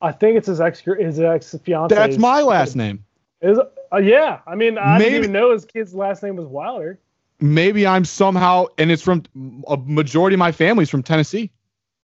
I 0.00 0.10
think 0.10 0.36
it's 0.36 0.48
his 0.48 0.60
ex 0.60 0.80
his 0.80 1.20
ex 1.20 1.54
fiance. 1.62 1.94
That's 1.94 2.18
my 2.18 2.42
last 2.42 2.74
name. 2.74 3.04
Is 3.42 3.60
uh, 3.92 3.98
yeah. 3.98 4.40
I 4.44 4.56
mean, 4.56 4.76
I 4.76 4.98
Maybe- 4.98 5.04
didn't 5.10 5.18
even 5.20 5.32
know 5.32 5.52
his 5.52 5.64
kid's 5.64 5.94
last 5.94 6.24
name 6.24 6.34
was 6.34 6.46
Wilder. 6.46 6.98
Maybe 7.42 7.87
I'm 7.87 8.05
somehow 8.05 8.66
and 8.78 8.90
it's 8.90 9.02
from 9.02 9.24
a 9.66 9.76
majority 9.76 10.35
of 10.35 10.38
my 10.38 10.52
family's 10.52 10.88
from 10.88 11.02
Tennessee. 11.02 11.50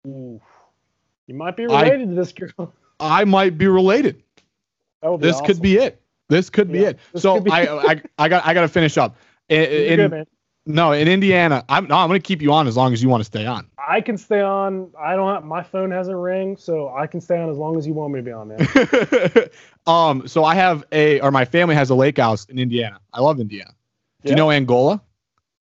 Ooh. 0.07 0.41
You 1.27 1.35
might 1.35 1.57
be 1.57 1.67
I- 1.67 1.83
related 1.83 2.11
to 2.11 2.15
this 2.15 2.33
girl. 2.33 2.73
I 2.99 3.25
might 3.25 3.59
be 3.59 3.67
related. 3.67 4.23
That 5.03 5.13
would 5.13 5.21
be 5.21 5.27
This 5.27 5.41
could 5.43 5.61
be 5.61 5.77
it. 5.77 6.01
This 6.29 6.49
could 6.49 6.73
be 6.73 6.79
it. 6.81 6.99
So 7.17 7.41
be- 7.41 7.51
I, 7.51 7.65
I 7.65 8.03
I 8.19 8.29
got 8.29 8.47
I 8.47 8.55
got 8.55 8.63
to 8.63 8.69
finish 8.69 8.97
up. 8.97 9.17
In, 9.49 10.27
no, 10.69 10.91
in 10.91 11.07
Indiana, 11.07 11.65
I'm 11.69 11.87
no, 11.87 11.97
I'm 11.97 12.09
going 12.09 12.21
to 12.21 12.27
keep 12.27 12.43
you 12.43 12.53
on 12.53 12.67
as 12.67 12.77
long 12.77 12.93
as 12.93 13.01
you 13.03 13.09
want 13.09 13.21
to 13.21 13.25
stay 13.25 13.47
on. 13.47 13.69
I 13.87 14.01
can 14.01 14.19
stay 14.19 14.41
on. 14.41 14.91
I 14.99 15.15
don't. 15.15 15.33
Have, 15.33 15.45
my 15.45 15.63
phone 15.63 15.93
hasn't 15.93 16.17
ring, 16.17 16.57
so 16.57 16.89
I 16.89 17.07
can 17.07 17.21
stay 17.21 17.39
on 17.39 17.49
as 17.49 17.57
long 17.57 17.79
as 17.79 17.87
you 17.87 17.93
want 17.93 18.13
me 18.13 18.19
to 18.19 18.25
be 18.25 18.33
on, 18.33 18.49
man. 18.49 19.49
um, 19.87 20.27
so 20.27 20.45
I 20.45 20.57
have 20.57 20.85
a 20.91 21.21
or 21.21 21.31
my 21.31 21.45
family 21.45 21.77
has 21.77 21.91
a 21.91 21.95
lake 21.95 22.19
house 22.19 22.47
in 22.47 22.59
Indiana. 22.59 22.99
I 23.13 23.21
love 23.21 23.39
Indiana. 23.39 23.73
Do 24.25 24.31
you 24.31 24.37
know 24.37 24.51
Angola? 24.51 25.01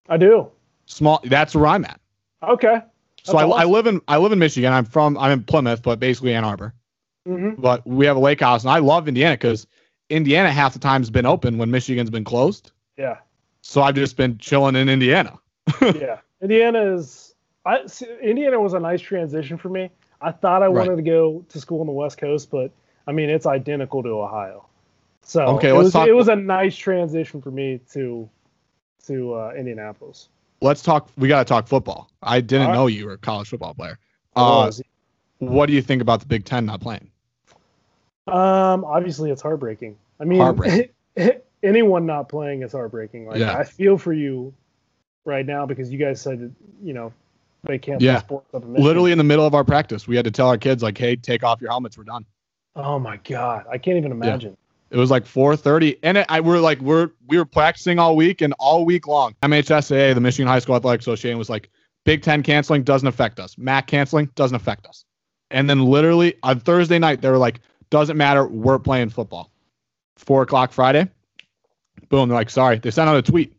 I 0.10 0.18
do. 0.18 0.50
Small. 0.86 1.20
That's 1.24 1.56
where 1.56 1.68
I'm 1.68 1.86
at. 1.86 2.00
Okay. 2.44 2.82
So 3.24 3.38
I, 3.38 3.44
That's 3.46 3.56
I 3.62 3.64
live 3.66 3.88
in 3.88 4.02
I 4.08 4.18
live 4.18 4.32
in 4.32 4.40
Michigan. 4.40 4.72
I'm 4.72 4.86
from 4.86 5.18
I'm 5.18 5.32
in 5.32 5.44
Plymouth, 5.44 5.82
but 5.82 6.00
basically 6.00 6.34
Ann 6.34 6.44
Arbor. 6.44 6.74
hmm 7.26 7.56
But 7.58 7.86
we 7.88 8.06
have 8.06 8.18
a 8.18 8.20
lake 8.20 8.42
house, 8.42 8.64
and 8.64 8.72
I 8.72 8.80
love 8.80 9.08
Indiana 9.08 9.34
because 9.34 9.66
Indiana 10.10 10.52
half 10.52 10.74
the 10.74 10.80
time's 10.80 11.10
been 11.10 11.26
open 11.26 11.58
when 11.58 11.72
Michigan's 11.72 12.12
been 12.12 12.24
closed. 12.24 12.72
Yeah. 12.98 13.18
So 13.62 13.82
I've 13.82 13.96
just 13.96 14.16
been 14.16 14.38
chilling 14.38 14.76
in 14.76 14.90
Indiana. 14.90 15.40
yeah. 15.82 16.20
Indiana 16.42 16.94
is. 16.94 17.34
I 17.66 17.88
see, 17.88 18.06
Indiana 18.22 18.60
was 18.62 18.74
a 18.76 18.80
nice 18.80 19.02
transition 19.02 19.58
for 19.58 19.70
me. 19.70 19.90
I 20.22 20.32
thought 20.32 20.62
I 20.62 20.68
Right. 20.68 20.88
wanted 20.88 20.98
to 20.98 21.02
go 21.02 21.44
to 21.50 21.60
school 21.60 21.82
on 21.82 21.88
the 21.88 21.94
West 21.94 22.20
Coast, 22.20 22.52
but 22.52 22.72
I 23.08 23.12
mean 23.12 23.32
it's 23.32 23.48
identical 23.48 24.04
to 24.04 24.10
Ohio. 24.10 24.68
So 25.24 25.42
Okay, 25.56 25.70
it 25.70 25.74
let's 25.74 25.86
was 25.86 25.94
talk- 25.94 26.08
it 26.08 26.14
was 26.14 26.28
a 26.28 26.36
nice 26.36 26.76
transition 26.76 27.42
for 27.42 27.50
me 27.50 27.80
to 27.94 28.30
to 29.08 29.34
uh, 29.34 29.54
Indianapolis. 29.58 30.30
Let's 30.62 30.82
talk. 30.82 31.10
We 31.18 31.28
got 31.28 31.40
to 31.40 31.46
talk 31.46 31.68
football. 31.68 32.10
I 32.24 32.42
didn't 32.42 32.68
right. 32.68 32.74
know 32.74 32.88
you 32.88 33.06
were 33.06 33.14
a 33.14 33.18
college 33.18 33.50
football 33.50 33.74
player. 33.74 34.00
Uh, 34.36 34.72
what 35.40 35.68
do 35.68 35.74
you 35.74 35.82
think 35.82 36.02
about 36.02 36.20
the 36.22 36.26
Big 36.26 36.46
Ten 36.46 36.66
not 36.66 36.82
playing? 36.82 37.10
Um, 38.28 38.84
obviously 38.86 39.32
it's 39.32 39.42
heartbreaking. 39.42 39.98
I 40.20 40.24
mean, 40.24 40.40
Heartbreaking. 40.40 40.90
anyone 41.64 42.06
not 42.06 42.30
playing 42.30 42.64
is 42.64 42.72
heartbreaking. 42.72 43.28
Like 43.28 43.40
Yeah. 43.40 43.58
I 43.58 43.64
feel 43.64 43.98
for 43.98 44.14
you 44.14 44.54
right 45.26 45.46
now 45.46 45.66
because 45.66 45.92
you 45.92 45.98
guys 45.98 46.22
said 46.22 46.54
you 46.82 46.94
know 46.94 47.14
they 47.64 47.78
can't 47.78 48.02
Yeah. 48.02 48.20
play 48.20 48.22
sports 48.22 48.54
up 48.54 48.64
in 48.64 48.74
Literally 48.74 49.12
in 49.12 49.18
the 49.18 49.24
middle 49.24 49.46
of 49.46 49.54
our 49.54 49.64
practice, 49.64 50.08
we 50.08 50.16
had 50.16 50.26
to 50.26 50.32
tell 50.32 50.48
our 50.48 50.58
kids 50.58 50.84
like, 50.84 50.98
"Hey, 50.98 51.16
take 51.16 51.44
off 51.44 51.62
your 51.62 51.70
helmets. 51.70 51.98
We're 51.98 52.04
done." 52.04 52.26
Oh 52.76 53.00
my 53.00 53.18
god, 53.18 53.66
I 53.70 53.78
can't 53.78 53.98
even 53.98 54.12
imagine. 54.12 54.58
It 54.96 54.98
was 54.98 55.12
like 55.12 55.26
4:30, 55.26 56.00
and 56.04 56.20
it, 56.20 56.26
I 56.30 56.40
we're 56.40 56.62
like 56.62 56.80
we're 56.80 57.10
we 57.28 57.38
were 57.38 57.44
practicing 57.44 58.00
all 58.00 58.16
week 58.16 58.40
and 58.40 58.54
all 58.60 58.86
week 58.86 59.08
long. 59.08 59.36
MHSAA, 59.44 60.14
the 60.16 60.22
Michigan 60.22 60.48
High 60.48 60.60
School 60.60 60.74
Athletic 60.74 61.02
Association, 61.02 61.38
was 61.38 61.50
like, 61.50 61.70
"Big 62.06 62.22
Ten 62.22 62.42
canceling 62.42 62.84
doesn't 62.84 63.06
affect 63.06 63.42
us. 63.42 63.58
MAC 63.58 63.88
canceling 63.88 64.30
doesn't 64.36 64.56
affect 64.56 64.86
us." 64.86 65.04
And 65.52 65.70
then 65.70 65.84
literally 65.84 66.36
on 66.44 66.62
Thursday 66.62 66.98
night, 66.98 67.20
they 67.20 67.30
were 67.30 67.38
like, 67.38 67.60
"Doesn't 67.90 68.16
matter. 68.16 68.48
We're 68.48 68.80
playing 68.80 69.10
football." 69.10 69.52
Four 70.16 70.44
o'clock 70.44 70.72
Friday. 70.72 71.10
Boom. 72.08 72.30
They're 72.30 72.38
like, 72.38 72.50
"Sorry." 72.50 72.80
They 72.80 72.90
sent 72.90 73.10
out 73.10 73.18
a 73.18 73.22
tweet. 73.22 73.54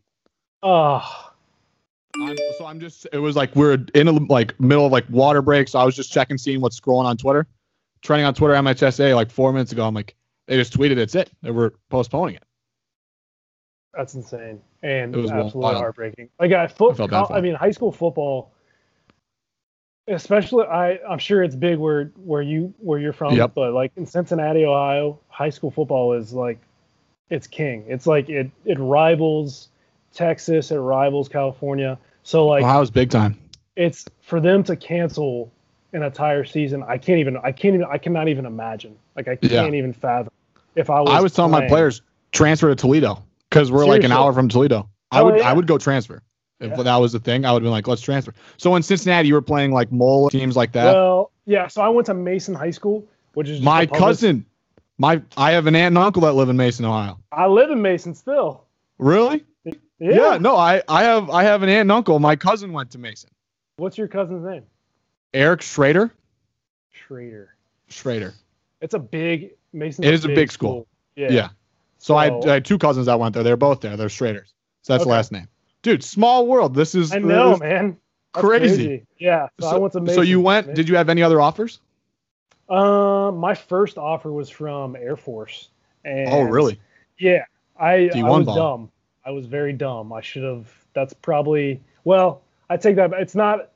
Oh, 0.63 1.31
I'm, 2.19 2.35
so 2.57 2.65
I'm 2.65 2.79
just. 2.79 3.05
It 3.13 3.19
was 3.19 3.35
like 3.35 3.55
we're 3.55 3.77
in 3.93 4.07
a 4.07 4.11
like 4.11 4.59
middle 4.59 4.87
of 4.87 4.91
like 4.91 5.05
water 5.07 5.43
break. 5.43 5.67
So 5.67 5.77
I 5.77 5.83
was 5.83 5.95
just 5.95 6.11
checking, 6.11 6.39
seeing 6.39 6.61
what's 6.61 6.79
scrolling 6.79 7.05
on 7.05 7.15
Twitter, 7.15 7.45
trending 8.01 8.25
on 8.25 8.33
Twitter 8.33 8.55
MHSAA 8.55 9.13
like 9.13 9.29
four 9.29 9.53
minutes 9.53 9.71
ago. 9.71 9.85
I'm 9.85 9.93
like, 9.93 10.15
they 10.47 10.55
just 10.57 10.73
tweeted 10.73 10.97
it's 10.97 11.15
it. 11.15 11.29
They 11.41 11.51
were 11.51 11.73
postponing 11.89 12.35
it. 12.35 12.43
that's 13.93 14.13
insane 14.15 14.61
and 14.83 15.13
It 15.15 15.17
was 15.17 15.31
absolutely 15.31 15.59
wild. 15.61 15.77
heartbreaking. 15.77 16.29
Like 16.39 16.51
I, 16.51 16.67
foot, 16.67 16.99
I 16.99 17.23
I 17.31 17.41
mean, 17.41 17.55
high 17.55 17.71
school 17.71 17.91
football, 17.91 18.51
especially 20.07 20.65
I, 20.65 20.99
I'm 21.07 21.19
sure 21.19 21.43
it's 21.43 21.55
big 21.55 21.77
where 21.77 22.05
where 22.23 22.41
you 22.41 22.73
where 22.79 22.99
you're 22.99 23.13
from, 23.13 23.35
Yep. 23.35 23.53
but 23.55 23.73
like 23.73 23.91
in 23.97 24.05
Cincinnati, 24.05 24.65
Ohio, 24.65 25.19
high 25.29 25.49
school 25.49 25.71
football 25.71 26.13
is 26.13 26.33
like 26.33 26.59
it's 27.29 27.47
king. 27.47 27.83
It's 27.87 28.07
like 28.07 28.29
it 28.29 28.49
it 28.65 28.77
rivals 28.79 29.69
Texas, 30.13 30.71
it 30.71 30.77
rivals 30.77 31.27
California. 31.27 31.97
So 32.23 32.45
like 32.47 32.63
Ohio's 32.63 32.89
big 32.91 33.09
time. 33.09 33.37
it's 33.75 34.05
for 34.21 34.39
them 34.39 34.63
to 34.65 34.75
cancel 34.75 35.51
an 35.93 36.03
entire 36.03 36.43
season. 36.45 36.83
I 36.87 36.97
can't 36.97 37.19
even. 37.19 37.37
I 37.37 37.51
can't 37.51 37.73
even. 37.75 37.87
I 37.89 37.97
cannot 37.97 38.27
even 38.27 38.45
imagine. 38.45 38.95
Like 39.15 39.27
I 39.27 39.35
can't 39.35 39.51
Yeah. 39.51 39.65
even 39.77 39.93
fathom 39.93 40.31
if 40.77 40.89
I 40.89 41.01
was. 41.01 41.09
I 41.09 41.19
was 41.21 41.33
telling 41.33 41.51
my 41.51 41.67
players 41.67 42.01
transfer 42.31 42.69
to 42.69 42.75
Toledo 42.75 43.23
because 43.49 43.71
we're 43.71 43.85
like 43.85 44.03
an 44.03 44.11
hour 44.11 44.31
from 44.33 44.47
Toledo. 44.49 44.89
I 45.11 45.21
Oh, 45.21 45.25
would 45.25 45.37
yeah. 45.39 45.49
I 45.49 45.53
would 45.53 45.67
go 45.67 45.77
transfer 45.77 46.21
if 46.59 46.71
Yeah. 46.71 46.83
that 46.83 46.95
was 46.97 47.11
the 47.13 47.19
thing. 47.19 47.45
I 47.45 47.51
would 47.51 47.61
have 47.61 47.65
been 47.65 47.71
like, 47.71 47.87
let's 47.87 48.01
transfer. 48.01 48.33
So 48.57 48.75
in 48.75 48.83
Cincinnati, 48.83 49.27
you 49.27 49.33
were 49.33 49.41
playing 49.41 49.71
like 49.71 49.91
mole 49.91 50.29
teams 50.29 50.55
like 50.55 50.71
that. 50.73 50.93
Well, 50.93 51.31
yeah. 51.45 51.67
So 51.67 51.81
I 51.81 51.89
went 51.89 52.05
to 52.07 52.13
Mason 52.13 52.53
High 52.53 52.71
School, 52.71 53.05
which 53.33 53.49
is 53.49 53.61
my 53.61 53.85
cousin, 53.85 54.45
my 54.97 55.21
I 55.35 55.51
have 55.51 55.67
an 55.67 55.75
aunt 55.75 55.87
and 55.95 55.97
uncle 55.97 56.21
that 56.23 56.33
live 56.33 56.49
in 56.49 56.57
Mason, 56.57 56.85
Ohio. 56.85 57.17
I 57.31 57.47
live 57.47 57.71
in 57.71 57.81
Mason 57.81 58.13
still. 58.13 58.63
Really? 58.97 59.43
Yeah. 59.63 59.73
Yeah. 59.99 60.37
no, 60.37 60.55
I 60.55 60.81
I 60.87 61.03
have 61.03 61.29
I 61.29 61.43
have 61.43 61.63
an 61.63 61.69
aunt 61.69 61.81
and 61.81 61.91
uncle. 61.91 62.19
My 62.19 62.35
cousin 62.35 62.71
went 62.73 62.91
to 62.91 62.97
Mason. 62.97 63.29
What's 63.77 63.97
your 63.97 64.07
cousin's 64.07 64.45
name? 64.45 64.63
Eric 65.33 65.61
Schrader. 65.61 66.11
Schrader. 66.91 67.55
Schrader. 67.89 68.33
It's 68.81 68.93
a 68.93 68.99
big 68.99 69.51
Mason. 69.73 70.03
It 70.03 70.13
is 70.13 70.25
a 70.25 70.29
big 70.29 70.51
school. 70.51 70.87
Yeah. 71.15 71.31
Yeah. 71.31 71.49
So, 71.99 72.15
I, 72.15 72.25
had, 72.25 72.43
So- 72.43 72.49
I 72.49 72.53
had 72.53 72.65
two 72.65 72.77
cousins 72.77 73.07
that 73.07 73.19
went 73.19 73.33
there. 73.33 73.43
They're 73.43 73.57
both 73.57 73.81
there. 73.81 73.97
They're 73.97 74.07
Schraders. 74.07 74.53
So 74.81 74.93
that's 74.93 75.03
the 75.03 75.09
last 75.09 75.31
name. 75.31 75.47
Dude, 75.81 76.03
small 76.03 76.47
world. 76.47 76.73
This 76.73 76.95
is 76.95 77.11
I 77.13 77.19
know, 77.19 77.51
this- 77.51 77.59
man. 77.59 77.97
That's 78.33 78.45
crazy. 78.45 79.05
Yeah. 79.17 79.47
So, 79.59 79.67
I 79.67 79.77
went 79.77 79.93
to 79.93 80.01
Mason. 80.01 80.15
so 80.15 80.21
you 80.21 80.39
went. 80.39 80.75
Did 80.75 80.87
you 80.87 80.95
have 80.95 81.09
any 81.09 81.23
other 81.23 81.41
offers? 81.41 81.79
Um, 82.69 83.37
my 83.37 83.55
first 83.55 83.97
offer 83.97 84.31
was 84.31 84.49
from 84.49 84.95
Air 84.95 85.15
Force. 85.15 85.69
And 86.03 86.29
oh, 86.29 86.41
really? 86.41 86.79
Yeah, 87.17 87.45
I, 87.79 87.93
I 87.93 88.09
D1 88.09 88.45
was 88.45 88.55
dumb. 88.55 88.91
I 89.25 89.31
was 89.31 89.45
very 89.45 89.73
dumb. 89.73 90.13
I 90.13 90.21
should 90.21 90.43
have. 90.43 90.67
That's 90.93 91.13
probably 91.13 91.81
well. 92.03 92.41
I 92.69 92.77
take 92.77 92.95
that. 92.97 93.11
It's 93.13 93.35
not 93.35 93.71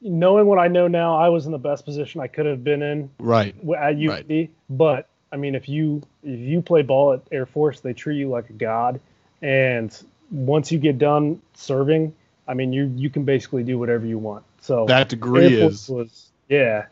knowing 0.00 0.46
what 0.46 0.58
I 0.58 0.68
know 0.68 0.88
now. 0.88 1.16
I 1.16 1.28
was 1.28 1.46
in 1.46 1.52
the 1.52 1.58
best 1.58 1.84
position 1.84 2.20
I 2.20 2.26
could 2.26 2.46
have 2.46 2.62
been 2.64 2.82
in 2.82 3.10
Right. 3.18 3.54
at 3.76 3.96
UD. 3.96 4.08
Right. 4.08 4.50
But 4.70 5.08
I 5.32 5.36
mean, 5.36 5.54
if 5.54 5.68
you 5.68 6.02
if 6.22 6.38
you 6.40 6.62
play 6.62 6.82
ball 6.82 7.12
at 7.12 7.20
Air 7.30 7.46
Force, 7.46 7.80
they 7.80 7.92
treat 7.92 8.16
you 8.18 8.28
like 8.28 8.48
a 8.50 8.54
god. 8.54 9.00
And 9.42 9.96
once 10.30 10.72
you 10.72 10.78
get 10.78 10.98
done 10.98 11.40
serving, 11.54 12.14
I 12.46 12.54
mean, 12.54 12.72
you 12.72 12.92
you 12.96 13.10
can 13.10 13.24
basically 13.24 13.62
do 13.62 13.78
whatever 13.78 14.06
you 14.06 14.18
want. 14.18 14.44
So 14.60 14.86
That 14.86 15.08
degree 15.08 15.54
Air 15.60 15.60
Force 15.62 15.82
is 15.82 15.88
was 15.88 16.30
yeah. 16.48 16.86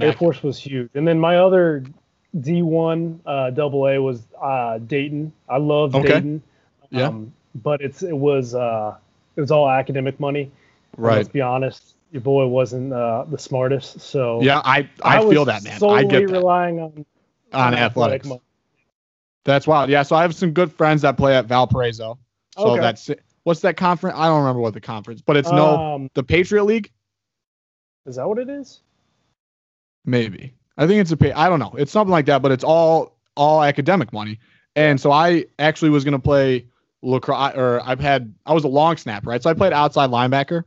Air. 0.00 0.12
Force 0.12 0.42
was 0.42 0.58
huge. 0.58 0.90
And 0.94 1.06
then 1.06 1.18
my 1.18 1.36
other 1.38 1.84
D1 2.36 3.18
uh, 3.26 3.50
double 3.50 3.86
A 3.88 4.00
was 4.00 4.22
uh, 4.40 4.78
Dayton. 4.78 5.32
I 5.48 5.58
love 5.58 5.94
Okay. 5.94 6.08
Dayton. 6.08 6.42
Yeah. 6.90 7.08
Um, 7.08 7.32
but 7.54 7.80
it's 7.80 8.02
it 8.02 8.16
was 8.16 8.54
uh, 8.54 8.96
it 9.36 9.40
was 9.40 9.50
all 9.50 9.68
academic 9.68 10.18
money. 10.20 10.50
Right. 10.96 11.16
Let's 11.16 11.28
be 11.28 11.40
honest, 11.40 11.96
your 12.10 12.22
boy 12.22 12.46
wasn't 12.46 12.92
uh, 12.92 13.24
the 13.28 13.38
smartest. 13.38 14.00
So 14.00 14.40
Yeah, 14.42 14.60
I 14.64 14.88
I, 15.02 15.20
was 15.20 15.30
feel 15.30 15.44
that 15.46 15.62
man. 15.64 15.80
I 15.88 16.04
get 16.04 16.28
that 16.28 16.34
relying 16.34 16.80
on 16.80 17.06
on 17.52 17.74
athletic 17.74 18.24
athletics. 18.24 18.28
money. 18.28 18.40
That's 19.44 19.66
wild. 19.66 19.90
Yeah, 19.90 20.02
so 20.02 20.14
I 20.16 20.22
have 20.22 20.34
some 20.34 20.52
good 20.52 20.72
friends 20.72 21.02
that 21.02 21.16
play 21.16 21.34
at 21.36 21.46
Valparaiso. 21.46 22.18
So 22.56 22.68
Okay. 22.68 22.80
that's 22.80 23.10
what's 23.44 23.60
that 23.60 23.76
conference? 23.76 24.16
I 24.18 24.26
don't 24.26 24.40
remember 24.40 24.60
what 24.60 24.74
the 24.74 24.80
conference, 24.80 25.20
but 25.20 25.36
it's 25.36 25.50
no 25.50 25.84
Um, 25.94 26.08
the 26.14 26.22
Patriot 26.22 26.64
League. 26.64 26.90
is 28.06 28.16
that 28.16 28.28
what 28.28 28.38
it 28.38 28.48
is? 28.48 28.80
Maybe 30.04 30.54
I 30.76 30.86
think 30.86 31.00
it's 31.00 31.12
a. 31.12 31.38
I 31.38 31.48
don't 31.48 31.58
know. 31.60 31.74
It's 31.76 31.92
something 31.92 32.10
like 32.12 32.26
that, 32.26 32.42
but 32.42 32.52
it's 32.52 32.64
all 32.64 33.16
all 33.36 33.62
academic 33.62 34.12
money. 34.12 34.38
And 34.76 35.00
so 35.00 35.10
I 35.12 35.46
actually 35.58 35.90
was 35.90 36.04
gonna 36.04 36.18
play 36.18 36.66
lacrosse, 37.02 37.54
or 37.56 37.80
I've 37.84 38.00
had 38.00 38.34
I 38.46 38.52
was 38.52 38.64
a 38.64 38.68
long 38.68 38.96
snapper, 38.96 39.30
right? 39.30 39.42
So 39.42 39.50
I 39.50 39.54
played 39.54 39.72
outside 39.72 40.10
linebacker, 40.10 40.64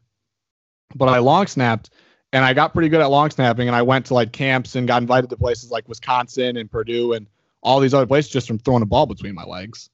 but 0.94 1.08
I 1.08 1.20
long 1.20 1.48
snapped, 1.48 1.90
and 2.34 2.44
I 2.46 2.54
got 2.54 2.74
pretty 2.74 2.90
good 2.90 3.02
at 3.02 3.08
long 3.08 3.32
snapping. 3.32 3.68
And 3.68 3.76
I 3.76 3.82
went 3.82 4.06
to 4.08 4.14
like 4.14 4.32
camps 4.32 4.76
and 4.76 4.88
got 4.88 5.02
invited 5.02 5.30
to 5.30 5.38
places 5.38 5.72
like 5.72 5.88
Wisconsin 5.88 6.58
and 6.58 6.70
Purdue 6.70 7.14
and 7.14 7.28
all 7.64 7.80
these 7.80 7.94
other 7.94 8.06
places 8.06 8.32
just 8.32 8.48
from 8.48 8.60
throwing 8.60 8.84
a 8.84 8.86
ball 8.86 9.06
between 9.06 9.34
my 9.34 9.44
legs. 9.44 9.90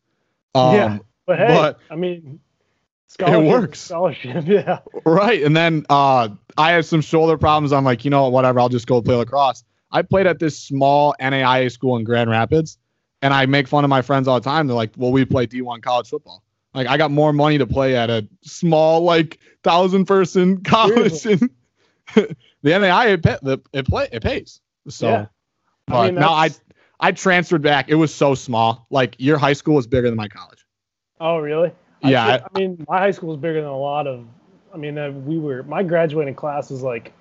Um, 0.55 0.75
Yeah. 0.75 0.97
But 1.25 1.37
hey, 1.39 1.47
but- 1.47 1.79
I 1.89 1.95
mean, 1.95 2.39
scholarship, 3.07 3.43
is 3.43 3.49
works. 3.49 3.79
Scholarship, 3.79 4.43
yeah. 4.47 4.79
Right. 5.05 5.43
And 5.43 5.55
then 5.55 5.85
uh, 5.89 6.29
I 6.57 6.71
had 6.71 6.85
some 6.85 7.01
shoulder 7.01 7.37
problems. 7.37 7.71
I'm 7.71 7.85
like, 7.85 8.03
you 8.03 8.11
know 8.11 8.27
whatever, 8.29 8.59
I'll 8.59 8.69
just 8.69 8.87
go 8.87 9.01
play 9.01 9.15
lacrosse. 9.15 9.63
I 9.91 10.01
played 10.01 10.25
at 10.25 10.39
this 10.39 10.57
small 10.57 11.15
NAIA 11.19 11.71
school 11.71 11.97
in 11.97 12.03
Grand 12.05 12.29
Rapids, 12.29 12.77
and 13.21 13.33
I 13.33 13.45
make 13.45 13.67
fun 13.67 13.83
of 13.83 13.89
my 13.89 14.01
friends 14.01 14.27
all 14.27 14.39
the 14.39 14.43
time. 14.43 14.67
They're 14.67 14.75
like, 14.75 14.91
well, 14.95 15.11
we 15.11 15.25
play 15.25 15.47
D1 15.47 15.81
college 15.83 16.09
football. 16.09 16.43
Like, 16.73 16.87
I 16.87 16.97
got 16.97 17.11
more 17.11 17.33
money 17.33 17.57
to 17.57 17.67
play 17.67 17.95
at 17.95 18.09
a 18.09 18.27
small, 18.41 19.01
like, 19.01 19.39
thousand 19.63 20.05
person 20.05 20.61
college. 20.63 21.25
And 21.25 21.49
the 22.15 22.35
NAIA, 22.63 23.13
it, 23.13 23.23
pay, 23.23 23.37
the, 23.41 23.59
it, 23.73 23.87
play, 23.87 24.07
it 24.11 24.23
pays. 24.23 24.61
So, 24.87 25.09
Yeah. 25.09 25.25
I 25.89 26.05
mean, 26.05 26.15
now 26.15 26.31
I, 26.31 26.49
I 26.99 27.11
transferred 27.11 27.61
back. 27.61 27.89
It 27.89 27.95
was 27.95 28.13
so 28.13 28.35
small. 28.35 28.87
Like, 28.89 29.15
your 29.17 29.37
high 29.37 29.53
school 29.53 29.75
was 29.75 29.87
bigger 29.87 30.09
than 30.09 30.17
my 30.17 30.29
college. 30.29 30.65
Oh, 31.19 31.39
really? 31.39 31.71
Yeah, 32.03 32.25
I, 32.25 32.35
I 32.37 32.59
mean, 32.59 32.83
my 32.87 32.97
high 32.97 33.11
school 33.11 33.29
was 33.29 33.37
bigger 33.37 33.61
than 33.61 33.69
a 33.69 33.77
lot 33.77 34.07
of. 34.07 34.25
I 34.73 34.77
mean, 34.77 34.97
uh, 34.97 35.11
we 35.11 35.37
were. 35.37 35.63
My 35.63 35.83
graduating 35.83 36.33
class 36.33 36.71
was 36.71 36.81
like, 36.81 37.13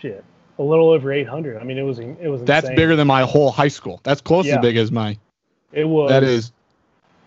shit, 0.00 0.22
a 0.58 0.62
little 0.62 0.90
over 0.90 1.10
800. 1.12 1.58
I 1.58 1.64
mean, 1.64 1.78
it 1.78 1.82
was. 1.82 1.98
It 1.98 2.28
was. 2.28 2.42
That's 2.42 2.68
bigger 2.68 2.94
than 2.96 3.06
my 3.06 3.22
whole 3.22 3.50
high 3.50 3.68
school. 3.68 4.00
That's 4.02 4.20
close 4.20 4.44
Yeah. 4.46 4.56
as 4.56 4.60
big 4.60 4.76
as 4.76 4.92
my. 4.92 5.16
It 5.72 5.84
was. 5.84 6.10
That 6.10 6.24
is 6.24 6.52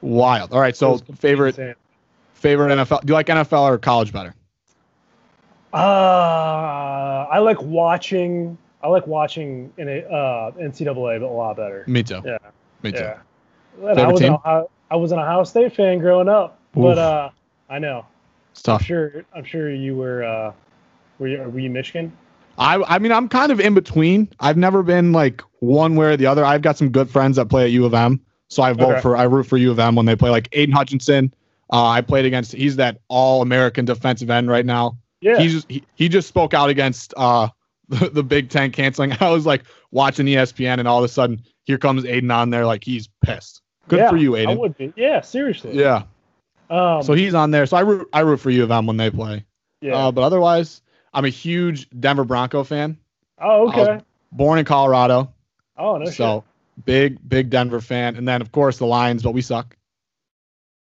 wild. 0.02 0.54
All 0.54 0.60
right, 0.60 0.76
so 0.76 0.97
favorite 1.18 1.58
insane. 1.58 1.76
favorite 2.34 2.70
NFL. 2.76 3.02
Do 3.02 3.12
you 3.12 3.14
like 3.16 3.28
NFL 3.28 3.64
or 3.64 3.78
college 3.78 4.12
better? 4.12 4.36
Uh, 5.74 7.28
I 7.30 7.39
like 7.39 7.62
watching. 7.62 8.58
I 8.84 8.88
like 8.88 9.08
watching 9.08 9.72
in 9.78 9.88
a 9.88 9.99
uh, 10.02 10.52
NCAA, 10.52 11.20
but 11.20 11.28
a 11.28 11.28
lot 11.28 11.56
better. 11.56 11.84
Me 11.88 12.04
too. 12.04 12.22
Yeah. 12.26 12.38
Me 12.84 12.91
too. 12.91 12.99
Yeah. 12.99 13.20
I 13.82 14.08
was 14.08 14.20
team? 14.20 14.34
An 14.34 14.36
Ohio, 14.36 14.70
I 14.89 14.95
was 14.95 15.12
an 15.12 15.20
Ohio 15.20 15.43
State 15.43 15.76
fan 15.76 15.99
growing 15.99 16.28
up, 16.28 16.60
Oof. 16.76 16.84
but 16.84 16.97
uh, 16.97 17.30
I 17.70 17.80
know. 17.80 18.06
It's 18.52 18.68
I'm 18.68 18.80
sure. 18.80 19.24
I'm 19.34 19.45
sure 19.45 19.74
you 19.74 19.95
were. 19.95 20.24
Uh, 20.24 20.54
were 21.20 21.28
you, 21.28 21.41
were 21.43 21.60
you 21.60 21.70
Michigan? 21.70 22.12
I 22.58 22.84
I 22.88 22.99
mean 22.99 23.12
I'm 23.12 23.30
kind 23.30 23.52
of 23.52 23.60
in 23.60 23.74
between. 23.74 24.30
I've 24.39 24.58
never 24.58 24.84
been 24.84 25.12
like 25.14 25.41
one 25.60 25.95
way 25.95 26.08
or 26.08 26.18
the 26.18 26.26
other. 26.26 26.43
I've 26.43 26.62
got 26.62 26.78
some 26.78 26.89
good 26.89 27.10
friends 27.10 27.38
that 27.38 27.45
play 27.47 27.64
at 27.64 27.72
U 27.72 27.86
of 27.86 27.93
M, 27.93 28.20
so 28.52 28.62
I 28.64 28.74
vote 28.74 28.91
Okay. 28.93 29.02
for 29.02 29.16
I 29.18 29.24
root 29.24 29.43
for 29.47 29.58
U 29.58 29.72
of 29.72 29.80
M 29.80 29.95
when 29.95 30.06
they 30.06 30.16
play. 30.16 30.30
Like 30.30 30.49
Aidan 30.52 30.74
Hutchinson, 30.76 31.34
uh, 31.72 31.88
I 31.88 32.02
played 32.02 32.26
against. 32.26 32.52
He's 32.52 32.76
that 32.76 32.99
All 33.08 33.41
American 33.41 33.86
defensive 33.86 34.30
end 34.30 34.49
right 34.49 34.66
now. 34.66 34.97
Yeah. 35.22 35.39
He 35.39 35.47
just 35.49 35.70
he, 35.72 35.84
he 35.95 36.10
just 36.10 36.28
spoke 36.28 36.54
out 36.54 36.70
against 36.70 37.14
uh 37.18 37.47
the, 37.89 38.10
the 38.10 38.24
Big 38.24 38.49
Ten 38.49 38.72
canceling. 38.72 39.14
I 39.20 39.30
was 39.30 39.45
like 39.45 39.64
watching 39.91 40.26
ESPN, 40.26 40.80
and 40.80 40.88
all 40.88 40.99
of 40.99 41.06
a 41.06 41.08
sudden 41.08 41.41
here 41.64 41.78
comes 41.78 42.06
Aidan 42.06 42.30
on 42.32 42.49
there 42.49 42.66
like 42.66 42.84
he's 42.84 43.08
pissed. 43.24 43.62
Good 43.88 43.99
Yeah, 43.99 44.10
for 44.10 44.18
you, 44.18 44.36
Aidan. 44.36 44.58
I 44.58 44.60
would 44.60 44.78
be. 44.78 44.93
Yeah. 44.95 45.22
Seriously. 45.22 45.78
Yeah. 45.78 46.04
Um, 46.70 47.04
So 47.04 47.14
he's 47.14 47.34
on 47.34 47.52
there. 47.52 47.66
So 47.66 47.78
I 47.78 47.82
root 47.82 48.08
I 48.14 48.20
root 48.22 48.38
for 48.39 48.49
U 48.49 48.64
of 48.64 48.72
M 48.72 48.86
when 48.86 48.97
they 48.97 49.10
play. 49.10 49.45
yeah. 49.82 49.95
Uh, 49.95 50.12
but 50.12 50.22
otherwise, 50.24 50.82
I'm 51.14 51.26
a 51.26 51.30
huge 51.30 51.89
Denver 51.99 52.24
Bronco 52.24 52.64
fan. 52.64 52.97
oh, 53.39 53.70
okay. 53.70 53.99
Born 54.34 54.60
in 54.60 54.66
Colorado, 54.66 55.34
Oh 55.78 55.97
no. 55.97 56.06
so 56.06 56.43
big 56.86 57.17
big 57.27 57.49
Denver 57.49 57.82
fan. 57.82 58.15
And 58.15 58.27
then 58.27 58.41
of 58.41 58.51
course 58.51 58.77
the 58.77 58.86
Lions, 58.86 59.23
but 59.23 59.32
we 59.32 59.41
suck. 59.41 59.75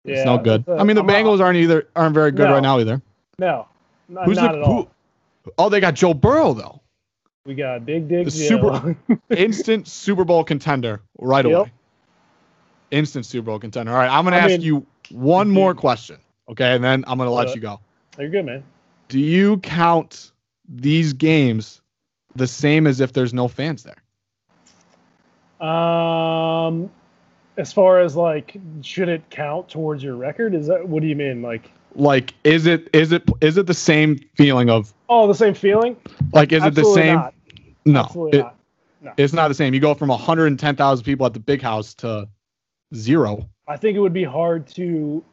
shit. 0.07 0.16
It's 0.18 0.24
no 0.26 0.38
good. 0.38 0.64
uh, 0.68 0.76
I 0.76 0.84
mean 0.84 0.97
the 0.97 1.01
I'm 1.03 1.07
not- 1.07 1.16
Bengals 1.16 1.40
aren't 1.40 1.57
either 1.59 1.88
aren't 1.97 2.14
very 2.14 2.30
good 2.30 2.44
No. 2.49 2.55
right 2.55 2.62
now 2.62 2.78
either. 2.80 3.01
No. 3.38 3.66
Not, 4.09 4.24
Who's 4.26 4.36
not 4.36 4.53
the 4.53 4.59
at 4.59 4.64
all. 4.64 4.90
who? 5.44 5.53
Oh, 5.59 5.68
they 5.68 5.80
got 5.80 5.94
Joe 5.94 6.14
Burrow 6.14 6.53
though, 6.55 6.80
We 7.44 7.55
got 7.55 7.84
Big 7.86 8.09
Joe. 8.09 8.28
Super- 8.28 8.97
instant 9.30 9.88
Super 9.88 10.24
Bowl 10.24 10.44
contender 10.44 11.01
right 11.18 11.44
Yep. 11.44 11.55
away. 11.55 11.72
Instant 12.92 13.26
Super 13.26 13.47
Bowl 13.47 13.59
contender. 13.59 13.92
All 13.92 13.99
right, 13.99 14.11
I'm 14.11 14.24
gonna 14.24 14.36
I 14.36 14.40
ask 14.40 14.49
mean- 14.53 14.61
you 14.62 14.86
one 15.11 15.49
more 15.51 15.74
question, 15.74 16.16
okay, 16.49 16.74
and 16.74 16.82
then 16.84 17.05
I'm 17.07 17.18
gonna 17.18 17.30
let 17.32 17.49
Uh, 17.49 17.55
you 17.55 17.61
go. 17.61 17.80
You're 18.18 18.28
good, 18.28 18.47
man. 18.47 18.62
Do 19.09 19.18
you 19.20 19.59
count 19.59 20.32
these 20.68 21.12
games 21.12 21.80
the 22.34 22.47
same 22.47 22.86
as 22.86 23.01
if 23.01 23.12
there's 23.12 23.32
no 23.34 23.47
fans 23.49 23.82
there? 23.82 24.03
Um, 25.61 26.91
as 27.57 27.73
far 27.73 28.01
as 28.01 28.17
like, 28.17 28.57
should 28.83 29.09
it 29.09 29.29
count 29.31 29.69
towards 29.69 30.03
your 30.03 30.17
record? 30.17 30.55
Is 30.55 30.67
that 30.67 30.87
what 30.89 31.01
do 31.03 31.09
you 31.09 31.17
mean? 31.17 31.43
Like, 31.43 31.71
like 31.95 32.35
is 32.45 32.67
it 32.67 32.89
is 32.93 33.13
it 33.13 33.23
is 33.41 33.57
it 33.57 33.67
the 33.67 33.75
same 33.75 34.19
feeling 34.37 34.69
of 34.71 34.93
oh, 35.09 35.27
the 35.27 35.35
same 35.35 35.55
feeling? 35.55 35.97
like 36.33 36.53
is 36.53 36.63
Absolutely 36.63 36.81
it 36.81 36.95
the 36.95 36.95
same 36.95 37.15
Not. 37.15 37.35
no 37.87 38.01
Absolutely 38.01 38.39
it- 38.41 38.47
not. 39.03 39.15
it's 39.17 39.33
not 39.33 39.49
the 39.49 39.55
same 39.55 39.73
you 39.73 39.81
go 39.81 39.95
from 39.95 40.11
110000 40.11 41.05
people 41.05 41.27
at 41.27 41.33
the 41.33 41.41
big 41.41 41.63
house 41.63 41.95
to 41.95 42.29
zero 42.95 43.49
I 43.69 43.77
think 43.77 43.97
it 43.97 44.01
would 44.01 44.13
be 44.13 44.25
hard 44.25 44.67
to. 44.69 45.25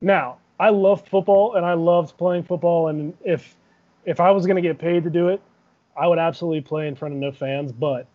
Now, 0.00 0.38
I 0.60 0.70
love 0.70 1.06
football 1.06 1.54
and 1.54 1.64
I 1.64 1.74
loved 1.74 2.16
playing 2.18 2.44
football, 2.44 2.88
and 2.88 3.14
if 3.24 3.56
if 4.04 4.20
I 4.20 4.30
was 4.30 4.46
going 4.46 4.56
to 4.56 4.62
get 4.62 4.78
paid 4.78 5.04
to 5.04 5.10
do 5.10 5.28
it, 5.28 5.40
I 5.96 6.06
would 6.06 6.18
absolutely 6.18 6.60
play 6.60 6.88
in 6.88 6.94
front 6.94 7.14
of 7.14 7.20
no 7.20 7.32
fans. 7.32 7.72
But 7.72 8.06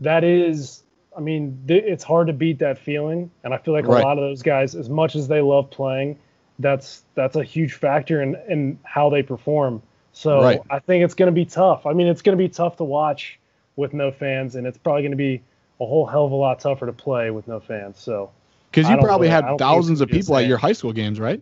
that 0.00 0.22
is, 0.22 0.84
I 1.16 1.20
mean, 1.20 1.58
th- 1.66 1.84
it's 1.84 2.04
hard 2.04 2.26
to 2.28 2.32
beat 2.32 2.58
that 2.60 2.78
feeling, 2.78 3.30
and 3.44 3.52
I 3.52 3.58
feel 3.58 3.74
like 3.74 3.86
Right. 3.86 4.02
a 4.02 4.06
lot 4.06 4.16
of 4.18 4.22
those 4.22 4.42
guys, 4.42 4.74
as 4.74 4.88
much 4.88 5.16
as 5.16 5.26
they 5.28 5.40
love 5.40 5.70
playing, 5.70 6.18
that's 6.58 7.02
that's 7.14 7.36
a 7.36 7.42
huge 7.44 7.74
factor 7.74 8.22
in 8.22 8.36
in 8.48 8.78
how 8.84 9.10
they 9.10 9.22
perform. 9.22 9.82
So 10.12 10.42
Right. 10.42 10.60
I 10.70 10.78
think 10.78 11.04
it's 11.04 11.14
going 11.14 11.28
to 11.28 11.32
be 11.32 11.44
tough. 11.44 11.86
I 11.86 11.92
mean, 11.92 12.06
it's 12.06 12.22
going 12.22 12.36
to 12.36 12.42
be 12.42 12.48
tough 12.48 12.76
to 12.78 12.84
watch 12.84 13.38
with 13.76 13.92
no 13.94 14.10
fans, 14.10 14.54
and 14.56 14.66
it's 14.66 14.78
probably 14.78 15.02
going 15.02 15.12
to 15.12 15.16
be 15.16 15.42
a 15.80 15.86
whole 15.86 16.04
hell 16.06 16.26
of 16.26 16.32
a 16.32 16.34
lot 16.36 16.60
tougher 16.60 16.86
to 16.86 16.92
play 16.92 17.30
with 17.30 17.48
no 17.48 17.58
fans. 17.60 17.98
So. 17.98 18.30
because 18.70 18.88
you 18.90 18.96
probably 18.98 19.28
had 19.28 19.44
thousands 19.58 20.00
of 20.00 20.08
gonna 20.08 20.16
be 20.16 20.20
the 20.20 20.24
people 20.24 20.36
at 20.36 20.46
your 20.46 20.58
high 20.58 20.72
school 20.72 20.92
games 20.92 21.18
right 21.18 21.40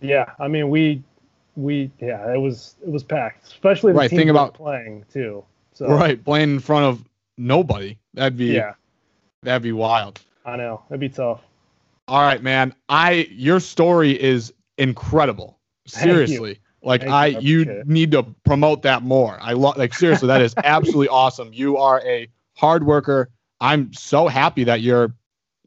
Yeah, 0.00 0.32
I 0.40 0.48
mean 0.48 0.68
we 0.70 1.02
we 1.56 1.90
yeah 2.00 2.32
it 2.34 2.38
was 2.40 2.74
it 2.82 2.88
was 2.90 3.02
packed, 3.04 3.46
especially 3.46 3.92
the 3.92 3.98
Right, 3.98 4.10
think 4.10 4.30
about- 4.30 4.54
playing 4.54 5.04
too. 5.12 5.44
So 5.74 5.86
right 5.88 6.22
playing 6.24 6.50
in 6.54 6.60
front 6.60 6.86
of 6.86 7.04
nobody 7.38 7.98
that'd 8.14 8.36
be 8.38 8.46
yeah, 8.46 8.72
that'd 9.46 9.62
be 9.62 9.72
wild. 9.72 10.20
I 10.44 10.56
know. 10.56 10.82
That'd 10.88 11.00
be 11.00 11.08
tough. 11.08 11.40
all 12.08 12.20
right 12.22 12.42
man. 12.42 12.74
I 12.88 13.28
your 13.30 13.60
story 13.60 14.20
is 14.20 14.52
incredible. 14.78 15.58
You. 15.86 15.90
seriously. 16.00 16.60
Like 16.82 17.00
Thank 17.02 17.10
you, 17.10 17.14
i 17.14 17.24
I 17.24 17.40
you 17.40 17.82
need 17.86 18.12
to 18.12 18.22
promote 18.44 18.82
that 18.82 19.02
more. 19.02 19.38
I 19.40 19.54
love 19.54 19.76
like 19.76 19.92
seriously 19.94 20.28
that 20.28 20.40
is 20.42 20.54
absolutely 20.64 21.08
awesome. 21.08 21.52
You 21.52 21.78
are 21.78 22.00
a 22.06 22.28
hard 22.56 22.84
worker. 22.86 23.30
I'm 23.60 23.92
so 23.92 24.28
happy 24.28 24.64
that 24.64 24.82
you're 24.82 25.14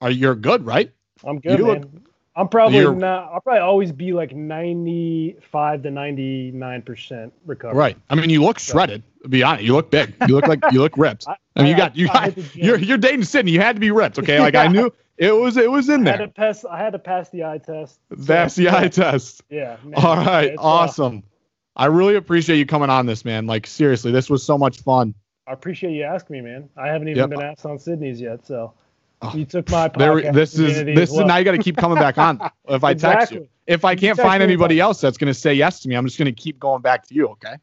are 0.02 0.12
you're 0.12 0.36
good 0.36 0.66
right? 0.66 0.92
I'm 1.26 1.40
good, 1.40 1.60
You 1.60 1.66
man. 1.66 1.82
look- 1.82 2.09
I'm 2.40 2.48
probably 2.48 2.78
You're- 2.80 2.96
not. 2.96 3.32
I'll 3.34 3.42
probably 3.42 3.60
always 3.62 3.92
be 3.92 4.14
like 4.14 4.34
95 4.34 5.84
to 5.84 5.92
99 5.92 6.82
percent 6.84 7.34
recovered. 7.46 7.76
Right. 7.76 7.98
I 8.10 8.16
mean, 8.16 8.30
you 8.30 8.42
look 8.44 8.60
shredded. 8.60 9.04
Be 9.28 9.44
honest, 9.44 9.66
you 9.66 9.74
look 9.74 9.92
big. 9.92 10.14
You 10.28 10.36
look 10.36 10.48
like 10.48 10.60
you 10.72 10.80
look 10.80 10.98
ripped. 10.98 11.26
I- 11.28 11.36
mean, 11.58 11.68
you 11.68 11.74
I- 11.76 11.78
got 11.78 11.96
you 11.96 12.10
I 12.10 12.14
got 12.14 12.24
hit 12.26 12.36
the 12.36 12.42
gym. 12.54 12.66
you're 12.66 12.78
you're 12.80 12.98
dating 12.98 13.24
Sydney. 13.26 13.52
You 13.52 13.60
had 13.60 13.76
to 13.76 13.80
be 13.80 13.92
ripped. 13.92 14.18
Okay, 14.20 14.40
like 14.48 14.56
I 14.56 14.68
knew 14.68 14.92
it 15.18 15.36
was 15.36 15.58
it 15.58 15.70
was 15.70 15.90
in 15.90 16.08
I 16.08 16.12
had 16.12 16.18
to 16.18 16.24
there. 16.26 16.28
pass. 16.30 16.64
I 16.66 16.78
had 16.78 16.94
to 16.94 17.00
pass 17.00 17.30
the 17.30 17.44
eye 17.44 17.58
test. 17.58 18.00
That's 18.10 18.56
the 18.56 18.70
eye 18.70 18.88
test. 18.88 19.44
Yeah. 19.50 19.76
man, 19.84 19.96
All 20.04 20.16
right, 20.16 20.52
uh, 20.58 20.62
awesome. 20.62 21.24
I 21.76 21.86
really 21.88 22.16
appreciate 22.16 22.58
you 22.58 22.66
coming 22.66 22.90
on 22.90 23.06
this, 23.06 23.26
man. 23.26 23.48
Like 23.48 23.68
seriously, 23.68 24.12
this 24.12 24.30
was 24.30 24.44
so 24.44 24.58
much 24.58 24.82
fun. 24.82 25.14
I 25.48 25.52
appreciate 25.54 25.92
you 25.94 26.04
asking 26.04 26.36
me, 26.38 26.42
man. 26.42 26.70
I 26.78 26.88
haven't 26.88 27.08
even 27.10 27.18
Yep. 27.22 27.30
been 27.32 27.42
asked 27.42 27.66
on 27.66 27.80
Sydney's 27.80 28.22
yet, 28.22 28.46
so. 28.46 28.74
You 29.34 29.46
took 29.46 29.70
my 29.70 29.90
There, 29.90 30.32
this 30.32 30.58
is 30.58 30.84
this 30.84 31.12
as 31.12 31.12
is 31.12 31.26
now 31.26 31.38
you 31.38 31.46
got 31.46 31.52
to 31.52 31.58
keep 31.58 31.78
coming 31.78 31.98
back 31.98 32.18
on. 32.18 32.40
If 32.70 32.84
I 32.84 32.94
text 32.94 33.32
you, 33.32 33.48
if 33.66 33.84
I 33.84 33.96
can't 33.96 34.18
find 34.18 34.44
anybody 34.44 34.76
anytime. 34.76 34.90
else 34.90 35.02
that's 35.02 35.18
gonna 35.18 35.34
say 35.34 35.54
yes 35.54 35.80
to 35.82 35.90
me, 35.90 35.96
I'm 35.96 36.06
just 36.06 36.20
gonna 36.20 36.32
keep 36.32 36.60
going 36.60 36.82
back 36.82 37.08
to 37.08 37.16
you. 37.16 37.28
Okay. 37.30 37.56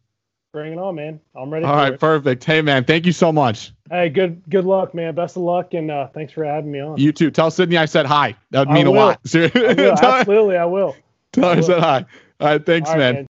Bring 0.52 0.72
it 0.72 0.78
on, 0.78 0.94
man. 0.94 1.20
I'm 1.34 1.52
ready. 1.52 1.64
All 1.64 1.74
for 1.74 1.76
right, 1.76 1.92
it. 1.92 2.00
perfect. 2.00 2.42
Hey, 2.42 2.62
man, 2.62 2.84
thank 2.84 3.04
you 3.04 3.12
so 3.12 3.30
much. 3.30 3.72
Hey, 3.90 4.09
good 4.09 4.42
good 4.48 4.64
luck, 4.64 4.94
man. 4.94 5.14
Best 5.14 5.36
of 5.36 5.42
luck, 5.42 5.74
and 5.74 5.90
uh, 5.90 6.09
thanks 6.09 6.32
for 6.32 6.44
having 6.44 6.72
me 6.72 6.80
on. 6.80 6.98
You 6.98 7.12
too. 7.12 7.30
Tell 7.30 7.50
Sydney 7.50 7.76
I 7.76 7.84
said 7.84 8.07
hi. 8.07 8.34
That 8.50 8.61
would 8.61 8.68
I 8.68 8.74
mean 8.74 8.86
a 8.86 8.90
lot. 8.90 9.20
Seriously. 9.26 9.61
I 9.66 9.74
will, 9.74 9.96
tell 9.96 10.12
absolutely, 10.14 10.57
I 10.57 10.64
will. 10.64 10.96
tell 11.32 11.44
her 11.50 11.57
I 11.57 11.59
I 11.59 11.61
said 11.61 11.80
hi. 11.80 12.07
All 12.40 12.48
right, 12.48 12.66
thanks, 12.66 12.88
All 12.88 12.96
right, 12.96 13.14
man. 13.14 13.26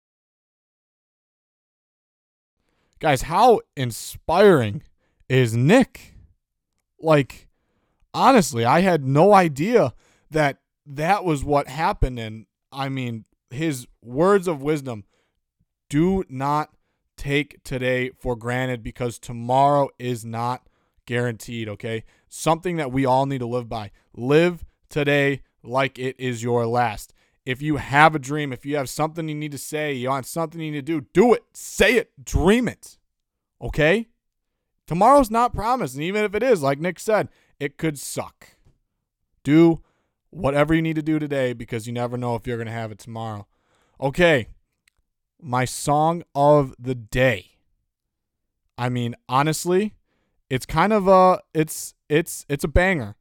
Guys, 2.98 3.22
how 3.22 3.60
inspiring 3.76 4.82
is 5.28 5.54
Nick? 5.54 6.14
Like, 6.98 7.45
honestly, 8.16 8.64
I 8.64 8.80
had 8.80 9.04
no 9.04 9.34
idea 9.34 9.92
that 10.30 10.58
that 10.86 11.24
was 11.24 11.44
what 11.44 11.68
happened. 11.68 12.18
And 12.18 12.46
I 12.72 12.88
mean, 12.88 13.26
his 13.50 13.86
words 14.02 14.48
of 14.48 14.62
wisdom 14.62 15.04
do 15.90 16.24
not 16.28 16.70
take 17.16 17.62
today 17.62 18.10
for 18.18 18.34
granted 18.34 18.82
because 18.82 19.18
tomorrow 19.18 19.90
is 19.98 20.24
not 20.24 20.66
guaranteed, 21.06 21.68
okay? 21.68 22.04
Something 22.28 22.76
that 22.76 22.90
we 22.90 23.04
all 23.04 23.26
need 23.26 23.38
to 23.38 23.46
live 23.46 23.68
by. 23.68 23.90
Live 24.14 24.64
today 24.88 25.42
like 25.62 25.98
it 25.98 26.16
is 26.18 26.42
your 26.42 26.66
last. 26.66 27.12
If 27.44 27.62
you 27.62 27.76
have 27.76 28.14
a 28.14 28.18
dream, 28.18 28.52
if 28.52 28.66
you 28.66 28.76
have 28.76 28.88
something 28.88 29.28
you 29.28 29.34
need 29.34 29.52
to 29.52 29.58
say, 29.58 29.92
you 29.92 30.08
want 30.08 30.26
something 30.26 30.60
you 30.60 30.72
need 30.72 30.86
to 30.86 31.00
do, 31.00 31.06
do 31.12 31.34
it. 31.34 31.44
Say 31.52 31.94
it. 31.94 32.10
Dream 32.24 32.66
it. 32.66 32.98
Okay? 33.60 34.08
Tomorrow's 34.86 35.30
not 35.30 35.54
promised. 35.54 35.94
And 35.94 36.02
even 36.02 36.24
if 36.24 36.34
it 36.34 36.42
is, 36.42 36.62
like 36.62 36.80
Nick 36.80 36.98
said, 36.98 37.28
it 37.58 37.78
could 37.78 37.98
suck. 37.98 38.48
Do 39.42 39.82
whatever 40.30 40.74
you 40.74 40.82
need 40.82 40.96
to 40.96 41.02
do 41.02 41.18
today 41.18 41.52
because 41.52 41.86
you 41.86 41.92
never 41.92 42.16
know 42.16 42.34
if 42.34 42.46
you're 42.46 42.56
going 42.56 42.66
to 42.66 42.72
have 42.72 42.92
it 42.92 42.98
tomorrow. 42.98 43.46
Okay. 44.00 44.48
My 45.40 45.64
song 45.64 46.22
of 46.34 46.74
the 46.78 46.94
day. 46.94 47.58
I 48.78 48.88
mean, 48.88 49.14
honestly, 49.28 49.94
it's 50.50 50.66
kind 50.66 50.92
of 50.92 51.08
a 51.08 51.40
it's 51.54 51.94
it's 52.08 52.44
it's 52.48 52.64
a 52.64 52.68
banger. 52.68 53.16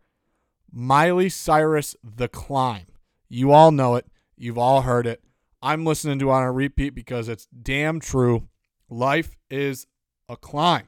Miley 0.72 1.30
Cyrus 1.30 1.96
The 2.04 2.28
Climb. 2.28 2.88
You 3.30 3.52
all 3.52 3.72
know 3.72 3.96
it. 3.96 4.06
You've 4.38 4.58
all 4.58 4.82
heard 4.82 5.08
it. 5.08 5.22
I'm 5.62 5.86
listening 5.86 6.20
to 6.20 6.30
it 6.30 6.34
on 6.34 6.44
a 6.44 6.52
repeat 6.52 6.92
because 6.92 7.30
it's 7.30 7.48
damn 7.48 8.00
true. 8.00 8.50
Life 8.90 9.36
is 9.50 9.88
a 10.28 10.36
climb. 10.36 10.88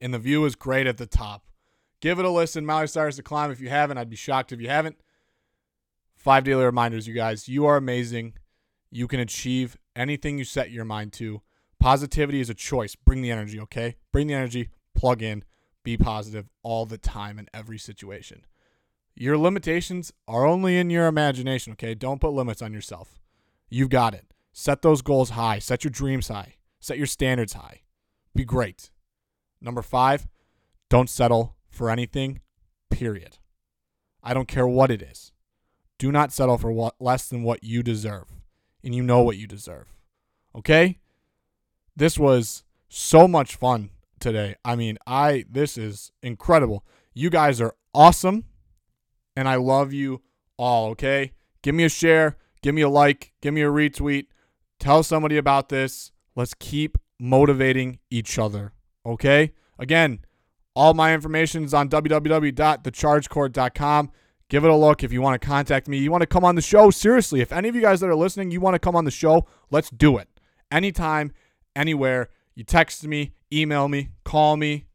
And 0.00 0.14
the 0.14 0.18
view 0.18 0.44
is 0.44 0.54
great 0.54 0.86
at 0.86 0.98
the 0.98 1.06
top. 1.06 1.42
Give 2.00 2.18
it 2.18 2.24
a 2.24 2.30
listen. 2.30 2.66
Miley 2.66 2.86
Cyrus 2.86 3.16
The 3.16 3.22
Climb. 3.22 3.50
If 3.50 3.60
you 3.60 3.68
haven't, 3.68 3.98
I'd 3.98 4.10
be 4.10 4.16
shocked 4.16 4.52
if 4.52 4.60
you 4.60 4.68
haven't. 4.68 4.96
Five 6.14 6.44
daily 6.44 6.64
reminders, 6.64 7.06
you 7.06 7.14
guys. 7.14 7.48
You 7.48 7.66
are 7.66 7.76
amazing. 7.76 8.34
You 8.90 9.08
can 9.08 9.20
achieve 9.20 9.76
anything 9.94 10.38
you 10.38 10.44
set 10.44 10.70
your 10.70 10.84
mind 10.84 11.12
to. 11.14 11.42
Positivity 11.78 12.40
is 12.40 12.50
a 12.50 12.54
choice. 12.54 12.96
Bring 12.96 13.22
the 13.22 13.30
energy, 13.30 13.60
okay? 13.60 13.96
Bring 14.12 14.26
the 14.26 14.34
energy, 14.34 14.70
plug 14.94 15.22
in, 15.22 15.44
be 15.84 15.96
positive 15.96 16.48
all 16.62 16.86
the 16.86 16.98
time 16.98 17.38
in 17.38 17.48
every 17.54 17.78
situation. 17.78 18.44
Your 19.14 19.38
limitations 19.38 20.12
are 20.26 20.44
only 20.44 20.78
in 20.78 20.90
your 20.90 21.06
imagination, 21.06 21.72
okay? 21.72 21.94
Don't 21.94 22.20
put 22.20 22.32
limits 22.32 22.60
on 22.60 22.72
yourself. 22.72 23.18
You've 23.68 23.90
got 23.90 24.14
it. 24.14 24.26
Set 24.52 24.82
those 24.82 25.02
goals 25.02 25.30
high. 25.30 25.58
Set 25.58 25.84
your 25.84 25.90
dreams 25.90 26.28
high. 26.28 26.54
Set 26.80 26.98
your 26.98 27.06
standards 27.06 27.54
high. 27.54 27.82
Be 28.34 28.44
great. 28.44 28.90
Number 29.60 29.82
five, 29.82 30.26
don't 30.88 31.10
settle 31.10 31.55
for 31.76 31.90
anything, 31.90 32.40
period. 32.90 33.38
I 34.22 34.34
don't 34.34 34.48
care 34.48 34.66
what 34.66 34.90
it 34.90 35.02
is. 35.02 35.32
Do 35.98 36.10
not 36.10 36.32
settle 36.32 36.58
for 36.58 36.72
what, 36.72 36.94
less 36.98 37.28
than 37.28 37.42
what 37.42 37.62
you 37.62 37.82
deserve. 37.82 38.26
And 38.82 38.94
you 38.94 39.02
know 39.02 39.22
what 39.22 39.36
you 39.36 39.46
deserve. 39.46 39.94
Okay? 40.54 40.98
This 41.94 42.18
was 42.18 42.64
so 42.88 43.26
much 43.26 43.56
fun 43.56 43.90
today. 44.20 44.56
I 44.64 44.76
mean, 44.76 44.98
I 45.06 45.44
this 45.50 45.78
is 45.78 46.12
incredible. 46.22 46.84
You 47.14 47.30
guys 47.30 47.60
are 47.60 47.74
awesome 47.94 48.44
and 49.34 49.48
I 49.48 49.56
love 49.56 49.92
you 49.92 50.22
all, 50.58 50.90
okay? 50.90 51.32
Give 51.62 51.74
me 51.74 51.84
a 51.84 51.88
share, 51.88 52.36
give 52.62 52.74
me 52.74 52.82
a 52.82 52.88
like, 52.88 53.32
give 53.40 53.54
me 53.54 53.62
a 53.62 53.70
retweet. 53.70 54.26
Tell 54.78 55.02
somebody 55.02 55.36
about 55.36 55.68
this. 55.68 56.12
Let's 56.34 56.54
keep 56.54 56.98
motivating 57.18 57.98
each 58.10 58.38
other, 58.38 58.72
okay? 59.04 59.52
Again, 59.78 60.20
all 60.76 60.94
my 60.94 61.12
information 61.14 61.64
is 61.64 61.74
on 61.74 61.88
www.thechargecourt.com. 61.88 64.12
Give 64.48 64.64
it 64.64 64.70
a 64.70 64.76
look 64.76 65.02
if 65.02 65.12
you 65.12 65.20
want 65.22 65.40
to 65.40 65.48
contact 65.48 65.88
me. 65.88 65.98
You 65.98 66.12
want 66.12 66.20
to 66.20 66.26
come 66.26 66.44
on 66.44 66.54
the 66.54 66.62
show? 66.62 66.90
Seriously, 66.90 67.40
if 67.40 67.50
any 67.50 67.68
of 67.68 67.74
you 67.74 67.80
guys 67.80 67.98
that 68.00 68.08
are 68.08 68.14
listening, 68.14 68.52
you 68.52 68.60
want 68.60 68.74
to 68.74 68.78
come 68.78 68.94
on 68.94 69.06
the 69.06 69.10
show, 69.10 69.44
let's 69.70 69.90
do 69.90 70.18
it. 70.18 70.28
Anytime, 70.70 71.32
anywhere. 71.74 72.28
You 72.54 72.62
text 72.62 73.04
me, 73.04 73.32
email 73.52 73.88
me, 73.88 74.10
call 74.24 74.56
me. 74.56 74.86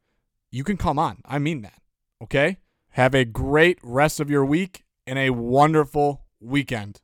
You 0.51 0.63
can 0.63 0.77
come 0.77 0.97
on. 0.99 1.17
I 1.25 1.39
mean 1.39 1.63
that. 1.63 1.81
Okay? 2.23 2.59
Have 2.91 3.13
a 3.15 3.25
great 3.25 3.79
rest 3.83 4.19
of 4.19 4.29
your 4.29 4.45
week 4.45 4.83
and 5.07 5.17
a 5.17 5.31
wonderful 5.31 6.21
weekend. 6.39 7.01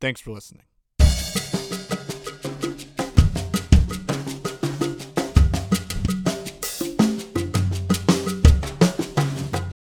Thanks 0.00 0.20
for 0.20 0.32
listening. 0.32 0.64